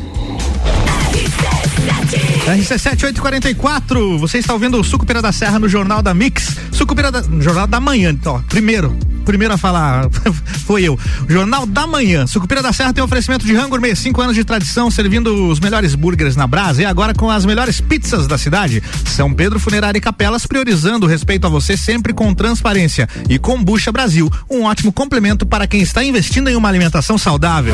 RC7844, 2.45 4.17
você 4.17 4.37
está 4.39 4.51
ouvindo 4.51 4.77
o 4.77 4.83
Sucupira 4.83 5.21
da 5.21 5.31
Serra 5.31 5.59
no 5.59 5.69
Jornal 5.69 6.01
da 6.01 6.13
Mix. 6.13 6.57
Sucupira 6.71 7.09
da, 7.09 7.21
no 7.21 7.41
Jornal 7.41 7.65
da 7.65 7.79
Manhã, 7.79 8.09
então, 8.09 8.43
primeiro, 8.49 8.93
primeiro 9.23 9.53
a 9.53 9.57
falar 9.57 10.09
foi 10.65 10.83
eu. 10.83 10.99
Jornal 11.27 11.65
da 11.65 11.87
Manhã. 11.87 12.27
Sucupira 12.27 12.61
da 12.61 12.73
Serra 12.73 12.91
tem 12.91 13.01
oferecimento 13.01 13.45
de 13.45 13.53
Rango 13.53 13.77
5 13.95 14.21
anos 14.21 14.35
de 14.35 14.43
tradição, 14.43 14.91
servindo 14.91 15.47
os 15.47 15.61
melhores 15.61 15.95
burgers 15.95 16.35
na 16.35 16.45
brasa 16.45 16.81
e 16.81 16.85
agora 16.85 17.13
com 17.13 17.29
as 17.29 17.45
melhores 17.45 17.79
pizzas 17.79 18.27
da 18.27 18.37
cidade. 18.37 18.83
São 19.05 19.33
Pedro 19.33 19.57
Funerária 19.57 19.97
e 19.97 20.01
Capelas, 20.01 20.45
priorizando 20.45 21.05
o 21.05 21.09
respeito 21.09 21.47
a 21.47 21.49
você 21.49 21.77
sempre 21.77 22.11
com 22.11 22.33
transparência. 22.33 23.07
E 23.29 23.39
Combucha 23.39 23.89
Brasil, 23.89 24.29
um 24.49 24.63
ótimo 24.63 24.91
complemento 24.91 25.45
para 25.45 25.65
quem 25.65 25.81
está 25.81 26.03
investindo 26.03 26.49
em 26.49 26.57
uma 26.57 26.67
alimentação 26.67 27.17
saudável. 27.17 27.73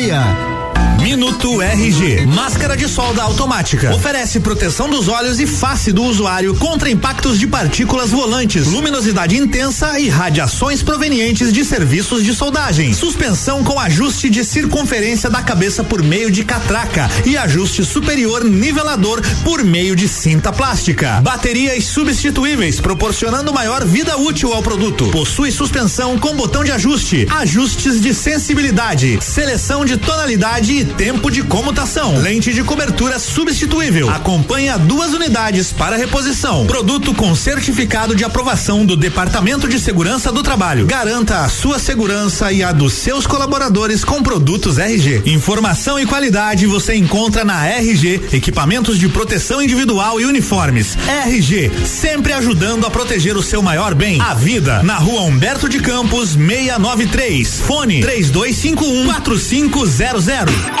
meia 0.01 0.60
Minuto 1.01 1.59
RG. 1.59 2.27
Máscara 2.27 2.77
de 2.77 2.87
solda 2.87 3.23
automática. 3.23 3.91
Oferece 3.91 4.39
proteção 4.39 4.87
dos 4.87 5.07
olhos 5.07 5.39
e 5.39 5.47
face 5.47 5.91
do 5.91 6.03
usuário 6.03 6.53
contra 6.55 6.91
impactos 6.91 7.39
de 7.39 7.47
partículas 7.47 8.11
volantes, 8.11 8.67
luminosidade 8.67 9.35
intensa 9.35 9.99
e 9.99 10.07
radiações 10.09 10.83
provenientes 10.83 11.51
de 11.51 11.65
serviços 11.65 12.23
de 12.23 12.35
soldagem. 12.35 12.93
Suspensão 12.93 13.63
com 13.63 13.79
ajuste 13.79 14.29
de 14.29 14.45
circunferência 14.45 15.27
da 15.27 15.41
cabeça 15.41 15.83
por 15.83 16.03
meio 16.03 16.29
de 16.29 16.43
catraca 16.43 17.09
e 17.25 17.35
ajuste 17.35 17.83
superior 17.83 18.43
nivelador 18.43 19.21
por 19.43 19.63
meio 19.63 19.95
de 19.95 20.07
cinta 20.07 20.53
plástica. 20.53 21.19
Baterias 21.21 21.83
substituíveis, 21.85 22.79
proporcionando 22.79 23.51
maior 23.51 23.83
vida 23.85 24.17
útil 24.17 24.53
ao 24.53 24.61
produto. 24.61 25.09
Possui 25.09 25.51
suspensão 25.51 26.19
com 26.19 26.35
botão 26.35 26.63
de 26.63 26.71
ajuste, 26.71 27.27
ajustes 27.31 27.99
de 27.99 28.13
sensibilidade, 28.13 29.17
seleção 29.19 29.83
de 29.83 29.97
tonalidade 29.97 30.71
e 30.73 30.90
tempo 30.91 31.31
de 31.31 31.43
comutação. 31.43 32.17
Lente 32.17 32.53
de 32.53 32.63
cobertura 32.63 33.17
substituível. 33.19 34.09
Acompanha 34.09 34.77
duas 34.77 35.13
unidades 35.13 35.71
para 35.71 35.95
reposição. 35.95 36.65
Produto 36.65 37.13
com 37.13 37.35
certificado 37.35 38.15
de 38.15 38.23
aprovação 38.23 38.85
do 38.85 38.95
Departamento 38.95 39.67
de 39.67 39.79
Segurança 39.79 40.31
do 40.31 40.43
Trabalho. 40.43 40.85
Garanta 40.85 41.39
a 41.39 41.49
sua 41.49 41.79
segurança 41.79 42.51
e 42.51 42.63
a 42.63 42.71
dos 42.71 42.93
seus 42.93 43.25
colaboradores 43.25 44.03
com 44.03 44.21
produtos 44.21 44.77
RG. 44.77 45.23
Informação 45.25 45.99
e 45.99 46.05
qualidade 46.05 46.67
você 46.67 46.95
encontra 46.95 47.43
na 47.43 47.65
RG, 47.67 48.21
equipamentos 48.33 48.97
de 48.97 49.07
proteção 49.07 49.61
individual 49.61 50.19
e 50.19 50.25
uniformes. 50.25 50.97
RG, 51.25 51.71
sempre 51.85 52.33
ajudando 52.33 52.85
a 52.85 52.91
proteger 52.91 53.35
o 53.37 53.43
seu 53.43 53.61
maior 53.61 53.93
bem, 53.93 54.19
a 54.21 54.33
vida. 54.33 54.83
Na 54.83 54.95
rua 54.95 55.21
Humberto 55.21 55.67
de 55.67 55.79
Campos, 55.79 56.31
693. 56.35 57.61
Fone 57.61 58.01
3251 58.01 59.05
4500. 59.13 60.80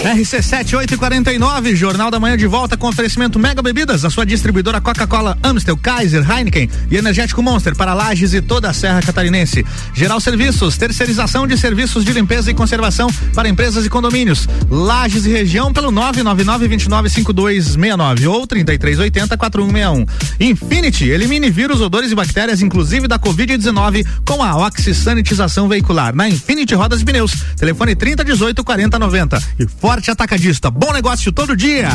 RC7 0.00 0.78
849, 0.78 1.76
Jornal 1.76 2.10
da 2.10 2.18
Manhã 2.18 2.34
de 2.34 2.46
volta 2.46 2.74
com 2.74 2.88
oferecimento 2.88 3.38
Mega 3.38 3.60
Bebidas, 3.60 4.02
a 4.02 4.08
sua 4.08 4.24
distribuidora 4.24 4.80
Coca-Cola, 4.80 5.36
Amstel, 5.42 5.76
Kaiser, 5.76 6.24
Heineken 6.28 6.70
e 6.90 6.96
Energético 6.96 7.42
Monster 7.42 7.76
para 7.76 7.92
Lages 7.92 8.32
e 8.32 8.40
toda 8.40 8.70
a 8.70 8.72
Serra 8.72 9.02
Catarinense. 9.02 9.62
Geral 9.92 10.18
Serviços, 10.18 10.78
terceirização 10.78 11.46
de 11.46 11.58
serviços 11.58 12.02
de 12.02 12.14
limpeza 12.14 12.50
e 12.50 12.54
conservação 12.54 13.10
para 13.34 13.46
empresas 13.46 13.84
e 13.84 13.90
condomínios. 13.90 14.48
Lages 14.70 15.26
e 15.26 15.30
região 15.30 15.70
pelo 15.70 15.92
999-295269 15.92 18.26
ou 18.26 18.46
3380-4161. 18.46 20.08
Infinity, 20.40 21.10
elimine 21.10 21.50
vírus, 21.50 21.82
odores 21.82 22.10
e 22.10 22.14
bactérias, 22.14 22.62
inclusive 22.62 23.06
da 23.06 23.18
Covid-19, 23.18 24.06
com 24.24 24.42
a 24.42 24.66
oxisanitização 24.66 25.68
veicular. 25.68 26.14
Na 26.14 26.26
Infinity 26.26 26.74
Rodas 26.74 27.02
e 27.02 27.04
Pneus, 27.04 27.32
telefone 27.58 27.94
3018 27.94 28.64
4090 28.64 29.42
e 29.58 29.66
Forte 29.90 30.08
Atacadista. 30.08 30.70
Bom 30.70 30.92
negócio 30.92 31.32
todo 31.32 31.56
dia. 31.56 31.88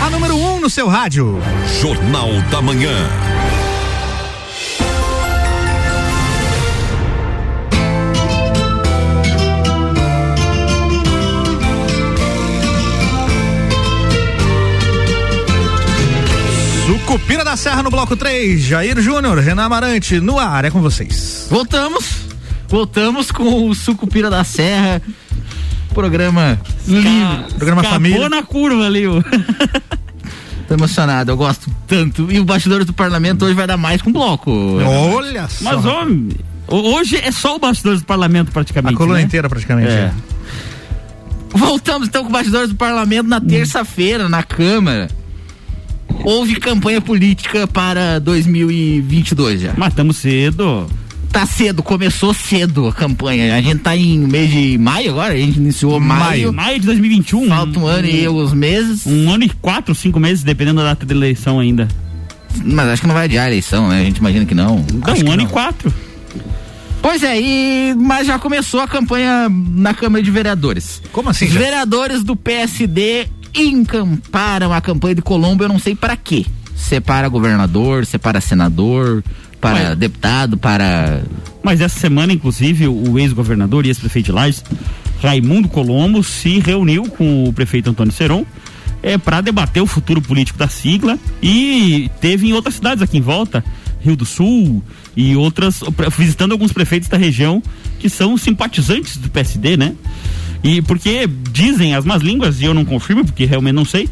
A 0.00 0.08
número 0.08 0.34
1 0.34 0.54
um 0.54 0.60
no 0.60 0.70
seu 0.70 0.88
rádio. 0.88 1.38
Jornal 1.82 2.32
da 2.50 2.62
Manhã. 2.62 3.35
Sucupira 17.06 17.44
da 17.44 17.56
Serra 17.56 17.84
no 17.84 17.90
bloco 17.90 18.16
3, 18.16 18.60
Jair 18.60 19.00
Júnior, 19.00 19.38
Renan 19.38 19.66
Amarante, 19.66 20.18
no 20.18 20.40
ar, 20.40 20.64
é 20.64 20.70
com 20.72 20.80
vocês. 20.82 21.46
Voltamos. 21.48 22.04
Voltamos 22.68 23.30
com 23.30 23.68
o 23.70 23.74
Sucupira 23.76 24.28
da 24.28 24.42
Serra. 24.42 25.00
Programa 25.94 26.60
livre. 26.86 27.08
Programa 27.56 27.82
Escapou 27.82 27.90
família. 28.02 28.28
na 28.28 28.42
curva 28.42 28.84
ali. 28.86 29.04
Tô 30.66 30.74
emocionado, 30.74 31.30
eu 31.30 31.36
gosto 31.36 31.70
tanto. 31.86 32.26
E 32.30 32.40
o 32.40 32.44
Bastidores 32.44 32.84
do 32.84 32.92
Parlamento 32.92 33.44
hoje 33.44 33.54
vai 33.54 33.68
dar 33.68 33.76
mais 33.76 34.02
com 34.02 34.10
bloco. 34.10 34.50
Olha 34.84 35.46
só. 35.48 35.62
Mas, 35.76 35.84
homem, 35.84 36.30
ho- 36.66 36.96
hoje 36.96 37.16
é 37.22 37.30
só 37.30 37.54
o 37.54 37.60
bastidores 37.60 38.00
do 38.00 38.06
parlamento, 38.06 38.48
a 38.48 38.52
praticamente. 38.52 38.96
coluna 38.96 39.18
né? 39.18 39.24
inteira 39.24 39.48
praticamente. 39.48 39.92
É. 39.92 40.12
Voltamos 41.50 42.08
então 42.08 42.24
com 42.24 42.30
o 42.30 42.32
Bastidores 42.32 42.68
do 42.68 42.74
Parlamento 42.74 43.28
na 43.28 43.40
terça-feira, 43.40 44.28
na 44.28 44.42
Câmara. 44.42 45.06
Houve 46.26 46.56
campanha 46.56 47.00
política 47.00 47.68
para 47.68 48.18
2022 48.18 49.60
já. 49.60 49.74
Mas 49.76 49.90
estamos 49.90 50.16
cedo. 50.16 50.90
Tá 51.30 51.46
cedo, 51.46 51.84
começou 51.84 52.34
cedo 52.34 52.88
a 52.88 52.92
campanha. 52.92 53.54
A 53.54 53.60
gente 53.60 53.78
tá 53.78 53.96
em 53.96 54.18
mês 54.18 54.50
de 54.50 54.76
maio 54.76 55.12
agora, 55.12 55.34
a 55.34 55.36
gente 55.36 55.58
iniciou 55.58 56.00
maio. 56.00 56.52
Maio 56.52 56.80
de 56.80 56.86
2021. 56.86 57.46
Falta 57.46 57.78
um 57.78 57.86
ano 57.86 58.08
e 58.08 58.26
alguns 58.26 58.52
meses. 58.52 59.06
Um 59.06 59.30
ano 59.30 59.44
e 59.44 59.48
quatro, 59.50 59.94
cinco 59.94 60.18
meses, 60.18 60.42
dependendo 60.42 60.80
da 60.80 60.88
data 60.88 61.06
da 61.06 61.14
eleição 61.14 61.60
ainda. 61.60 61.86
Mas 62.64 62.88
acho 62.88 63.02
que 63.02 63.06
não 63.06 63.14
vai 63.14 63.26
adiar 63.26 63.44
a 63.44 63.48
eleição, 63.48 63.88
né? 63.88 64.00
A 64.00 64.04
gente 64.04 64.16
imagina 64.16 64.44
que 64.44 64.54
não. 64.54 64.84
Não, 64.94 65.28
um 65.28 65.32
ano 65.32 65.42
e 65.42 65.46
quatro. 65.46 65.94
Pois 67.00 67.22
é, 67.22 67.40
e, 67.40 67.94
mas 67.94 68.26
já 68.26 68.36
começou 68.36 68.80
a 68.80 68.88
campanha 68.88 69.48
na 69.48 69.94
Câmara 69.94 70.20
de 70.24 70.30
Vereadores. 70.32 71.00
Como 71.12 71.30
assim? 71.30 71.44
Os 71.44 71.52
já? 71.52 71.60
vereadores 71.60 72.24
do 72.24 72.34
PSD 72.34 73.28
encamparam 73.56 74.72
a 74.72 74.80
campanha 74.80 75.14
de 75.16 75.22
Colombo, 75.22 75.64
eu 75.64 75.68
não 75.68 75.78
sei 75.78 75.94
para 75.94 76.16
quê. 76.16 76.44
Se 76.74 76.96
é 76.96 77.00
para 77.00 77.28
governador, 77.28 78.04
se 78.04 78.16
é 78.16 78.18
para 78.18 78.40
senador, 78.40 79.24
para 79.60 79.88
Mas- 79.90 79.98
deputado, 79.98 80.56
para. 80.56 81.22
Mas 81.62 81.80
essa 81.80 81.98
semana, 81.98 82.32
inclusive, 82.32 82.86
o 82.86 83.18
ex-governador 83.18 83.84
e 83.84 83.88
ex-prefeito 83.88 84.26
de 84.26 84.32
Lages, 84.32 84.62
Raimundo 85.22 85.68
Colombo, 85.68 86.22
se 86.22 86.58
reuniu 86.60 87.04
com 87.04 87.44
o 87.44 87.52
prefeito 87.52 87.90
Antônio 87.90 88.12
Seron 88.12 88.44
é, 89.02 89.18
para 89.18 89.40
debater 89.40 89.82
o 89.82 89.86
futuro 89.86 90.20
político 90.20 90.58
da 90.58 90.68
sigla 90.68 91.18
e 91.42 92.10
teve 92.20 92.48
em 92.48 92.52
outras 92.52 92.76
cidades 92.76 93.02
aqui 93.02 93.18
em 93.18 93.22
volta, 93.22 93.64
Rio 94.00 94.14
do 94.16 94.24
Sul 94.24 94.82
e 95.16 95.34
outras, 95.34 95.80
visitando 96.16 96.52
alguns 96.52 96.72
prefeitos 96.72 97.08
da 97.08 97.16
região 97.16 97.62
que 97.98 98.08
são 98.08 98.36
simpatizantes 98.36 99.16
do 99.16 99.28
PSD, 99.30 99.76
né? 99.76 99.94
E 100.62 100.82
porque 100.82 101.28
dizem 101.52 101.94
as 101.94 102.04
más 102.04 102.22
línguas, 102.22 102.60
e 102.60 102.64
eu 102.64 102.74
não 102.74 102.84
confirmo, 102.84 103.24
porque 103.24 103.44
realmente 103.44 103.74
não 103.74 103.84
sei, 103.84 104.08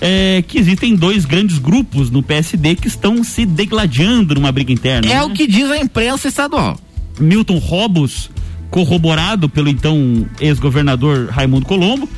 é, 0.00 0.42
que 0.46 0.58
existem 0.58 0.94
dois 0.94 1.24
grandes 1.24 1.58
grupos 1.58 2.10
no 2.10 2.22
PSD 2.22 2.76
que 2.76 2.88
estão 2.88 3.22
se 3.24 3.44
degladiando 3.44 4.34
numa 4.34 4.52
briga 4.52 4.72
interna. 4.72 5.10
É 5.10 5.14
né? 5.14 5.22
o 5.22 5.30
que 5.30 5.46
diz 5.46 5.70
a 5.70 5.78
imprensa 5.78 6.28
estadual. 6.28 6.78
Milton 7.18 7.58
Robos, 7.58 8.30
corroborado 8.70 9.48
pelo 9.48 9.68
então 9.68 10.26
ex-governador 10.40 11.28
Raimundo 11.30 11.66
Colombo. 11.66 12.08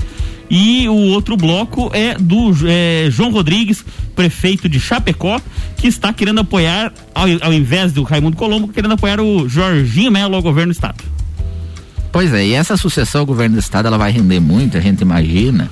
E 0.51 0.89
o 0.89 0.97
outro 1.13 1.37
bloco 1.37 1.93
é 1.95 2.17
do 2.19 2.53
é, 2.67 3.09
João 3.09 3.31
Rodrigues, 3.31 3.85
prefeito 4.17 4.69
de 4.69 4.81
Chapecó, 4.81 5.41
que 5.77 5.87
está 5.87 6.13
querendo 6.13 6.41
apoiar, 6.41 6.93
ao, 7.15 7.27
ao 7.41 7.53
invés 7.53 7.93
do 7.93 8.03
Raimundo 8.03 8.37
Colombo, 8.37 8.67
querendo 8.67 8.95
apoiar 8.95 9.21
o 9.21 9.49
Jorginho 9.49 10.11
Melo 10.11 10.35
ao 10.35 10.43
governo 10.43 10.73
do 10.73 10.75
estado. 10.75 11.05
Pois 12.13 12.33
é, 12.33 12.47
e 12.47 12.55
essa 12.55 12.77
sucessão 12.77 13.21
ao 13.21 13.27
governo 13.27 13.57
do 13.57 13.61
estado 13.61 13.87
ela 13.87 13.99
vai 13.99 14.11
render 14.11 14.41
muito, 14.41 14.77
a 14.77 14.81
gente 14.81 15.01
imagina 15.01 15.71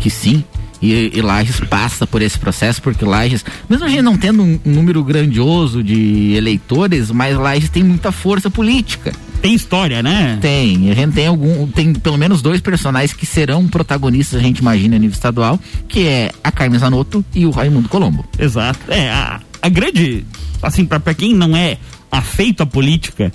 que 0.00 0.10
sim. 0.10 0.44
E, 0.82 1.10
e 1.14 1.22
Lages 1.22 1.58
passa 1.60 2.06
por 2.06 2.20
esse 2.20 2.38
processo, 2.38 2.82
porque 2.82 3.04
Lages, 3.04 3.44
mesmo 3.68 3.86
a 3.86 3.88
gente 3.88 4.02
não 4.02 4.16
tendo 4.16 4.42
um, 4.42 4.60
um 4.64 4.70
número 4.72 5.02
grandioso 5.02 5.82
de 5.82 6.34
eleitores, 6.34 7.10
mas 7.10 7.36
Lages 7.36 7.70
tem 7.70 7.82
muita 7.82 8.12
força 8.12 8.50
política. 8.50 9.12
Tem 9.40 9.54
história, 9.54 10.02
né? 10.02 10.38
Tem. 10.40 10.90
A 10.90 10.94
gente 10.94 11.14
tem 11.14 11.26
algum. 11.26 11.66
Tem 11.68 11.92
pelo 11.92 12.18
menos 12.18 12.42
dois 12.42 12.60
personagens 12.60 13.12
que 13.12 13.24
serão 13.24 13.66
protagonistas, 13.66 14.40
a 14.40 14.42
gente 14.42 14.58
imagina, 14.58 14.96
a 14.96 14.98
nível 14.98 15.14
estadual, 15.14 15.58
que 15.88 16.06
é 16.06 16.30
a 16.42 16.50
Carmen 16.50 16.78
Zanotto 16.78 17.24
e 17.34 17.46
o 17.46 17.50
Raimundo 17.50 17.88
Colombo. 17.88 18.24
Exato. 18.38 18.80
É, 18.88 19.10
a, 19.10 19.40
a 19.62 19.68
grande. 19.68 20.26
Assim, 20.62 20.84
pra 20.84 21.14
quem 21.14 21.34
não 21.34 21.56
é 21.56 21.78
afeito 22.10 22.62
à 22.62 22.66
política 22.66 23.30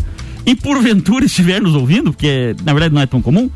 e 0.46 0.56
porventura 0.56 1.26
estiver 1.26 1.62
nos 1.62 1.76
ouvindo, 1.76 2.12
porque 2.12 2.56
na 2.64 2.74
verdade 2.74 2.94
não 2.96 3.02
é 3.02 3.06
tão 3.06 3.22
comum, 3.22 3.50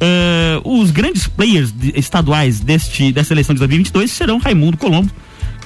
eh, 0.00 0.60
os 0.64 0.90
grandes 0.90 1.26
players 1.28 1.70
de- 1.72 1.92
estaduais 1.98 2.60
deste, 2.60 3.12
dessa 3.12 3.32
eleição 3.34 3.54
de 3.54 3.58
2022 3.60 4.10
serão 4.10 4.38
Raimundo 4.38 4.76
Colombo 4.76 5.10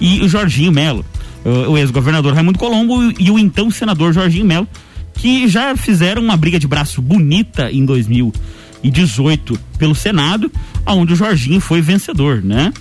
e 0.01 0.21
o 0.21 0.29
Jorginho 0.29 0.73
Melo. 0.73 1.05
Eh, 1.45 1.49
o 1.69 1.79
ex-governador 1.79 2.35
Raimundo 2.35 2.59
Colombo 2.59 3.13
e 3.19 3.31
o 3.31 3.39
então 3.39 3.71
senador 3.71 4.13
Jorginho 4.13 4.45
Melo, 4.45 4.69
que 5.15 5.49
já 5.49 5.77
fizeram 5.77 6.23
uma 6.23 6.37
briga 6.37 6.59
de 6.59 6.67
braço 6.69 7.01
bonita 7.03 7.71
em 7.73 7.85
2018 7.85 9.59
pelo 9.79 9.95
Senado, 9.95 10.51
onde 10.87 11.13
o 11.13 11.17
Jorginho 11.17 11.61
foi 11.61 11.81
vencedor, 11.81 12.43
né? 12.43 12.73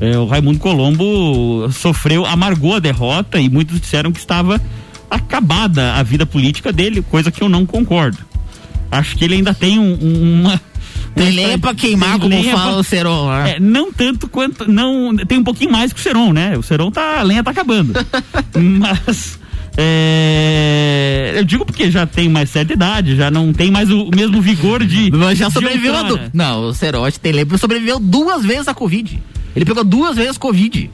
É, 0.00 0.16
o 0.16 0.26
Raimundo 0.26 0.58
Colombo 0.60 1.68
sofreu, 1.72 2.24
amargou 2.24 2.74
a 2.76 2.78
derrota 2.78 3.40
e 3.40 3.48
muitos 3.48 3.80
disseram 3.80 4.12
que 4.12 4.18
estava 4.20 4.60
acabada 5.10 5.94
a 5.94 6.02
vida 6.02 6.24
política 6.26 6.72
dele, 6.72 7.02
coisa 7.02 7.30
que 7.30 7.42
eu 7.42 7.48
não 7.48 7.64
concordo. 7.66 8.18
Acho 8.90 9.16
que 9.16 9.24
ele 9.24 9.34
ainda 9.34 9.52
tem 9.54 9.78
um- 9.78 9.98
um- 10.00 10.40
uma. 10.40 10.60
Tem 11.14 11.30
lenha 11.32 11.58
pra 11.58 11.74
queimar, 11.74 12.18
como 12.18 12.42
fala 12.44 12.70
pra- 12.72 12.76
o 12.78 12.82
Seron 12.84 13.26
lá. 13.26 13.48
É, 13.48 13.58
não 13.60 13.92
tanto 13.92 14.28
quanto. 14.28 14.70
Não, 14.70 15.16
tem 15.16 15.38
um 15.38 15.44
pouquinho 15.44 15.70
mais 15.72 15.92
que 15.92 15.98
o 15.98 16.02
Seron, 16.02 16.32
né? 16.32 16.56
O 16.56 16.62
Seron 16.62 16.90
tá. 16.90 17.18
A 17.18 17.22
lenha 17.22 17.42
tá 17.42 17.50
acabando. 17.50 17.92
Mas. 18.56 19.38
é, 19.76 21.34
eu 21.36 21.44
digo 21.44 21.64
porque 21.64 21.90
já 21.90 22.06
tem 22.06 22.28
mais 22.28 22.50
certa 22.50 22.72
idade, 22.72 23.16
já 23.16 23.30
não 23.30 23.52
tem 23.52 23.70
mais 23.70 23.90
o, 23.90 24.04
o 24.04 24.10
mesmo 24.14 24.40
vigor 24.40 24.84
de. 24.84 25.10
Mas 25.10 25.38
já 25.38 25.50
sobreviveu 25.50 25.96
a 25.96 26.02
du... 26.02 26.20
Não, 26.32 26.64
o 26.68 26.74
Cerote 26.74 27.18
tem 27.20 27.32
lembra, 27.32 27.58
sobreviveu 27.58 27.98
duas 27.98 28.44
vezes 28.44 28.68
a 28.68 28.74
Covid. 28.74 29.20
Ele 29.56 29.64
pegou 29.64 29.84
duas 29.84 30.16
vezes 30.16 30.38
Covid. 30.38 30.90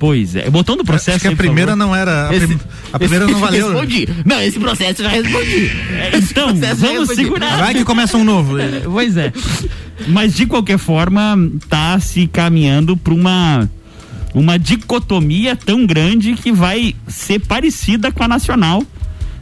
Pois 0.00 0.34
é. 0.34 0.50
Botando 0.50 0.80
o 0.80 0.84
processo. 0.84 1.18
Acho 1.18 1.28
que 1.28 1.34
a 1.34 1.36
primeira 1.36 1.72
favor. 1.72 1.84
não 1.86 1.94
era. 1.94 2.28
A, 2.30 2.34
Esse- 2.34 2.46
prim- 2.48 2.60
a 2.92 2.98
primeira 2.98 3.24
esse- 3.26 3.32
não 3.34 3.38
valeu. 3.46 3.68
Respondi. 3.70 4.08
Não, 4.24 4.40
esse 4.40 4.58
processo 4.58 5.02
eu 5.02 5.04
já 5.04 5.10
respondi. 5.12 5.70
É, 5.92 6.10
Então, 6.16 6.46
vamos 6.56 6.80
respondi. 7.08 7.14
segurar. 7.14 7.58
Vai 7.58 7.74
que 7.74 7.84
começa 7.84 8.16
um 8.16 8.24
novo. 8.24 8.54
Pois 8.90 9.16
é. 9.16 9.32
Mas 10.08 10.34
de 10.34 10.46
qualquer 10.46 10.78
forma, 10.78 11.36
tá 11.68 12.00
se 12.00 12.26
caminhando 12.26 12.96
para 12.96 13.12
uma 13.14 13.70
uma 14.32 14.58
dicotomia 14.58 15.54
tão 15.54 15.84
grande 15.84 16.34
que 16.34 16.50
vai 16.50 16.94
ser 17.06 17.38
parecida 17.40 18.10
com 18.10 18.22
a 18.24 18.28
nacional. 18.28 18.82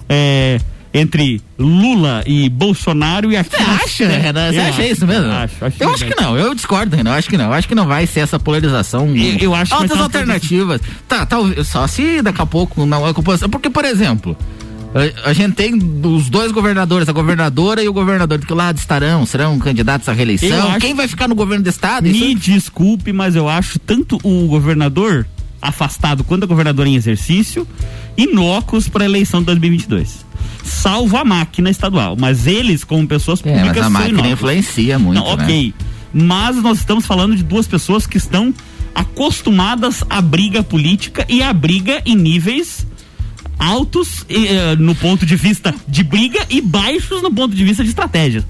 É, 0.09 0.59
entre 0.93 1.41
Lula 1.59 2.23
e 2.27 2.49
Bolsonaro 2.49 3.31
e 3.31 3.37
aqui. 3.37 3.51
Você 3.57 3.63
acha, 3.63 4.09
Renan? 4.09 4.53
Você 4.53 4.59
acha 4.59 4.87
isso 4.87 5.07
mesmo? 5.07 5.31
Acho, 5.31 5.65
acho 5.65 5.83
eu 5.83 5.91
acho 5.93 6.05
que 6.07 6.21
não, 6.21 6.37
eu 6.39 6.55
discordo, 6.55 6.97
Renan. 6.97 7.11
Eu 7.11 7.15
acho 7.17 7.29
que 7.29 7.37
não. 7.37 7.45
Eu 7.47 7.53
acho 7.53 7.69
que 7.69 7.75
não 7.75 7.87
vai 7.87 8.07
ser 8.07 8.21
essa 8.21 8.39
polarização. 8.39 9.07
Eu- 9.17 9.39
eu 9.39 9.55
acho 9.55 9.75
uma 9.75 10.03
alternativas. 10.03 10.81
Tá, 11.07 11.27
talvez. 11.27 11.67
Só 11.69 11.87
se 11.87 12.23
daqui 12.23 12.41
a 12.41 12.47
pouco 12.47 12.87
não 12.87 13.07
é 13.07 13.13
composição. 13.13 13.49
Porque, 13.51 13.69
por 13.71 13.85
exemplo. 13.85 14.37
A, 14.95 15.29
a 15.29 15.33
gente 15.35 15.55
tem 15.55 15.75
os 15.75 16.31
dois 16.31 16.51
governadores, 16.51 17.07
a 17.11 17.13
governadora 17.13 17.83
e 17.83 17.89
o 17.89 17.93
governador. 17.93 18.39
De 18.39 18.47
que 18.47 18.55
lado 18.55 18.79
estarão? 18.79 19.27
Serão 19.27 19.59
candidatos 19.59 20.09
à 20.09 20.13
reeleição? 20.15 20.71
acho- 20.71 20.79
Quem 20.81 20.95
vai 20.95 21.07
ficar 21.07 21.29
no 21.29 21.35
governo 21.35 21.63
do 21.63 21.69
estado? 21.69 22.05
Me 22.05 22.33
Isso- 22.33 22.41
desculpe, 22.51 23.13
mas 23.13 23.37
eu 23.37 23.47
acho 23.49 23.79
tanto 23.79 24.19
o 24.23 24.47
governador 24.49 25.27
afastado 25.61 26.25
quanto 26.25 26.45
a 26.45 26.47
governadora 26.47 26.89
em 26.89 26.95
exercício 26.95 27.69
inócuos 28.17 28.89
para 28.89 29.05
a 29.05 29.07
eleição 29.07 29.41
de 29.41 29.47
2022. 29.47 30.27
Salvo 30.69 31.17
a 31.17 31.25
máquina 31.25 31.71
estadual, 31.71 32.17
mas 32.19 32.47
eles 32.47 32.85
como 32.85 33.07
pessoas 33.07 33.41
É, 33.45 33.53
públicas 33.53 33.77
mas 33.77 33.87
a 33.87 33.91
máquina 33.91 34.29
influencia 34.29 34.99
muito. 34.99 35.19
Não, 35.19 35.37
né? 35.37 35.45
ok. 35.45 35.75
Mas 36.13 36.57
nós 36.63 36.79
estamos 36.79 37.05
falando 37.07 37.35
de 37.37 37.43
duas 37.43 37.67
pessoas 37.67 38.07
que 38.07 38.17
estão 38.17 38.53
acostumadas 38.95 40.05
à 40.09 40.21
briga 40.21 40.63
política 40.63 41.25
e 41.29 41.43
à 41.43 41.53
briga 41.53 42.03
em 42.05 42.15
níveis 42.17 42.87
altos 43.59 44.25
eh, 44.29 44.77
no 44.79 44.95
ponto 44.95 45.27
de 45.27 45.35
vista 45.37 45.75
de 45.89 46.03
briga 46.05 46.41
e 46.49 46.61
baixos 46.61 47.23
no 47.23 47.33
ponto 47.33 47.55
de 47.55 47.65
vista 47.65 47.83
de 47.83 47.89
estratégia. 47.91 48.45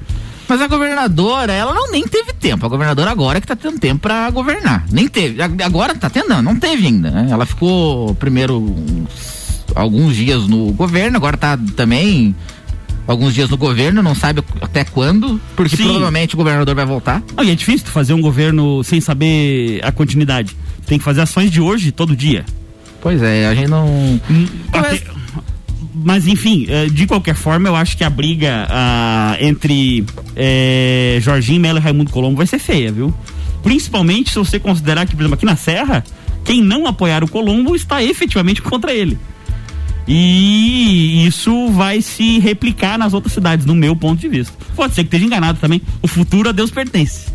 Mas 0.46 0.60
a 0.62 0.66
governadora, 0.66 1.52
ela 1.52 1.74
não 1.74 1.90
nem 1.90 2.06
teve 2.08 2.32
tempo. 2.32 2.64
A 2.64 2.68
governadora 2.70 3.10
agora 3.10 3.36
é 3.38 3.40
que 3.40 3.46
tá 3.46 3.54
tendo 3.56 3.78
tempo 3.78 4.00
pra 4.00 4.30
governar. 4.30 4.84
Nem 4.90 5.06
teve. 5.06 5.42
Agora 5.42 5.94
tá 5.94 6.08
tendo, 6.08 6.28
não, 6.28 6.40
não 6.42 6.56
teve 6.56 6.86
ainda. 6.86 7.10
né? 7.10 7.28
Ela 7.30 7.44
ficou 7.44 8.14
primeiro 8.14 8.58
uns- 8.58 9.37
alguns 9.74 10.14
dias 10.16 10.46
no 10.46 10.72
governo, 10.72 11.16
agora 11.16 11.36
tá 11.36 11.58
também 11.76 12.34
alguns 13.06 13.34
dias 13.34 13.48
no 13.48 13.56
governo, 13.56 14.02
não 14.02 14.14
sabe 14.14 14.42
até 14.60 14.84
quando, 14.84 15.40
porque 15.56 15.76
Sim. 15.76 15.84
provavelmente 15.84 16.34
o 16.34 16.36
governador 16.36 16.74
vai 16.74 16.84
voltar. 16.84 17.22
Ah, 17.36 17.42
e 17.42 17.50
é 17.50 17.54
difícil 17.54 17.86
tu 17.86 17.90
fazer 17.92 18.12
um 18.12 18.20
governo 18.20 18.84
sem 18.84 19.00
saber 19.00 19.80
a 19.82 19.90
continuidade. 19.90 20.54
Tem 20.86 20.98
que 20.98 21.04
fazer 21.04 21.22
ações 21.22 21.50
de 21.50 21.60
hoje, 21.60 21.90
todo 21.90 22.14
dia. 22.14 22.44
Pois 23.00 23.22
é, 23.22 23.46
a 23.46 23.54
gente 23.54 23.68
não. 23.68 24.20
Até- 24.72 25.02
mas 25.94 26.26
enfim, 26.26 26.66
eh, 26.68 26.86
de 26.86 27.06
qualquer 27.06 27.34
forma, 27.34 27.68
eu 27.68 27.74
acho 27.74 27.96
que 27.96 28.04
a 28.04 28.10
briga 28.10 28.66
ah, 28.70 29.36
entre 29.40 30.04
eh, 30.36 31.18
Jorginho 31.20 31.60
Melo 31.60 31.78
e 31.78 31.80
Raimundo 31.82 32.10
Colombo 32.10 32.36
vai 32.36 32.46
ser 32.46 32.58
feia, 32.58 32.92
viu? 32.92 33.12
Principalmente 33.62 34.30
se 34.30 34.38
você 34.38 34.58
considerar 34.60 35.06
que, 35.06 35.14
por 35.16 35.22
exemplo, 35.22 35.34
aqui 35.34 35.44
na 35.44 35.56
Serra, 35.56 36.04
quem 36.44 36.62
não 36.62 36.86
apoiar 36.86 37.24
o 37.24 37.28
Colombo 37.28 37.74
está 37.74 38.02
efetivamente 38.02 38.62
contra 38.62 38.92
ele. 38.92 39.18
E 40.10 41.26
isso 41.26 41.68
vai 41.68 42.00
se 42.00 42.38
replicar 42.38 42.96
nas 42.98 43.12
outras 43.12 43.34
cidades, 43.34 43.66
no 43.66 43.74
meu 43.74 43.94
ponto 43.94 44.18
de 44.18 44.28
vista. 44.28 44.54
Pode 44.74 44.94
ser 44.94 45.02
que 45.02 45.08
esteja 45.08 45.26
enganado 45.26 45.58
também. 45.60 45.82
O 46.00 46.08
futuro 46.08 46.48
a 46.48 46.52
Deus 46.52 46.70
pertence. 46.70 47.30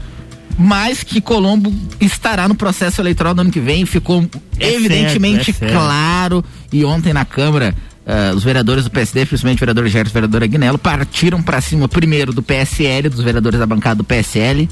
Mas 0.58 1.04
que 1.04 1.22
Colombo 1.22 1.72
estará 2.02 2.48
no 2.48 2.56
processo 2.56 3.00
eleitoral 3.00 3.36
do 3.36 3.42
ano 3.42 3.52
que 3.52 3.60
vem, 3.60 3.86
ficou 3.86 4.28
É 4.60 4.74
evidentemente 4.74 5.46
certo, 5.46 5.64
é 5.64 5.68
certo. 5.68 5.72
claro. 5.74 6.46
E 6.72 6.84
ontem 6.84 7.14
na 7.14 7.26
Câmara, 7.26 7.76
ah, 8.06 8.34
os 8.36 8.44
vereadores 8.44 8.84
do 8.84 8.90
PSD, 8.90 9.26
principalmente 9.26 9.60
o 9.60 9.62
vereador 9.62 9.88
Gerson 9.88 10.10
e 10.10 10.12
o 10.12 10.14
vereador 10.14 10.44
Agnello, 10.44 10.78
partiram 10.78 11.42
para 11.42 11.62
cima 11.62 11.88
primeiro 11.88 12.34
do 12.34 12.42
PSL, 12.42 13.10
dos 13.10 13.24
vereadores 13.24 13.60
da 13.60 13.66
bancada 13.66 13.96
do 13.96 14.04
PSL, 14.04 14.68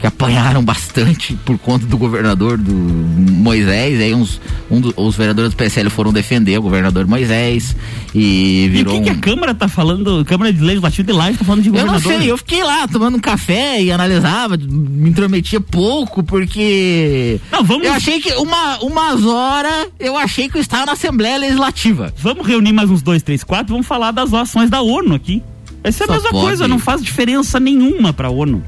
que 0.00 0.06
apanharam 0.06 0.64
bastante 0.64 1.34
por 1.44 1.58
conta 1.58 1.84
do 1.86 1.98
governador 1.98 2.56
do 2.56 2.72
Moisés. 2.72 4.00
Aí 4.00 4.14
uns, 4.14 4.40
um 4.70 4.80
do- 4.80 4.94
os 4.96 5.14
vereadores 5.16 5.50
do 5.52 5.56
PSL 5.56 5.90
foram 5.90 6.12
defender 6.12 6.58
o 6.58 6.62
governador 6.62 7.06
Moisés 7.06 7.76
e 8.14 8.64
E 8.64 8.68
o 8.68 8.72
virou 8.72 8.98
que, 8.98 9.04
que 9.04 9.10
a 9.10 9.14
Câmara 9.16 9.54
tá 9.54 9.68
falando? 9.68 10.24
Câmara 10.24 10.52
de 10.52 10.60
Legislativo 10.60 11.06
de 11.06 11.12
Laje 11.12 11.36
tá 11.38 11.44
falando 11.44 11.62
de 11.62 11.68
eu 11.68 11.74
não 11.74 11.80
governador. 11.94 12.18
sei, 12.20 12.30
eu 12.30 12.38
fiquei 12.38 12.64
lá 12.64 12.88
tomando 12.88 13.16
um 13.16 13.20
café 13.20 13.82
e 13.82 13.92
analisava, 13.92 14.56
me 14.56 15.10
intrometia 15.10 15.60
pouco, 15.60 16.22
porque. 16.22 17.38
Não, 17.52 17.62
vamos- 17.62 17.86
Eu 17.86 17.92
achei 17.92 18.20
que 18.20 18.32
uma, 18.34 18.78
umas 18.82 19.24
horas 19.24 19.88
eu 19.98 20.16
achei 20.16 20.48
que 20.48 20.56
eu 20.56 20.60
estava 20.62 20.86
na 20.86 20.92
Assembleia 20.92 21.36
Legislativa. 21.38 22.12
Vamos 22.16 22.46
reunir 22.46 22.72
mais 22.72 22.88
uns 22.90 23.02
dois, 23.02 23.22
três, 23.22 23.44
quatro, 23.44 23.72
vamos 23.74 23.86
falar 23.86 24.12
das 24.12 24.32
ações 24.32 24.70
da 24.70 24.80
ONU 24.80 25.14
aqui. 25.14 25.42
Essa 25.84 26.04
é 26.04 26.04
a 26.04 26.06
Só 26.08 26.12
mesma 26.14 26.30
pode. 26.30 26.44
coisa, 26.46 26.68
não 26.68 26.78
faz 26.78 27.02
diferença 27.02 27.60
nenhuma 27.60 28.12
pra 28.12 28.30
ONU. 28.30 28.62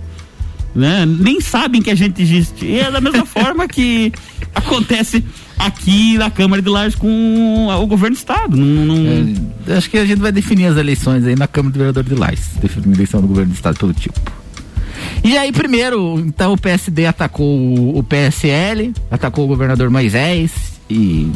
Né? 0.74 1.04
Nem 1.06 1.40
sabem 1.40 1.82
que 1.82 1.90
a 1.90 1.94
gente 1.94 2.22
existe. 2.22 2.64
E 2.64 2.78
é 2.80 2.90
da 2.90 3.00
mesma 3.00 3.24
forma 3.26 3.68
que 3.68 4.10
acontece 4.54 5.22
aqui 5.58 6.16
na 6.16 6.30
Câmara 6.30 6.62
de 6.62 6.68
Lages 6.68 6.94
com 6.98 7.68
o 7.68 7.86
governo 7.86 8.16
do 8.16 8.18
Estado. 8.18 8.56
Não, 8.56 8.96
não- 8.96 9.34
É, 9.68 9.76
acho 9.76 9.90
que 9.90 9.98
a 9.98 10.04
gente 10.06 10.18
vai 10.20 10.32
definir 10.32 10.66
as 10.66 10.76
eleições 10.76 11.26
aí 11.26 11.36
na 11.36 11.46
Câmara 11.46 11.72
do 11.72 11.78
Vereador 11.78 12.04
de 12.04 12.14
Lais. 12.14 12.40
Definir 12.60 12.88
a 12.88 12.94
eleição 12.94 13.20
do 13.20 13.26
governo 13.28 13.52
do 13.52 13.54
Estado 13.54 13.78
pelo 13.78 13.92
tipo. 13.92 14.18
E 15.22 15.36
aí, 15.36 15.52
primeiro, 15.52 16.18
então 16.20 16.52
o 16.54 16.58
PSD 16.58 17.06
atacou 17.06 17.96
o, 17.98 18.02
PSL, 18.02 18.92
atacou 19.10 19.44
o 19.44 19.48
governador 19.48 19.88
Moisés 19.90 20.50
e 20.90 21.30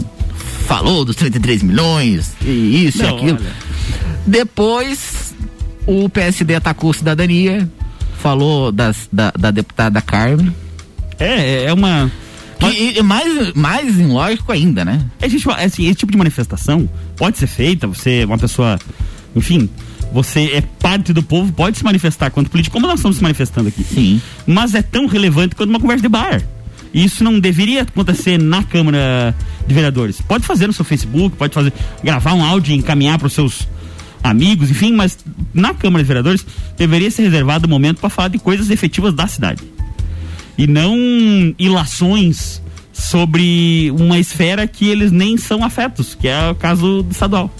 falou 0.67 1.05
dos 1.05 1.15
33 1.15 1.63
milhões 1.63 2.33
e 2.45 2.87
isso 2.87 2.99
e 2.99 3.03
Não, 3.03 3.17
aquilo. 3.17 3.39
olha. 3.41 3.53
Depois, 4.27 5.35
o 5.87 6.09
PSD 6.09 6.55
atacou 6.57 6.93
Cidadania, 6.93 7.71
falou 8.27 8.73
das, 8.73 9.09
da, 9.13 9.31
da 9.39 9.53
deputada 9.53 10.03
Carmen. 10.03 10.53
É, 11.17 11.67
é 11.67 11.73
uma. 11.73 12.11
Que, 12.59 13.01
mais, 13.01 13.53
mais 13.55 14.01
ilógico 14.01 14.51
ainda, 14.51 14.85
né? 14.85 15.05
A 15.23 15.29
gente, 15.29 15.49
assim, 15.49 15.87
esse 15.87 15.95
tipo 15.95 16.11
de 16.11 16.19
manifestação 16.19 16.89
pode 17.17 17.39
ser 17.39 17.47
feita, 17.47 17.87
você 17.87 18.23
é 18.23 18.27
uma 18.27 18.37
pessoa, 18.37 18.81
enfim, 19.37 19.71
você 20.13 20.55
é 20.55 20.61
parte 20.61 21.13
do 21.13 21.23
povo, 21.23 21.53
pode 21.53 21.79
se 21.79 21.85
manifestar 21.85 22.31
quanto 22.31 22.51
político, 22.51 22.73
como 22.73 22.89
nós 22.89 22.99
estamos 22.99 23.19
se 23.19 23.23
manifestando 23.23 23.69
aqui. 23.69 23.85
Sim. 23.85 24.21
Mas 24.45 24.75
é 24.75 24.83
tão 24.83 25.07
relevante 25.07 25.55
quanto 25.55 25.71
uma 25.71 25.79
conversa 25.79 26.03
de 26.03 26.09
bar. 26.09 26.43
E 26.93 27.05
Isso 27.05 27.23
não 27.23 27.39
deveria 27.39 27.83
acontecer 27.83 28.39
na 28.39 28.65
Câmara 28.65 29.37
de 29.69 29.73
Vereadores. 29.73 30.21
Pode 30.21 30.45
fazer 30.45 30.67
no 30.67 30.73
seu 30.73 30.85
Facebook, 30.85 31.37
pode 31.37 31.55
fazer, 31.55 31.73
gravar 32.03 32.35
um 32.35 32.43
áudio 32.43 32.75
e 32.75 32.77
encaminhar 32.77 33.19
para 33.19 33.29
os 33.29 33.35
seus 33.35 33.69
amigos, 34.31 34.71
enfim, 34.71 34.93
mas 34.93 35.19
na 35.55 35.75
Câmara 35.75 36.03
de 36.03 36.09
Vereadores 36.09 36.47
deveria 36.77 37.11
ser 37.11 37.23
reservado 37.23 37.67
o 37.67 37.71
momento 37.71 38.01
para 38.01 38.11
falar 38.11 38.29
de 38.29 38.39
coisas 38.39 38.71
efetivas 38.71 39.15
da 39.15 39.27
cidade. 39.27 39.63
E 40.59 40.67
não 40.67 40.97
ilações 41.59 42.63
sobre 42.93 43.91
uma 43.99 44.19
esfera 44.19 44.67
que 44.67 44.89
eles 44.89 45.13
nem 45.13 45.37
são 45.37 45.63
afetos, 45.63 46.15
que 46.15 46.29
é 46.29 46.51
o 46.51 46.55
caso 46.55 47.03
do 47.03 47.13
estadual. 47.13 47.55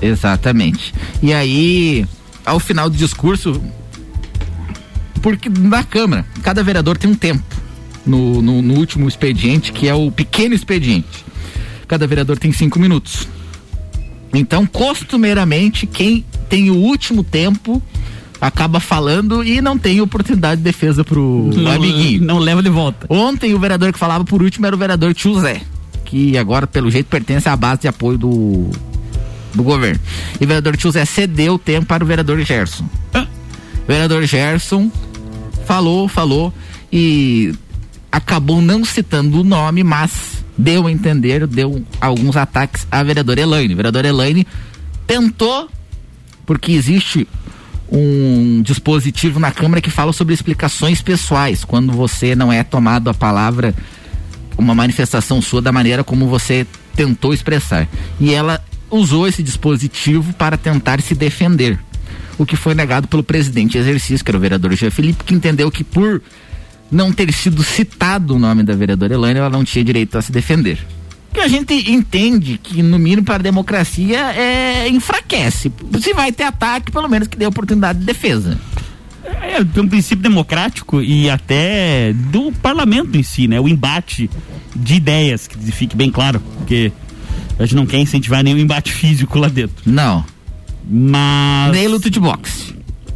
Exatamente. 0.00 0.92
E 1.22 1.32
aí, 1.32 2.06
ao 2.44 2.60
final 2.60 2.90
do 2.90 2.96
discurso, 2.96 3.62
porque 5.22 5.48
na 5.48 5.84
Câmara, 5.84 6.26
cada 6.42 6.62
vereador 6.62 6.98
tem 6.98 7.10
um 7.10 7.14
tempo 7.14 7.42
no, 8.04 8.42
no, 8.42 8.60
no 8.60 8.74
último 8.74 9.08
expediente, 9.08 9.72
que 9.72 9.88
é 9.88 9.94
o 9.94 10.10
pequeno 10.10 10.54
expediente. 10.54 11.24
Cada 11.86 12.06
vereador 12.06 12.38
tem 12.38 12.52
cinco 12.52 12.78
minutos. 12.78 13.28
Então, 14.34 14.66
costumeiramente, 14.66 15.86
quem 15.86 16.24
tem 16.48 16.70
o 16.70 16.76
último 16.76 17.22
tempo 17.22 17.82
acaba 18.40 18.80
falando 18.80 19.44
e 19.44 19.60
não 19.60 19.78
tem 19.78 20.00
oportunidade 20.00 20.56
de 20.56 20.64
defesa 20.64 21.04
pro 21.04 21.50
Não- 21.54 21.70
amiguinho. 21.72 22.24
Não 22.24 22.38
leva 22.38 22.62
de 22.62 22.68
volta. 22.70 23.06
Ontem 23.08 23.54
o 23.54 23.58
vereador 23.58 23.92
que 23.92 23.98
falava 23.98 24.24
por 24.24 24.42
último 24.42 24.66
era 24.66 24.74
o 24.74 24.78
vereador 24.78 25.14
Tio 25.14 25.38
Zé, 25.40 25.60
que 26.04 26.36
agora, 26.36 26.66
pelo 26.66 26.90
jeito, 26.90 27.06
pertence 27.06 27.48
à 27.48 27.56
base 27.56 27.82
de 27.82 27.88
apoio 27.88 28.18
do, 28.18 28.70
do 29.54 29.62
governo. 29.62 30.00
E 30.40 30.44
o 30.44 30.48
vereador 30.48 30.76
Tio 30.76 30.90
Zé 30.90 31.04
cedeu 31.04 31.54
o 31.54 31.58
tempo 31.58 31.86
para 31.86 32.02
o 32.02 32.06
vereador 32.06 32.40
Gerson. 32.40 32.84
O 33.14 33.86
vereador 33.86 34.24
Gerson 34.24 34.90
falou, 35.66 36.08
falou 36.08 36.52
e 36.92 37.54
acabou 38.10 38.60
não 38.60 38.84
citando 38.84 39.40
o 39.40 39.44
nome, 39.44 39.82
mas 39.84 40.41
deu 40.62 40.86
a 40.86 40.92
entender, 40.92 41.46
deu 41.46 41.84
alguns 42.00 42.36
ataques 42.36 42.86
à 42.90 43.02
vereadora 43.02 43.40
Elaine. 43.40 43.74
A 43.74 43.76
vereadora 43.76 44.08
Elaine 44.08 44.46
tentou, 45.06 45.68
porque 46.46 46.72
existe 46.72 47.26
um 47.90 48.62
dispositivo 48.62 49.40
na 49.40 49.50
Câmara 49.50 49.80
que 49.80 49.90
fala 49.90 50.12
sobre 50.12 50.32
explicações 50.32 51.02
pessoais, 51.02 51.64
quando 51.64 51.92
você 51.92 52.34
não 52.34 52.52
é 52.52 52.62
tomado 52.62 53.10
a 53.10 53.14
palavra, 53.14 53.74
uma 54.56 54.74
manifestação 54.74 55.42
sua 55.42 55.60
da 55.60 55.72
maneira 55.72 56.04
como 56.04 56.28
você 56.28 56.66
tentou 56.94 57.34
expressar. 57.34 57.88
E 58.20 58.32
ela 58.32 58.62
usou 58.88 59.26
esse 59.26 59.42
dispositivo 59.42 60.32
para 60.34 60.56
tentar 60.56 61.00
se 61.00 61.14
defender. 61.14 61.78
O 62.38 62.46
que 62.46 62.56
foi 62.56 62.74
negado 62.74 63.08
pelo 63.08 63.22
presidente 63.22 63.76
em 63.76 63.80
exercício, 63.80 64.24
que 64.24 64.30
era 64.30 64.38
o 64.38 64.40
vereador 64.40 64.72
Jean 64.74 64.90
Felipe, 64.90 65.24
que 65.24 65.34
entendeu 65.34 65.70
que 65.70 65.84
por 65.84 66.22
não 66.92 67.10
ter 67.10 67.32
sido 67.32 67.64
citado 67.64 68.36
o 68.36 68.38
nome 68.38 68.62
da 68.62 68.74
vereadora 68.74 69.14
Elaine, 69.14 69.40
ela 69.40 69.50
não 69.50 69.64
tinha 69.64 69.82
direito 69.82 70.18
a 70.18 70.22
se 70.22 70.30
defender. 70.30 70.78
Que 71.32 71.40
a 71.40 71.48
gente 71.48 71.72
entende 71.90 72.60
que, 72.62 72.82
no 72.82 72.98
mínimo, 72.98 73.24
para 73.24 73.36
a 73.36 73.38
democracia 73.38 74.18
é, 74.34 74.86
enfraquece. 74.88 75.72
Se 75.98 76.12
vai 76.12 76.30
ter 76.30 76.42
ataque, 76.42 76.92
pelo 76.92 77.08
menos 77.08 77.26
que 77.26 77.38
dê 77.38 77.46
oportunidade 77.46 78.00
de 78.00 78.04
defesa. 78.04 78.60
É, 79.24 79.64
tem 79.64 79.82
um 79.82 79.88
princípio 79.88 80.22
democrático 80.22 81.00
e 81.00 81.30
até 81.30 82.12
do 82.12 82.52
parlamento 82.52 83.16
em 83.16 83.22
si, 83.22 83.48
né? 83.48 83.58
O 83.58 83.66
embate 83.66 84.28
de 84.76 84.94
ideias, 84.94 85.48
que 85.48 85.56
fique 85.72 85.96
bem 85.96 86.10
claro, 86.10 86.40
porque 86.58 86.92
a 87.58 87.62
gente 87.62 87.76
não 87.76 87.86
quer 87.86 87.98
incentivar 87.98 88.44
nenhum 88.44 88.58
embate 88.58 88.92
físico 88.92 89.38
lá 89.38 89.48
dentro. 89.48 89.76
Não. 89.86 90.24
Mas. 90.86 91.72
Nem 91.72 91.88
luta 91.88 92.10
de 92.10 92.20
boxe. 92.20 92.74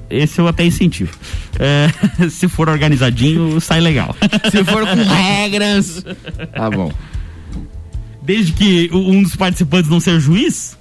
Esse 0.09 0.41
eu 0.41 0.47
até 0.49 0.65
incentivo. 0.65 1.13
É, 1.59 1.89
se 2.31 2.49
for 2.49 2.69
organizadinho, 2.69 3.61
sai 3.61 3.81
legal. 3.81 4.15
Se 4.51 4.63
for 4.65 4.87
com 4.87 5.03
regras. 5.03 6.05
Tá 6.55 6.71
bom. 6.71 6.93
Desde 8.23 8.53
que 8.53 8.91
um 8.93 9.23
dos 9.23 9.37
participantes 9.37 9.89
não 9.91 10.01
seja 10.01 10.19
juiz, 10.21 10.77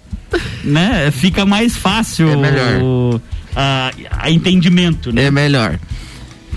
né? 0.64 1.12
Fica 1.12 1.46
mais 1.46 1.76
fácil 1.78 2.30
É 2.30 2.36
melhor. 2.36 2.82
o- 2.82 3.22
a, 3.56 3.92
a 4.12 4.30
entendimento, 4.32 5.12
né? 5.12 5.26
É 5.26 5.32
melhor. 5.32 5.80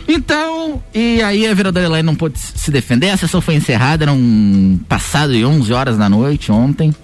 Então, 0.06 0.82
e 0.94 1.20
aí 1.22 1.46
a 1.46 1.52
vereadora 1.52 1.84
Elaine 1.86 2.06
não 2.06 2.14
pôde 2.14 2.38
se 2.38 2.70
defender, 2.70 3.10
a 3.10 3.16
sessão 3.18 3.42
foi 3.42 3.54
encerrada, 3.56 4.04
eram 4.04 4.80
passado 4.88 5.32
de 5.34 5.44
11 5.44 5.70
horas 5.72 5.98
da 5.98 6.08
noite 6.08 6.50
ontem. 6.50 6.94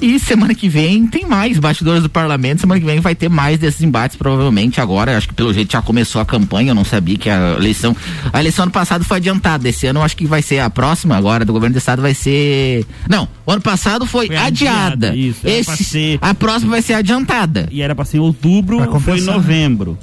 E 0.00 0.20
semana 0.20 0.54
que 0.54 0.68
vem 0.68 1.06
tem 1.06 1.24
mais 1.24 1.58
bastidores 1.58 2.02
do 2.02 2.08
parlamento. 2.10 2.60
Semana 2.60 2.78
que 2.78 2.86
vem 2.86 3.00
vai 3.00 3.14
ter 3.14 3.30
mais 3.30 3.58
desses 3.58 3.80
embates, 3.82 4.14
provavelmente 4.16 4.78
agora. 4.80 5.16
Acho 5.16 5.28
que 5.28 5.34
pelo 5.34 5.52
jeito 5.54 5.72
já 5.72 5.80
começou 5.80 6.20
a 6.20 6.24
campanha. 6.26 6.70
Eu 6.72 6.74
não 6.74 6.84
sabia 6.84 7.16
que 7.16 7.30
a 7.30 7.54
eleição. 7.56 7.96
A 8.30 8.38
eleição 8.38 8.64
ano 8.64 8.72
passado 8.72 9.04
foi 9.04 9.16
adiantada. 9.16 9.66
Esse 9.68 9.86
ano 9.86 10.00
eu 10.00 10.04
acho 10.04 10.14
que 10.16 10.26
vai 10.26 10.42
ser 10.42 10.58
a 10.58 10.68
próxima 10.68 11.16
agora 11.16 11.44
do 11.46 11.52
governo 11.52 11.74
do 11.74 11.78
estado 11.78 12.02
vai 12.02 12.12
ser. 12.12 12.84
Não, 13.08 13.26
o 13.46 13.50
ano 13.52 13.62
passado 13.62 14.04
foi, 14.04 14.26
Foi 14.26 14.36
adiada. 14.36 15.08
adiada, 15.08 15.16
isso, 15.16 15.40
Esse, 15.48 15.82
ser- 15.84 16.18
A 16.20 16.34
próxima 16.34 16.72
vai 16.72 16.82
ser 16.82 16.92
adiantada. 16.92 17.66
E 17.72 17.80
era 17.80 17.94
pra 17.94 18.04
ser 18.04 18.18
em 18.18 18.20
outubro, 18.20 18.76
Pra 18.86 19.00
foi 19.00 19.18
em 19.18 19.22
novembro. 19.22 19.98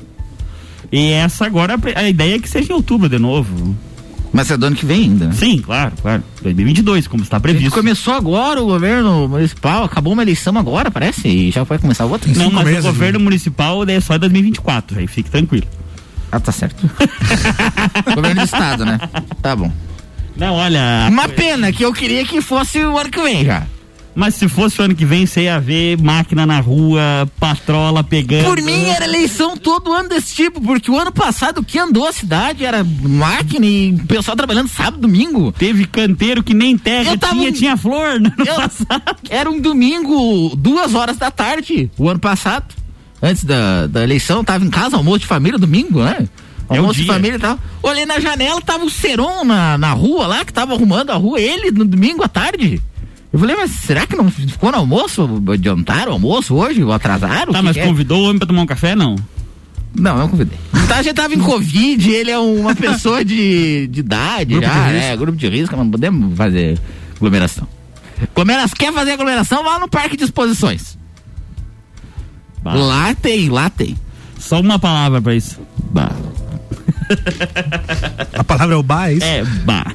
E 0.91 1.12
essa 1.12 1.46
agora, 1.46 1.76
a 1.96 2.10
ideia 2.10 2.36
é 2.36 2.39
que 2.39 2.50
seja 2.50 2.72
em 2.72 2.76
outubro 2.76 3.08
de 3.08 3.20
novo. 3.20 3.76
Mas 4.34 4.49
é 4.49 4.57
do 4.57 4.65
ano 4.65 4.75
que 4.75 4.86
vem 4.86 5.03
ainda. 5.03 5.31
Sim, 5.31 5.59
claro, 5.59 5.93
claro. 6.01 6.23
2022, 6.41 7.07
como 7.07 7.21
está 7.23 7.38
Ele 7.38 7.41
previsto. 7.43 7.71
começou 7.71 8.15
agora 8.15 8.61
o 8.61 8.65
governo 8.65 9.29
municipal, 9.29 9.84
acabou 9.84 10.11
uma 10.13 10.23
eleição 10.23 10.57
agora, 10.57 10.89
parece, 10.89 11.27
e 11.27 11.51
já 11.51 11.63
vai 11.63 11.77
começar 11.77 12.05
outra. 12.05 12.31
Não, 12.34 12.49
mas 12.49 12.65
meses, 12.65 12.84
o 12.84 12.88
governo 12.88 13.19
municipal 13.19 13.84
é 13.88 14.01
só 14.01 14.15
em 14.15 14.19
2024, 14.19 14.99
aí 14.99 15.05
fique 15.05 15.29
tranquilo. 15.29 15.67
Ah, 16.31 16.39
tá 16.39 16.51
certo. 16.51 16.89
governo 18.15 18.41
do 18.41 18.45
estado, 18.45 18.84
né? 18.84 18.99
Tá 19.39 19.55
bom. 19.55 19.71
Não, 20.36 20.55
olha. 20.55 21.07
Uma 21.09 21.29
pena 21.29 21.71
que 21.71 21.86
eu 21.86 21.93
queria 21.93 22.25
que 22.25 22.41
fosse 22.41 22.79
o 22.84 22.97
ano 22.97 23.11
que 23.11 23.21
vem 23.21 23.45
já. 23.45 23.67
Mas 24.16 24.36
se 24.36 24.47
fosse 24.47 24.80
o 24.80 24.84
ano 24.86 24.93
que 24.93 25.05
vem, 25.05 25.26
você 25.26 25.43
ia 25.43 25.59
ver 25.59 25.99
máquina 25.99 26.45
na 26.45 26.59
rua, 26.59 27.01
patrola 27.39 28.03
pegando. 28.03 28.45
Por 28.45 28.61
mim 28.61 28.86
era 28.86 29.05
eleição 29.05 29.57
todo 29.57 29.91
ano 29.91 30.07
desse 30.09 30.36
tipo, 30.36 30.61
porque 30.61 30.91
o 30.91 30.99
ano 30.99 31.11
passado 31.11 31.59
o 31.61 31.64
que 31.64 31.80
andou 31.80 32.07
a 32.07 32.11
cidade 32.14 32.64
era 32.64 32.84
máquina 32.84 33.66
e 33.66 33.93
pessoal 34.07 34.38
trabalhando 34.38 34.68
sábado, 34.68 34.99
domingo. 34.99 35.51
Teve 35.51 35.86
canteiro 35.86 36.43
que 36.43 36.53
nem 36.53 36.78
terra 36.78 37.18
tava 37.18 37.34
tinha, 37.34 37.51
tinha 37.51 37.76
flor 37.78 38.20
no 38.20 38.28
ano 38.28 38.36
Eu- 38.45 38.55
passado. 38.55 39.18
Era 39.30 39.49
um 39.49 39.59
domingo, 39.59 40.55
duas 40.55 40.93
horas 40.93 41.18
da 41.18 41.32
tarde, 41.32 41.89
o 41.97 42.07
ano 42.07 42.20
passado. 42.20 42.66
Antes 43.22 43.43
da, 43.43 43.88
da 43.88 44.03
eleição, 44.03 44.43
tava 44.43 44.64
em 44.64 44.70
casa, 44.70 44.95
almoço 44.97 45.20
de 45.20 45.26
família, 45.28 45.57
domingo, 45.57 46.03
né? 46.03 46.28
É 46.70 46.78
Almoço 46.78 46.95
de 46.99 47.03
dia. 47.05 47.14
família 47.14 47.36
e 47.38 47.39
tal. 47.39 47.59
Olhei 47.82 48.05
na 48.05 48.20
janela, 48.20 48.61
tava 48.61 48.86
o 48.86 48.89
Seron 48.89 49.43
na, 49.43 49.78
na 49.78 49.91
rua 49.91 50.28
lá, 50.28 50.45
que 50.45 50.53
tava 50.53 50.74
arrumando 50.74 51.09
a 51.09 51.16
rua, 51.16 51.39
ele 51.39 51.72
no 51.72 51.84
domingo 51.86 52.24
à 52.24 52.28
tarde. 52.28 52.82
Eu 53.34 53.39
falei, 53.39 53.55
mas 53.55 53.71
será 53.71 54.05
que 54.05 54.15
não 54.15 54.29
ficou 54.29 54.71
no 54.71 54.77
almoço? 54.77 55.27
Adiantaram 55.51 56.11
o 56.11 56.13
almoço 56.13 56.53
hoje? 56.53 56.84
Ou 56.84 56.93
atrasaram? 56.93 57.51
Tá, 57.51 57.59
que 57.59 57.65
mas 57.65 57.73
que 57.75 57.79
é? 57.81 57.86
convidou 57.86 58.21
o 58.21 58.23
homem 58.25 58.38
pra 58.38 58.47
tomar 58.47 58.61
um 58.61 58.65
café, 58.67 58.95
não? 58.95 59.15
Não, 59.95 60.17
não 60.17 60.29
convidei. 60.29 60.57
Tá, 60.88 60.97
a 60.97 61.01
gente 61.01 61.15
tava 61.15 61.34
em 61.34 61.39
Covid, 61.39 62.11
ele 62.11 62.29
é 62.31 62.38
uma 62.38 62.75
pessoa 62.75 63.25
de, 63.25 63.88
de 63.88 63.99
idade 64.01 64.53
Grupo 64.53 64.67
já, 64.67 64.73
de 64.73 64.93
risco. 64.93 65.07
né? 65.09 65.17
Grupo 65.17 65.38
de 65.38 65.49
risco, 65.49 65.75
não 65.75 65.89
podemos 65.89 66.38
fazer 66.38 66.79
aglomeração. 67.15 67.67
Aglomeração, 68.31 68.75
quer 68.77 68.93
fazer 68.93 69.11
aglomeração? 69.13 69.63
Vá 69.63 69.79
no 69.79 69.88
parque 69.89 70.15
de 70.15 70.23
exposições. 70.25 70.97
Bah. 72.61 72.73
Lá 72.75 73.15
tem, 73.15 73.49
lá 73.49 73.69
tem. 73.69 73.97
Só 74.39 74.59
uma 74.61 74.77
palavra 74.77 75.19
pra 75.21 75.34
isso. 75.36 75.59
Bah. 75.91 76.11
A 78.34 78.43
palavra 78.43 78.75
é 78.75 78.77
o 78.77 78.84
bar, 78.84 79.09
é 79.09 79.13
isso? 79.13 79.25
É, 79.25 79.43
bah. 79.65 79.86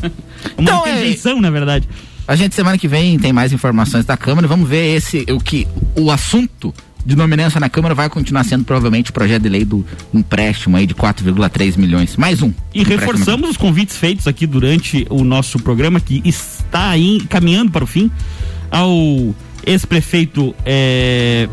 uma 0.56 0.62
Então, 0.62 0.86
é- 0.86 0.90
interjeição, 0.92 1.40
na 1.40 1.50
verdade. 1.50 1.88
A 2.28 2.34
gente 2.34 2.54
semana 2.54 2.76
que 2.76 2.88
vem 2.88 3.18
tem 3.18 3.32
mais 3.32 3.52
informações 3.52 4.04
da 4.04 4.16
Câmara. 4.16 4.48
Vamos 4.48 4.68
ver 4.68 4.96
esse 4.96 5.24
o 5.30 5.38
que 5.38 5.66
o 5.96 6.10
assunto 6.10 6.74
de 7.04 7.14
nominância 7.14 7.60
na 7.60 7.68
Câmara 7.68 7.94
vai 7.94 8.08
continuar 8.10 8.42
sendo 8.42 8.64
provavelmente 8.64 9.10
o 9.10 9.12
projeto 9.12 9.42
de 9.44 9.48
lei 9.48 9.64
do 9.64 9.86
empréstimo 10.12 10.76
aí 10.76 10.86
de 10.86 10.94
4,3 10.94 11.76
milhões. 11.78 12.16
Mais 12.16 12.42
um. 12.42 12.52
E 12.74 12.82
reforçamos 12.82 13.50
os 13.50 13.56
convites 13.56 13.96
feitos 13.96 14.26
aqui 14.26 14.44
durante 14.44 15.06
o 15.08 15.22
nosso 15.22 15.60
programa, 15.60 16.00
que 16.00 16.20
está 16.24 16.90
aí 16.90 17.20
caminhando 17.30 17.70
para 17.70 17.84
o 17.84 17.86
fim, 17.86 18.10
ao 18.72 19.32
ex-prefeito. 19.64 20.52
É... 20.64 21.48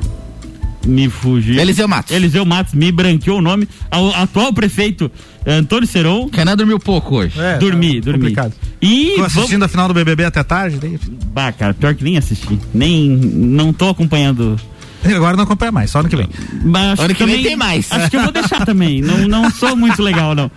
Me 0.86 1.10
fugiu. 1.10 1.60
Eliseu 1.60 1.88
Matos. 1.88 2.14
Eliseu 2.16 2.46
Matos, 2.46 2.74
me 2.74 2.92
branqueou 2.92 3.40
o 3.40 3.42
nome. 3.42 3.68
Ao 3.90 4.10
atual 4.16 4.52
prefeito 4.54 5.10
Antônio 5.46 5.88
Seron. 5.88 6.30
Renan 6.32 6.56
dormiu 6.56 6.80
pouco 6.80 7.16
hoje. 7.18 7.40
É, 7.40 7.58
dormi, 7.58 7.96
tá 8.02 8.06
dormi. 8.06 8.20
complicado. 8.20 8.54
E 8.82 9.12
Tô 9.12 9.16
vamos... 9.22 9.38
assistindo 9.38 9.64
a 9.64 9.68
final 9.68 9.88
do 9.88 9.94
BBB 9.94 10.26
até 10.26 10.44
tarde, 10.44 10.78
daí... 10.78 11.00
Bah, 11.28 11.52
cara, 11.52 11.74
pior 11.74 11.96
que 11.96 12.04
nem 12.04 12.18
assisti. 12.18 12.60
Nem. 12.74 13.10
Não 13.10 13.72
tô 13.72 13.90
acompanhando. 13.90 14.60
agora 15.04 15.36
não 15.38 15.44
acompanha 15.44 15.72
mais, 15.72 15.90
só 15.92 16.00
ano 16.00 16.10
que 16.10 16.16
vem. 16.16 16.30
Mas 16.64 16.94
acho 16.94 17.02
Ano 17.04 17.16
que 17.16 17.24
vem 17.26 17.36
também- 17.36 17.44
tem 17.46 17.56
mais. 17.56 17.92
Acho 17.92 18.10
que 18.10 18.18
eu 18.18 18.24
vou 18.24 18.32
deixar 18.32 18.66
também. 18.66 19.02
Não, 19.02 19.18
não 19.28 19.50
sou 19.52 19.76
muito 19.76 20.02
legal, 20.02 20.34
não. 20.36 20.50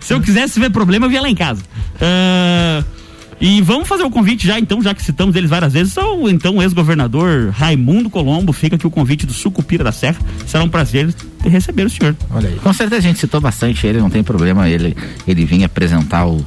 Se 0.00 0.12
eu 0.14 0.20
quisesse 0.20 0.58
ver 0.60 0.70
problema, 0.70 1.06
eu 1.06 1.10
via 1.10 1.20
lá 1.22 1.28
em 1.28 1.34
casa. 1.34 1.62
Ah, 2.00 2.84
e 3.40 3.60
vamos 3.60 3.86
fazer 3.86 4.02
o 4.02 4.10
convite 4.10 4.46
já, 4.46 4.58
então, 4.58 4.80
já 4.82 4.94
que 4.94 5.02
citamos 5.02 5.36
eles 5.36 5.50
várias 5.50 5.72
vezes. 5.72 5.96
Ao 5.98 6.28
então 6.28 6.62
ex-governador 6.62 7.50
Raimundo 7.50 8.08
Colombo. 8.08 8.52
Fica 8.52 8.76
aqui 8.76 8.86
o 8.86 8.90
convite 8.90 9.26
do 9.26 9.32
Sucupira 9.32 9.84
da 9.84 9.92
Serra. 9.92 10.16
Será 10.46 10.64
um 10.64 10.68
prazer 10.68 11.14
receber 11.44 11.84
o 11.84 11.90
senhor. 11.90 12.16
Olha 12.30 12.48
aí. 12.48 12.56
Com 12.56 12.72
certeza 12.72 12.98
a 12.98 13.02
gente 13.02 13.18
citou 13.18 13.40
bastante 13.40 13.86
ele, 13.86 13.98
não 13.98 14.10
tem 14.10 14.22
problema 14.22 14.68
ele 14.68 14.96
ele 15.26 15.44
vinha 15.44 15.66
apresentar 15.66 16.26
o 16.26 16.44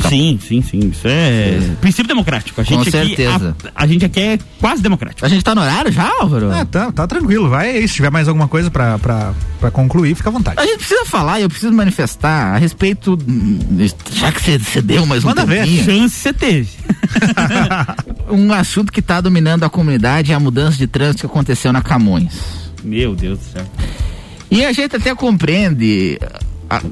Sim, 0.00 0.38
sim, 0.40 0.62
sim. 0.62 0.78
Isso 0.90 1.06
é 1.06 1.58
princípio 1.80 2.08
democrático. 2.08 2.60
A 2.60 2.64
gente 2.64 2.74
Com 2.74 2.80
aqui, 2.82 2.90
certeza. 2.90 3.56
A, 3.74 3.84
a 3.84 3.86
gente 3.86 4.04
aqui 4.04 4.20
é 4.20 4.38
quase 4.60 4.82
democrático. 4.82 5.24
A 5.24 5.28
gente 5.28 5.42
tá 5.42 5.54
no 5.54 5.60
horário 5.60 5.90
já, 5.92 6.08
Álvaro? 6.20 6.50
Ah, 6.50 6.64
tá, 6.64 6.92
tá 6.92 7.06
tranquilo, 7.06 7.48
vai 7.48 7.70
aí. 7.70 7.88
Se 7.88 7.94
tiver 7.94 8.10
mais 8.10 8.28
alguma 8.28 8.48
coisa 8.48 8.70
pra, 8.70 8.98
pra, 8.98 9.32
pra 9.60 9.70
concluir, 9.70 10.14
fica 10.14 10.28
à 10.28 10.32
vontade. 10.32 10.60
A 10.60 10.64
gente 10.64 10.78
precisa 10.78 11.04
falar, 11.06 11.40
eu 11.40 11.48
preciso 11.48 11.72
manifestar 11.72 12.54
a 12.54 12.58
respeito. 12.58 13.18
Já 14.12 14.32
que 14.32 14.58
você, 14.58 14.82
deu 14.82 15.06
mais 15.06 15.24
um 15.24 15.28
Manda 15.28 15.44
ver. 15.44 15.66
Chance 15.66 16.10
você 16.10 16.32
teve. 16.32 16.68
um 18.30 18.52
assunto 18.52 18.92
que 18.92 19.00
está 19.00 19.20
dominando 19.20 19.64
a 19.64 19.70
comunidade 19.70 20.32
é 20.32 20.34
a 20.34 20.40
mudança 20.40 20.76
de 20.76 20.86
trânsito 20.86 21.20
que 21.20 21.26
aconteceu 21.26 21.72
na 21.72 21.82
Camões. 21.82 22.32
Meu 22.82 23.14
Deus 23.14 23.38
do 23.38 23.44
céu. 23.44 23.66
E 24.50 24.64
a 24.64 24.72
gente 24.72 24.94
até 24.94 25.14
compreende, 25.14 26.18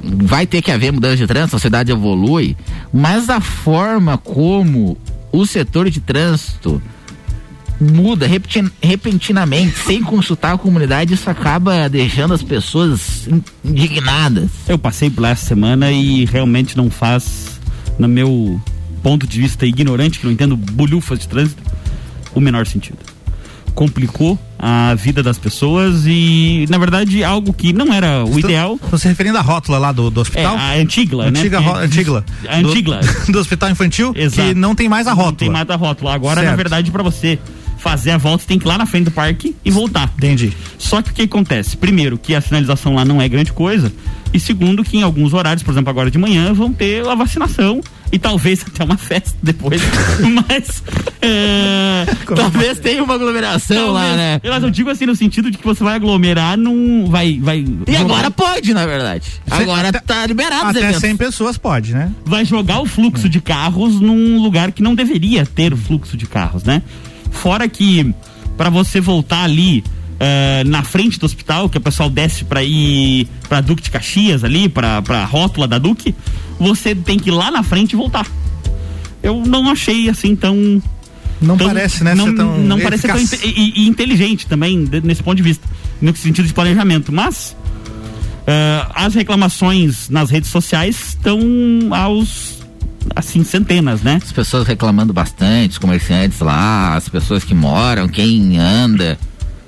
vai 0.02 0.46
ter 0.46 0.62
que 0.62 0.70
haver 0.70 0.92
mudança 0.92 1.16
de 1.16 1.26
trânsito, 1.26 1.56
a 1.56 1.58
cidade 1.58 1.90
evolui, 1.92 2.56
mas 2.92 3.28
a 3.28 3.40
forma 3.40 4.16
como 4.16 4.96
o 5.32 5.44
setor 5.46 5.90
de 5.90 6.00
trânsito 6.00 6.80
muda 7.80 8.26
repentin- 8.26 8.70
repentinamente, 8.80 9.76
sem 9.78 10.00
consultar 10.02 10.54
a 10.54 10.58
comunidade, 10.58 11.14
isso 11.14 11.28
acaba 11.28 11.88
deixando 11.88 12.32
as 12.32 12.42
pessoas 12.42 13.26
in- 13.26 13.42
indignadas. 13.64 14.48
Eu 14.68 14.78
passei 14.78 15.10
por 15.10 15.22
lá 15.22 15.30
essa 15.30 15.44
semana 15.46 15.90
e 15.90 16.24
realmente 16.24 16.76
não 16.76 16.88
faz, 16.88 17.58
no 17.98 18.06
meu 18.06 18.60
ponto 19.02 19.26
de 19.26 19.40
vista 19.40 19.66
ignorante, 19.66 20.20
que 20.20 20.24
não 20.24 20.32
entendo 20.32 20.56
bolhufas 20.56 21.18
de 21.18 21.28
trânsito, 21.28 21.62
o 22.32 22.40
menor 22.40 22.64
sentido. 22.66 22.98
Complicou 23.74 24.38
a 24.58 24.94
vida 24.94 25.22
das 25.22 25.36
pessoas 25.36 26.04
e, 26.06 26.64
na 26.70 26.78
verdade, 26.78 27.24
algo 27.24 27.52
que 27.52 27.72
não 27.72 27.92
era 27.92 28.24
o 28.24 28.38
ideal. 28.38 28.78
Estão 28.82 28.98
se 28.98 29.08
referindo 29.08 29.36
à 29.36 29.40
rótula 29.40 29.78
lá 29.78 29.90
do, 29.92 30.10
do 30.10 30.20
É, 30.20 30.22
hospital? 30.22 30.56
a 30.56 30.74
Antigla, 30.74 31.30
né? 31.30 31.40
Antiga, 31.40 31.56
Porque- 31.60 31.76
ro- 31.78 31.84
Antigla. 31.84 32.24
A 32.48 32.56
Antigla. 32.58 33.00
Do, 33.26 33.32
do 33.32 33.38
hospital 33.40 33.70
infantil, 33.70 34.12
Exato. 34.16 34.48
que 34.48 34.54
não 34.54 34.74
tem 34.74 34.88
mais 34.88 35.06
a 35.08 35.12
rótula. 35.12 35.30
Não 35.30 35.36
tem 35.36 35.50
mais 35.50 35.68
a 35.68 35.74
rótula. 35.76 36.14
Agora, 36.14 36.36
na 36.40 36.46
Certo. 36.48 36.56
verdade, 36.56 36.90
para 36.92 37.02
você 37.02 37.38
fazer 37.78 38.12
a 38.12 38.16
volta, 38.16 38.42
você 38.44 38.48
tem 38.48 38.58
que 38.58 38.64
ir 38.64 38.68
lá 38.68 38.78
na 38.78 38.86
frente 38.86 39.06
do 39.06 39.10
parque 39.10 39.54
e 39.64 39.70
voltar. 39.70 40.10
Entendi. 40.16 40.52
Só 40.78 41.02
que 41.02 41.10
o 41.10 41.14
que 41.14 41.22
acontece? 41.22 41.76
Primeiro, 41.76 42.16
que 42.16 42.34
a 42.34 42.40
sinalização 42.40 42.94
lá 42.94 43.04
não 43.04 43.20
é 43.20 43.28
grande 43.28 43.52
coisa. 43.52 43.92
E 44.32 44.40
segundo, 44.40 44.82
que 44.82 44.96
em 44.96 45.02
alguns 45.02 45.34
horários, 45.34 45.62
por 45.62 45.72
exemplo, 45.72 45.90
agora 45.90 46.10
de 46.10 46.16
manhã, 46.18 46.52
vão 46.54 46.72
ter 46.72 47.06
a 47.06 47.14
vacinação 47.14 47.80
e 48.12 48.18
talvez 48.18 48.64
até 48.66 48.84
uma 48.84 48.96
festa 48.96 49.32
depois. 49.42 49.80
Mas. 50.48 50.82
é, 51.20 52.06
Talvez 52.34 52.78
tenha 52.78 53.02
uma 53.02 53.14
aglomeração 53.14 53.90
lá, 53.92 54.00
talvez- 54.00 54.16
né? 54.16 54.40
Mas 54.44 54.62
eu 54.62 54.70
digo 54.70 54.90
assim, 54.90 55.06
no 55.06 55.16
sentido 55.16 55.50
de 55.50 55.58
que 55.58 55.64
você 55.64 55.82
vai 55.82 55.94
aglomerar 55.96 56.56
num. 56.56 57.06
Vai. 57.06 57.38
vai 57.40 57.64
E 57.86 57.96
agora 57.96 58.30
pode, 58.30 58.72
na 58.74 58.86
verdade. 58.86 59.28
Agora 59.50 59.88
até- 59.88 60.00
tá 60.00 60.26
liberado 60.26 60.66
Até 60.68 60.80
eventos. 60.80 61.00
100 61.00 61.16
pessoas 61.16 61.58
pode, 61.58 61.92
né? 61.92 62.10
vai 62.24 62.44
jogar 62.44 62.80
o 62.80 62.86
fluxo 62.86 63.28
de 63.28 63.40
carros 63.40 64.00
num 64.00 64.40
lugar 64.42 64.72
que 64.72 64.82
não 64.82 64.94
deveria 64.94 65.44
ter 65.46 65.72
o 65.72 65.76
fluxo 65.76 66.16
de 66.16 66.26
carros, 66.26 66.62
né? 66.64 66.82
Fora 67.30 67.66
que 67.68 68.14
para 68.56 68.70
você 68.70 69.00
voltar 69.00 69.42
ali 69.44 69.82
eh, 70.20 70.62
na 70.64 70.82
frente 70.82 71.18
do 71.18 71.26
hospital, 71.26 71.68
que 71.68 71.76
o 71.76 71.80
pessoal 71.80 72.08
desce 72.08 72.44
para 72.44 72.62
ir 72.62 73.26
para 73.48 73.60
Duque 73.60 73.82
de 73.82 73.90
Caxias 73.90 74.44
ali, 74.44 74.68
para 74.68 75.02
para 75.02 75.24
rótula 75.24 75.66
da 75.66 75.78
Duque, 75.78 76.14
você 76.58 76.94
tem 76.94 77.18
que 77.18 77.30
ir 77.30 77.32
lá 77.32 77.50
na 77.50 77.62
frente 77.62 77.92
e 77.92 77.96
voltar. 77.96 78.26
Eu 79.22 79.42
não 79.46 79.70
achei 79.70 80.08
assim 80.08 80.36
tão 80.36 80.82
Não 81.40 81.56
tão- 81.56 81.66
parece, 81.68 82.04
né? 82.04 82.14
Não, 82.14 82.26
ser 82.26 82.34
tão 82.34 82.58
não 82.58 82.78
parece 82.80 83.02
ser 83.02 83.08
tão 83.12 83.48
e, 83.48 83.82
e 83.84 83.88
inteligente 83.88 84.46
também 84.46 84.88
nesse 85.02 85.22
ponto 85.22 85.36
de 85.36 85.42
vista, 85.42 85.66
no 86.00 86.14
sentido 86.16 86.46
de 86.46 86.52
planejamento. 86.52 87.10
Mas 87.12 87.56
eh, 88.46 88.86
as 88.94 89.14
reclamações 89.14 90.08
nas 90.08 90.30
redes 90.30 90.50
sociais 90.50 91.08
estão 91.08 91.40
aos 91.90 92.62
assim 93.14 93.44
centenas, 93.44 94.02
né? 94.02 94.18
As 94.22 94.32
pessoas 94.32 94.66
reclamando 94.66 95.12
bastante, 95.12 95.72
os 95.72 95.78
comerciantes 95.78 96.40
lá, 96.40 96.94
as 96.96 97.08
pessoas 97.08 97.44
que 97.44 97.54
moram, 97.54 98.08
quem 98.08 98.58
anda. 98.58 99.18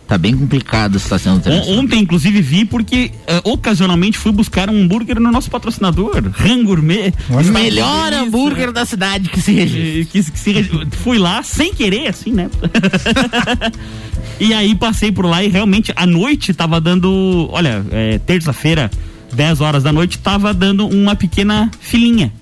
Tá 0.08 0.16
bem 0.16 0.36
complicado 0.36 0.94
a 0.96 0.98
situação 1.00 1.36
do. 1.38 1.50
Ontem, 1.50 2.00
inclusive, 2.00 2.40
vi 2.40 2.64
porque 2.64 3.10
eh, 3.26 3.40
ocasionalmente 3.42 4.16
fui 4.16 4.30
buscar 4.30 4.70
um 4.70 4.82
hambúrguer 4.82 5.18
no 5.18 5.32
nosso 5.32 5.50
patrocinador, 5.50 6.22
Ran 6.32 6.62
Gourmet. 6.62 7.12
O 7.28 7.52
melhor 7.52 8.12
hambúrguer 8.12 8.70
da 8.70 8.84
cidade 8.86 9.28
que 9.28 9.40
se 9.40 9.50
registra. 9.52 9.82
Eh, 10.00 10.04
que- 10.04 10.30
que 10.30 10.38
se 10.38 10.52
regi- 10.52 10.86
fui 11.02 11.18
lá 11.18 11.42
sem 11.42 11.74
querer, 11.74 12.06
assim, 12.06 12.30
né? 12.32 12.48
e 14.38 14.52
aí 14.54 14.74
passei 14.74 15.10
por 15.10 15.24
lá 15.26 15.42
e 15.42 15.48
realmente 15.48 15.92
à 15.96 16.06
noite 16.06 16.52
tava 16.54 16.80
dando. 16.80 17.48
Olha, 17.50 17.84
é, 17.90 18.18
terça-feira, 18.18 18.90
10 19.32 19.60
horas 19.60 19.82
da 19.82 19.92
noite, 19.92 20.18
tava 20.18 20.52
dando 20.54 20.86
uma 20.86 21.16
pequena 21.16 21.70
filinha. 21.80 22.32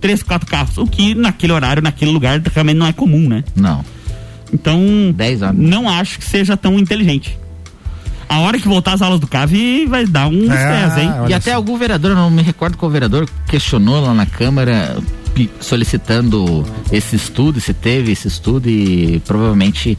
Três, 0.00 0.22
quatro 0.22 0.48
carros. 0.48 0.78
O 0.78 0.86
que 0.86 1.14
naquele 1.14 1.52
horário, 1.52 1.82
naquele 1.82 2.10
lugar, 2.10 2.40
realmente 2.54 2.76
não 2.78 2.86
é 2.86 2.92
comum, 2.94 3.28
né? 3.28 3.44
Não. 3.54 3.84
Então, 4.52 5.12
10 5.14 5.42
horas. 5.42 5.56
não 5.56 5.88
acho 5.88 6.18
que 6.18 6.24
seja 6.24 6.56
tão 6.56 6.78
inteligente. 6.78 7.38
A 8.28 8.38
hora 8.38 8.58
que 8.60 8.68
voltar 8.68 8.92
as 8.92 9.02
aulas 9.02 9.18
do 9.18 9.26
CAV 9.26 9.86
vai 9.88 10.06
dar 10.06 10.28
um 10.28 10.42
estresse, 10.42 11.00
hein? 11.00 11.10
E 11.28 11.34
até 11.34 11.52
algum 11.52 11.76
vereador, 11.76 12.14
não 12.14 12.30
me 12.30 12.42
recordo 12.42 12.76
qual 12.76 12.88
vereador, 12.88 13.28
questionou 13.48 14.00
lá 14.00 14.14
na 14.14 14.24
Câmara 14.24 14.96
solicitando 15.60 16.64
esse 16.92 17.16
estudo, 17.16 17.60
se 17.60 17.74
teve 17.74 18.12
esse 18.12 18.28
estudo 18.28 18.68
e 18.68 19.20
provavelmente 19.26 19.98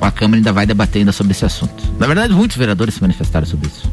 a 0.00 0.10
Câmara 0.10 0.36
ainda 0.38 0.52
vai 0.52 0.66
debater 0.66 1.00
ainda 1.00 1.12
sobre 1.12 1.32
esse 1.32 1.44
assunto. 1.44 1.82
Na 1.98 2.06
verdade, 2.06 2.34
muitos 2.34 2.56
vereadores 2.56 2.94
se 2.94 3.00
manifestaram 3.00 3.46
sobre 3.46 3.68
isso. 3.68 3.90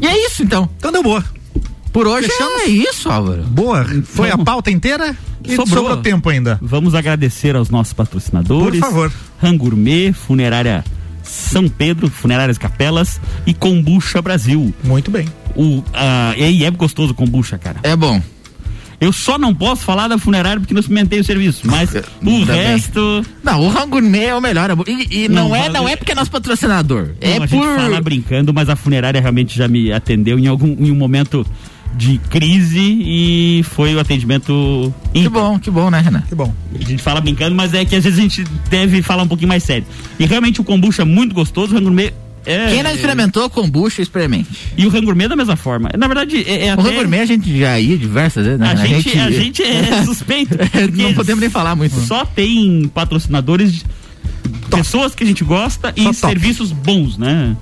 E 0.00 0.06
é 0.06 0.26
isso 0.26 0.42
então. 0.44 0.68
Então 0.76 0.92
deu 0.92 1.02
boa. 1.02 1.24
Por 1.92 2.06
hoje 2.06 2.28
Fechamos? 2.28 2.62
é 2.62 2.66
isso, 2.68 3.08
Álvaro. 3.10 3.42
Boa. 3.42 3.84
Foi 4.04 4.30
a 4.30 4.38
pauta 4.38 4.70
inteira 4.70 5.16
e 5.44 5.56
sobrou, 5.56 5.96
tempo 5.98 6.28
ainda. 6.28 6.58
Vamos 6.62 6.94
agradecer 6.94 7.56
aos 7.56 7.68
nossos 7.70 7.92
patrocinadores. 7.92 8.80
Por 8.80 8.88
favor. 8.88 9.12
Rangourmet, 9.42 10.12
Funerária 10.12 10.84
São 11.22 11.68
Pedro, 11.68 12.08
Funerárias 12.08 12.58
Capelas 12.58 13.20
e 13.46 13.52
Combucha 13.54 14.22
Brasil. 14.22 14.72
Muito 14.84 15.10
bem. 15.10 15.26
O, 15.56 15.82
ah, 15.92 16.32
e 16.36 16.44
aí 16.44 16.64
é 16.64 16.70
gostoso 16.70 17.12
o 17.12 17.14
kombucha, 17.14 17.58
cara. 17.58 17.80
É 17.82 17.96
bom. 17.96 18.22
Eu 19.00 19.14
só 19.14 19.38
não 19.38 19.54
posso 19.54 19.82
falar 19.82 20.08
da 20.08 20.18
funerária 20.18 20.60
porque 20.60 20.74
não 20.74 20.80
experimentei 20.80 21.18
o 21.18 21.24
serviço, 21.24 21.62
mas 21.66 21.90
o 21.94 22.28
Ainda 22.28 22.52
bem. 22.52 22.62
resto. 22.66 23.24
Não, 23.42 23.62
o 23.62 23.68
Rangourmet 23.70 24.26
é 24.26 24.34
o 24.36 24.42
melhor. 24.42 24.68
E, 24.86 25.24
e 25.24 25.28
não, 25.28 25.48
Não, 25.48 25.56
é, 25.56 25.68
não 25.70 25.88
é 25.88 25.96
porque 25.96 26.12
é 26.12 26.14
nosso 26.14 26.30
patrocinador. 26.30 27.08
Não, 27.20 27.28
é 27.28 27.36
a 27.36 27.40
por. 27.40 27.48
gente 27.48 27.76
fala 27.76 28.00
brincando, 28.02 28.52
mas 28.52 28.68
a 28.68 28.76
funerária 28.76 29.18
realmente 29.18 29.56
já 29.56 29.66
me 29.66 29.90
atendeu 29.90 30.38
em 30.38 30.46
algum 30.48 30.76
em 30.78 30.90
um 30.90 30.94
momento 30.94 31.46
de 31.96 32.18
crise 32.30 32.78
e 32.80 33.62
foi 33.64 33.94
o 33.94 34.00
atendimento 34.00 34.92
Que 35.12 35.28
bom, 35.28 35.58
que 35.58 35.70
bom, 35.70 35.90
né, 35.90 36.00
Renan? 36.00 36.22
Que 36.22 36.34
bom. 36.34 36.52
A 36.74 36.78
gente 36.88 37.02
fala 37.02 37.20
brincando, 37.20 37.54
mas 37.54 37.74
é 37.74 37.84
que 37.84 37.94
às 37.96 38.04
vezes 38.04 38.18
a 38.18 38.22
gente 38.22 38.44
deve 38.70 39.02
falar 39.02 39.24
um 39.24 39.28
pouquinho 39.28 39.48
mais 39.48 39.62
sério. 39.62 39.86
E 40.18 40.24
realmente 40.24 40.60
o 40.60 40.64
kombucha 40.64 41.02
é 41.02 41.04
muito 41.04 41.34
gostoso, 41.34 41.72
o 41.72 41.74
rangourmet 41.76 42.14
é. 42.46 42.70
Quem 42.70 42.82
não 42.82 42.90
experimentou 42.92 43.50
kombucha, 43.50 44.00
experimente. 44.00 44.48
E 44.76 44.86
o 44.86 44.88
rangourmet 44.88 45.28
da 45.28 45.36
mesma 45.36 45.56
forma. 45.56 45.90
Na 45.98 46.06
verdade, 46.06 46.42
é, 46.48 46.68
é 46.68 46.70
O 46.70 46.80
até... 46.80 46.88
Rangourmet 46.88 47.20
a 47.20 47.26
gente 47.26 47.58
já 47.58 47.78
ia 47.78 47.98
diversas 47.98 48.44
vezes, 48.44 48.60
né? 48.60 48.70
A 48.70 48.74
gente, 48.76 49.18
a 49.18 49.30
gente 49.30 49.62
é 49.62 50.02
suspeito. 50.04 50.56
porque 50.56 51.02
não 51.02 51.12
podemos 51.14 51.40
nem 51.40 51.50
falar 51.50 51.76
muito. 51.76 51.94
Só 52.00 52.24
tem 52.24 52.90
patrocinadores, 52.94 53.84
pessoas 54.70 55.14
que 55.14 55.22
a 55.22 55.26
gente 55.26 55.44
gosta 55.44 55.92
e 55.96 56.02
Só 56.02 56.12
top. 56.12 56.16
serviços 56.16 56.72
bons, 56.72 57.18
né? 57.18 57.54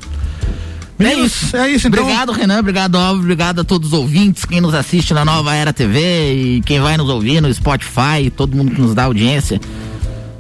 É 0.99 1.14
isso. 1.14 1.57
É 1.57 1.70
isso, 1.70 1.86
então. 1.88 2.03
Obrigado, 2.03 2.32
Renan. 2.32 2.59
Obrigado, 2.59 2.96
Álvaro. 2.96 3.20
Obrigado 3.20 3.61
a 3.61 3.64
todos 3.64 3.92
os 3.92 3.99
ouvintes, 3.99 4.44
quem 4.44 4.61
nos 4.61 4.74
assiste 4.74 5.14
na 5.14 5.24
Nova 5.24 5.55
Era 5.55 5.72
TV 5.72 6.34
e 6.34 6.62
quem 6.62 6.80
vai 6.80 6.96
nos 6.96 7.09
ouvir 7.09 7.40
no 7.40 7.53
Spotify, 7.53 8.30
todo 8.34 8.57
mundo 8.57 8.74
que 8.74 8.80
nos 8.80 8.94
dá 8.94 9.05
audiência. 9.05 9.61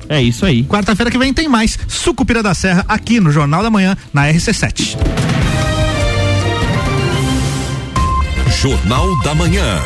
É 0.08 0.22
isso 0.22 0.44
aí. 0.44 0.64
Quarta-feira 0.64 1.10
que 1.10 1.18
vem 1.18 1.34
tem 1.34 1.48
mais 1.48 1.78
Sucupira 1.86 2.42
da 2.42 2.54
Serra 2.54 2.84
aqui 2.88 3.20
no 3.20 3.30
Jornal 3.30 3.62
da 3.62 3.70
Manhã, 3.70 3.96
na 4.12 4.26
RC7. 4.26 4.96
Jornal 8.60 9.22
da 9.22 9.34
Manhã. 9.34 9.78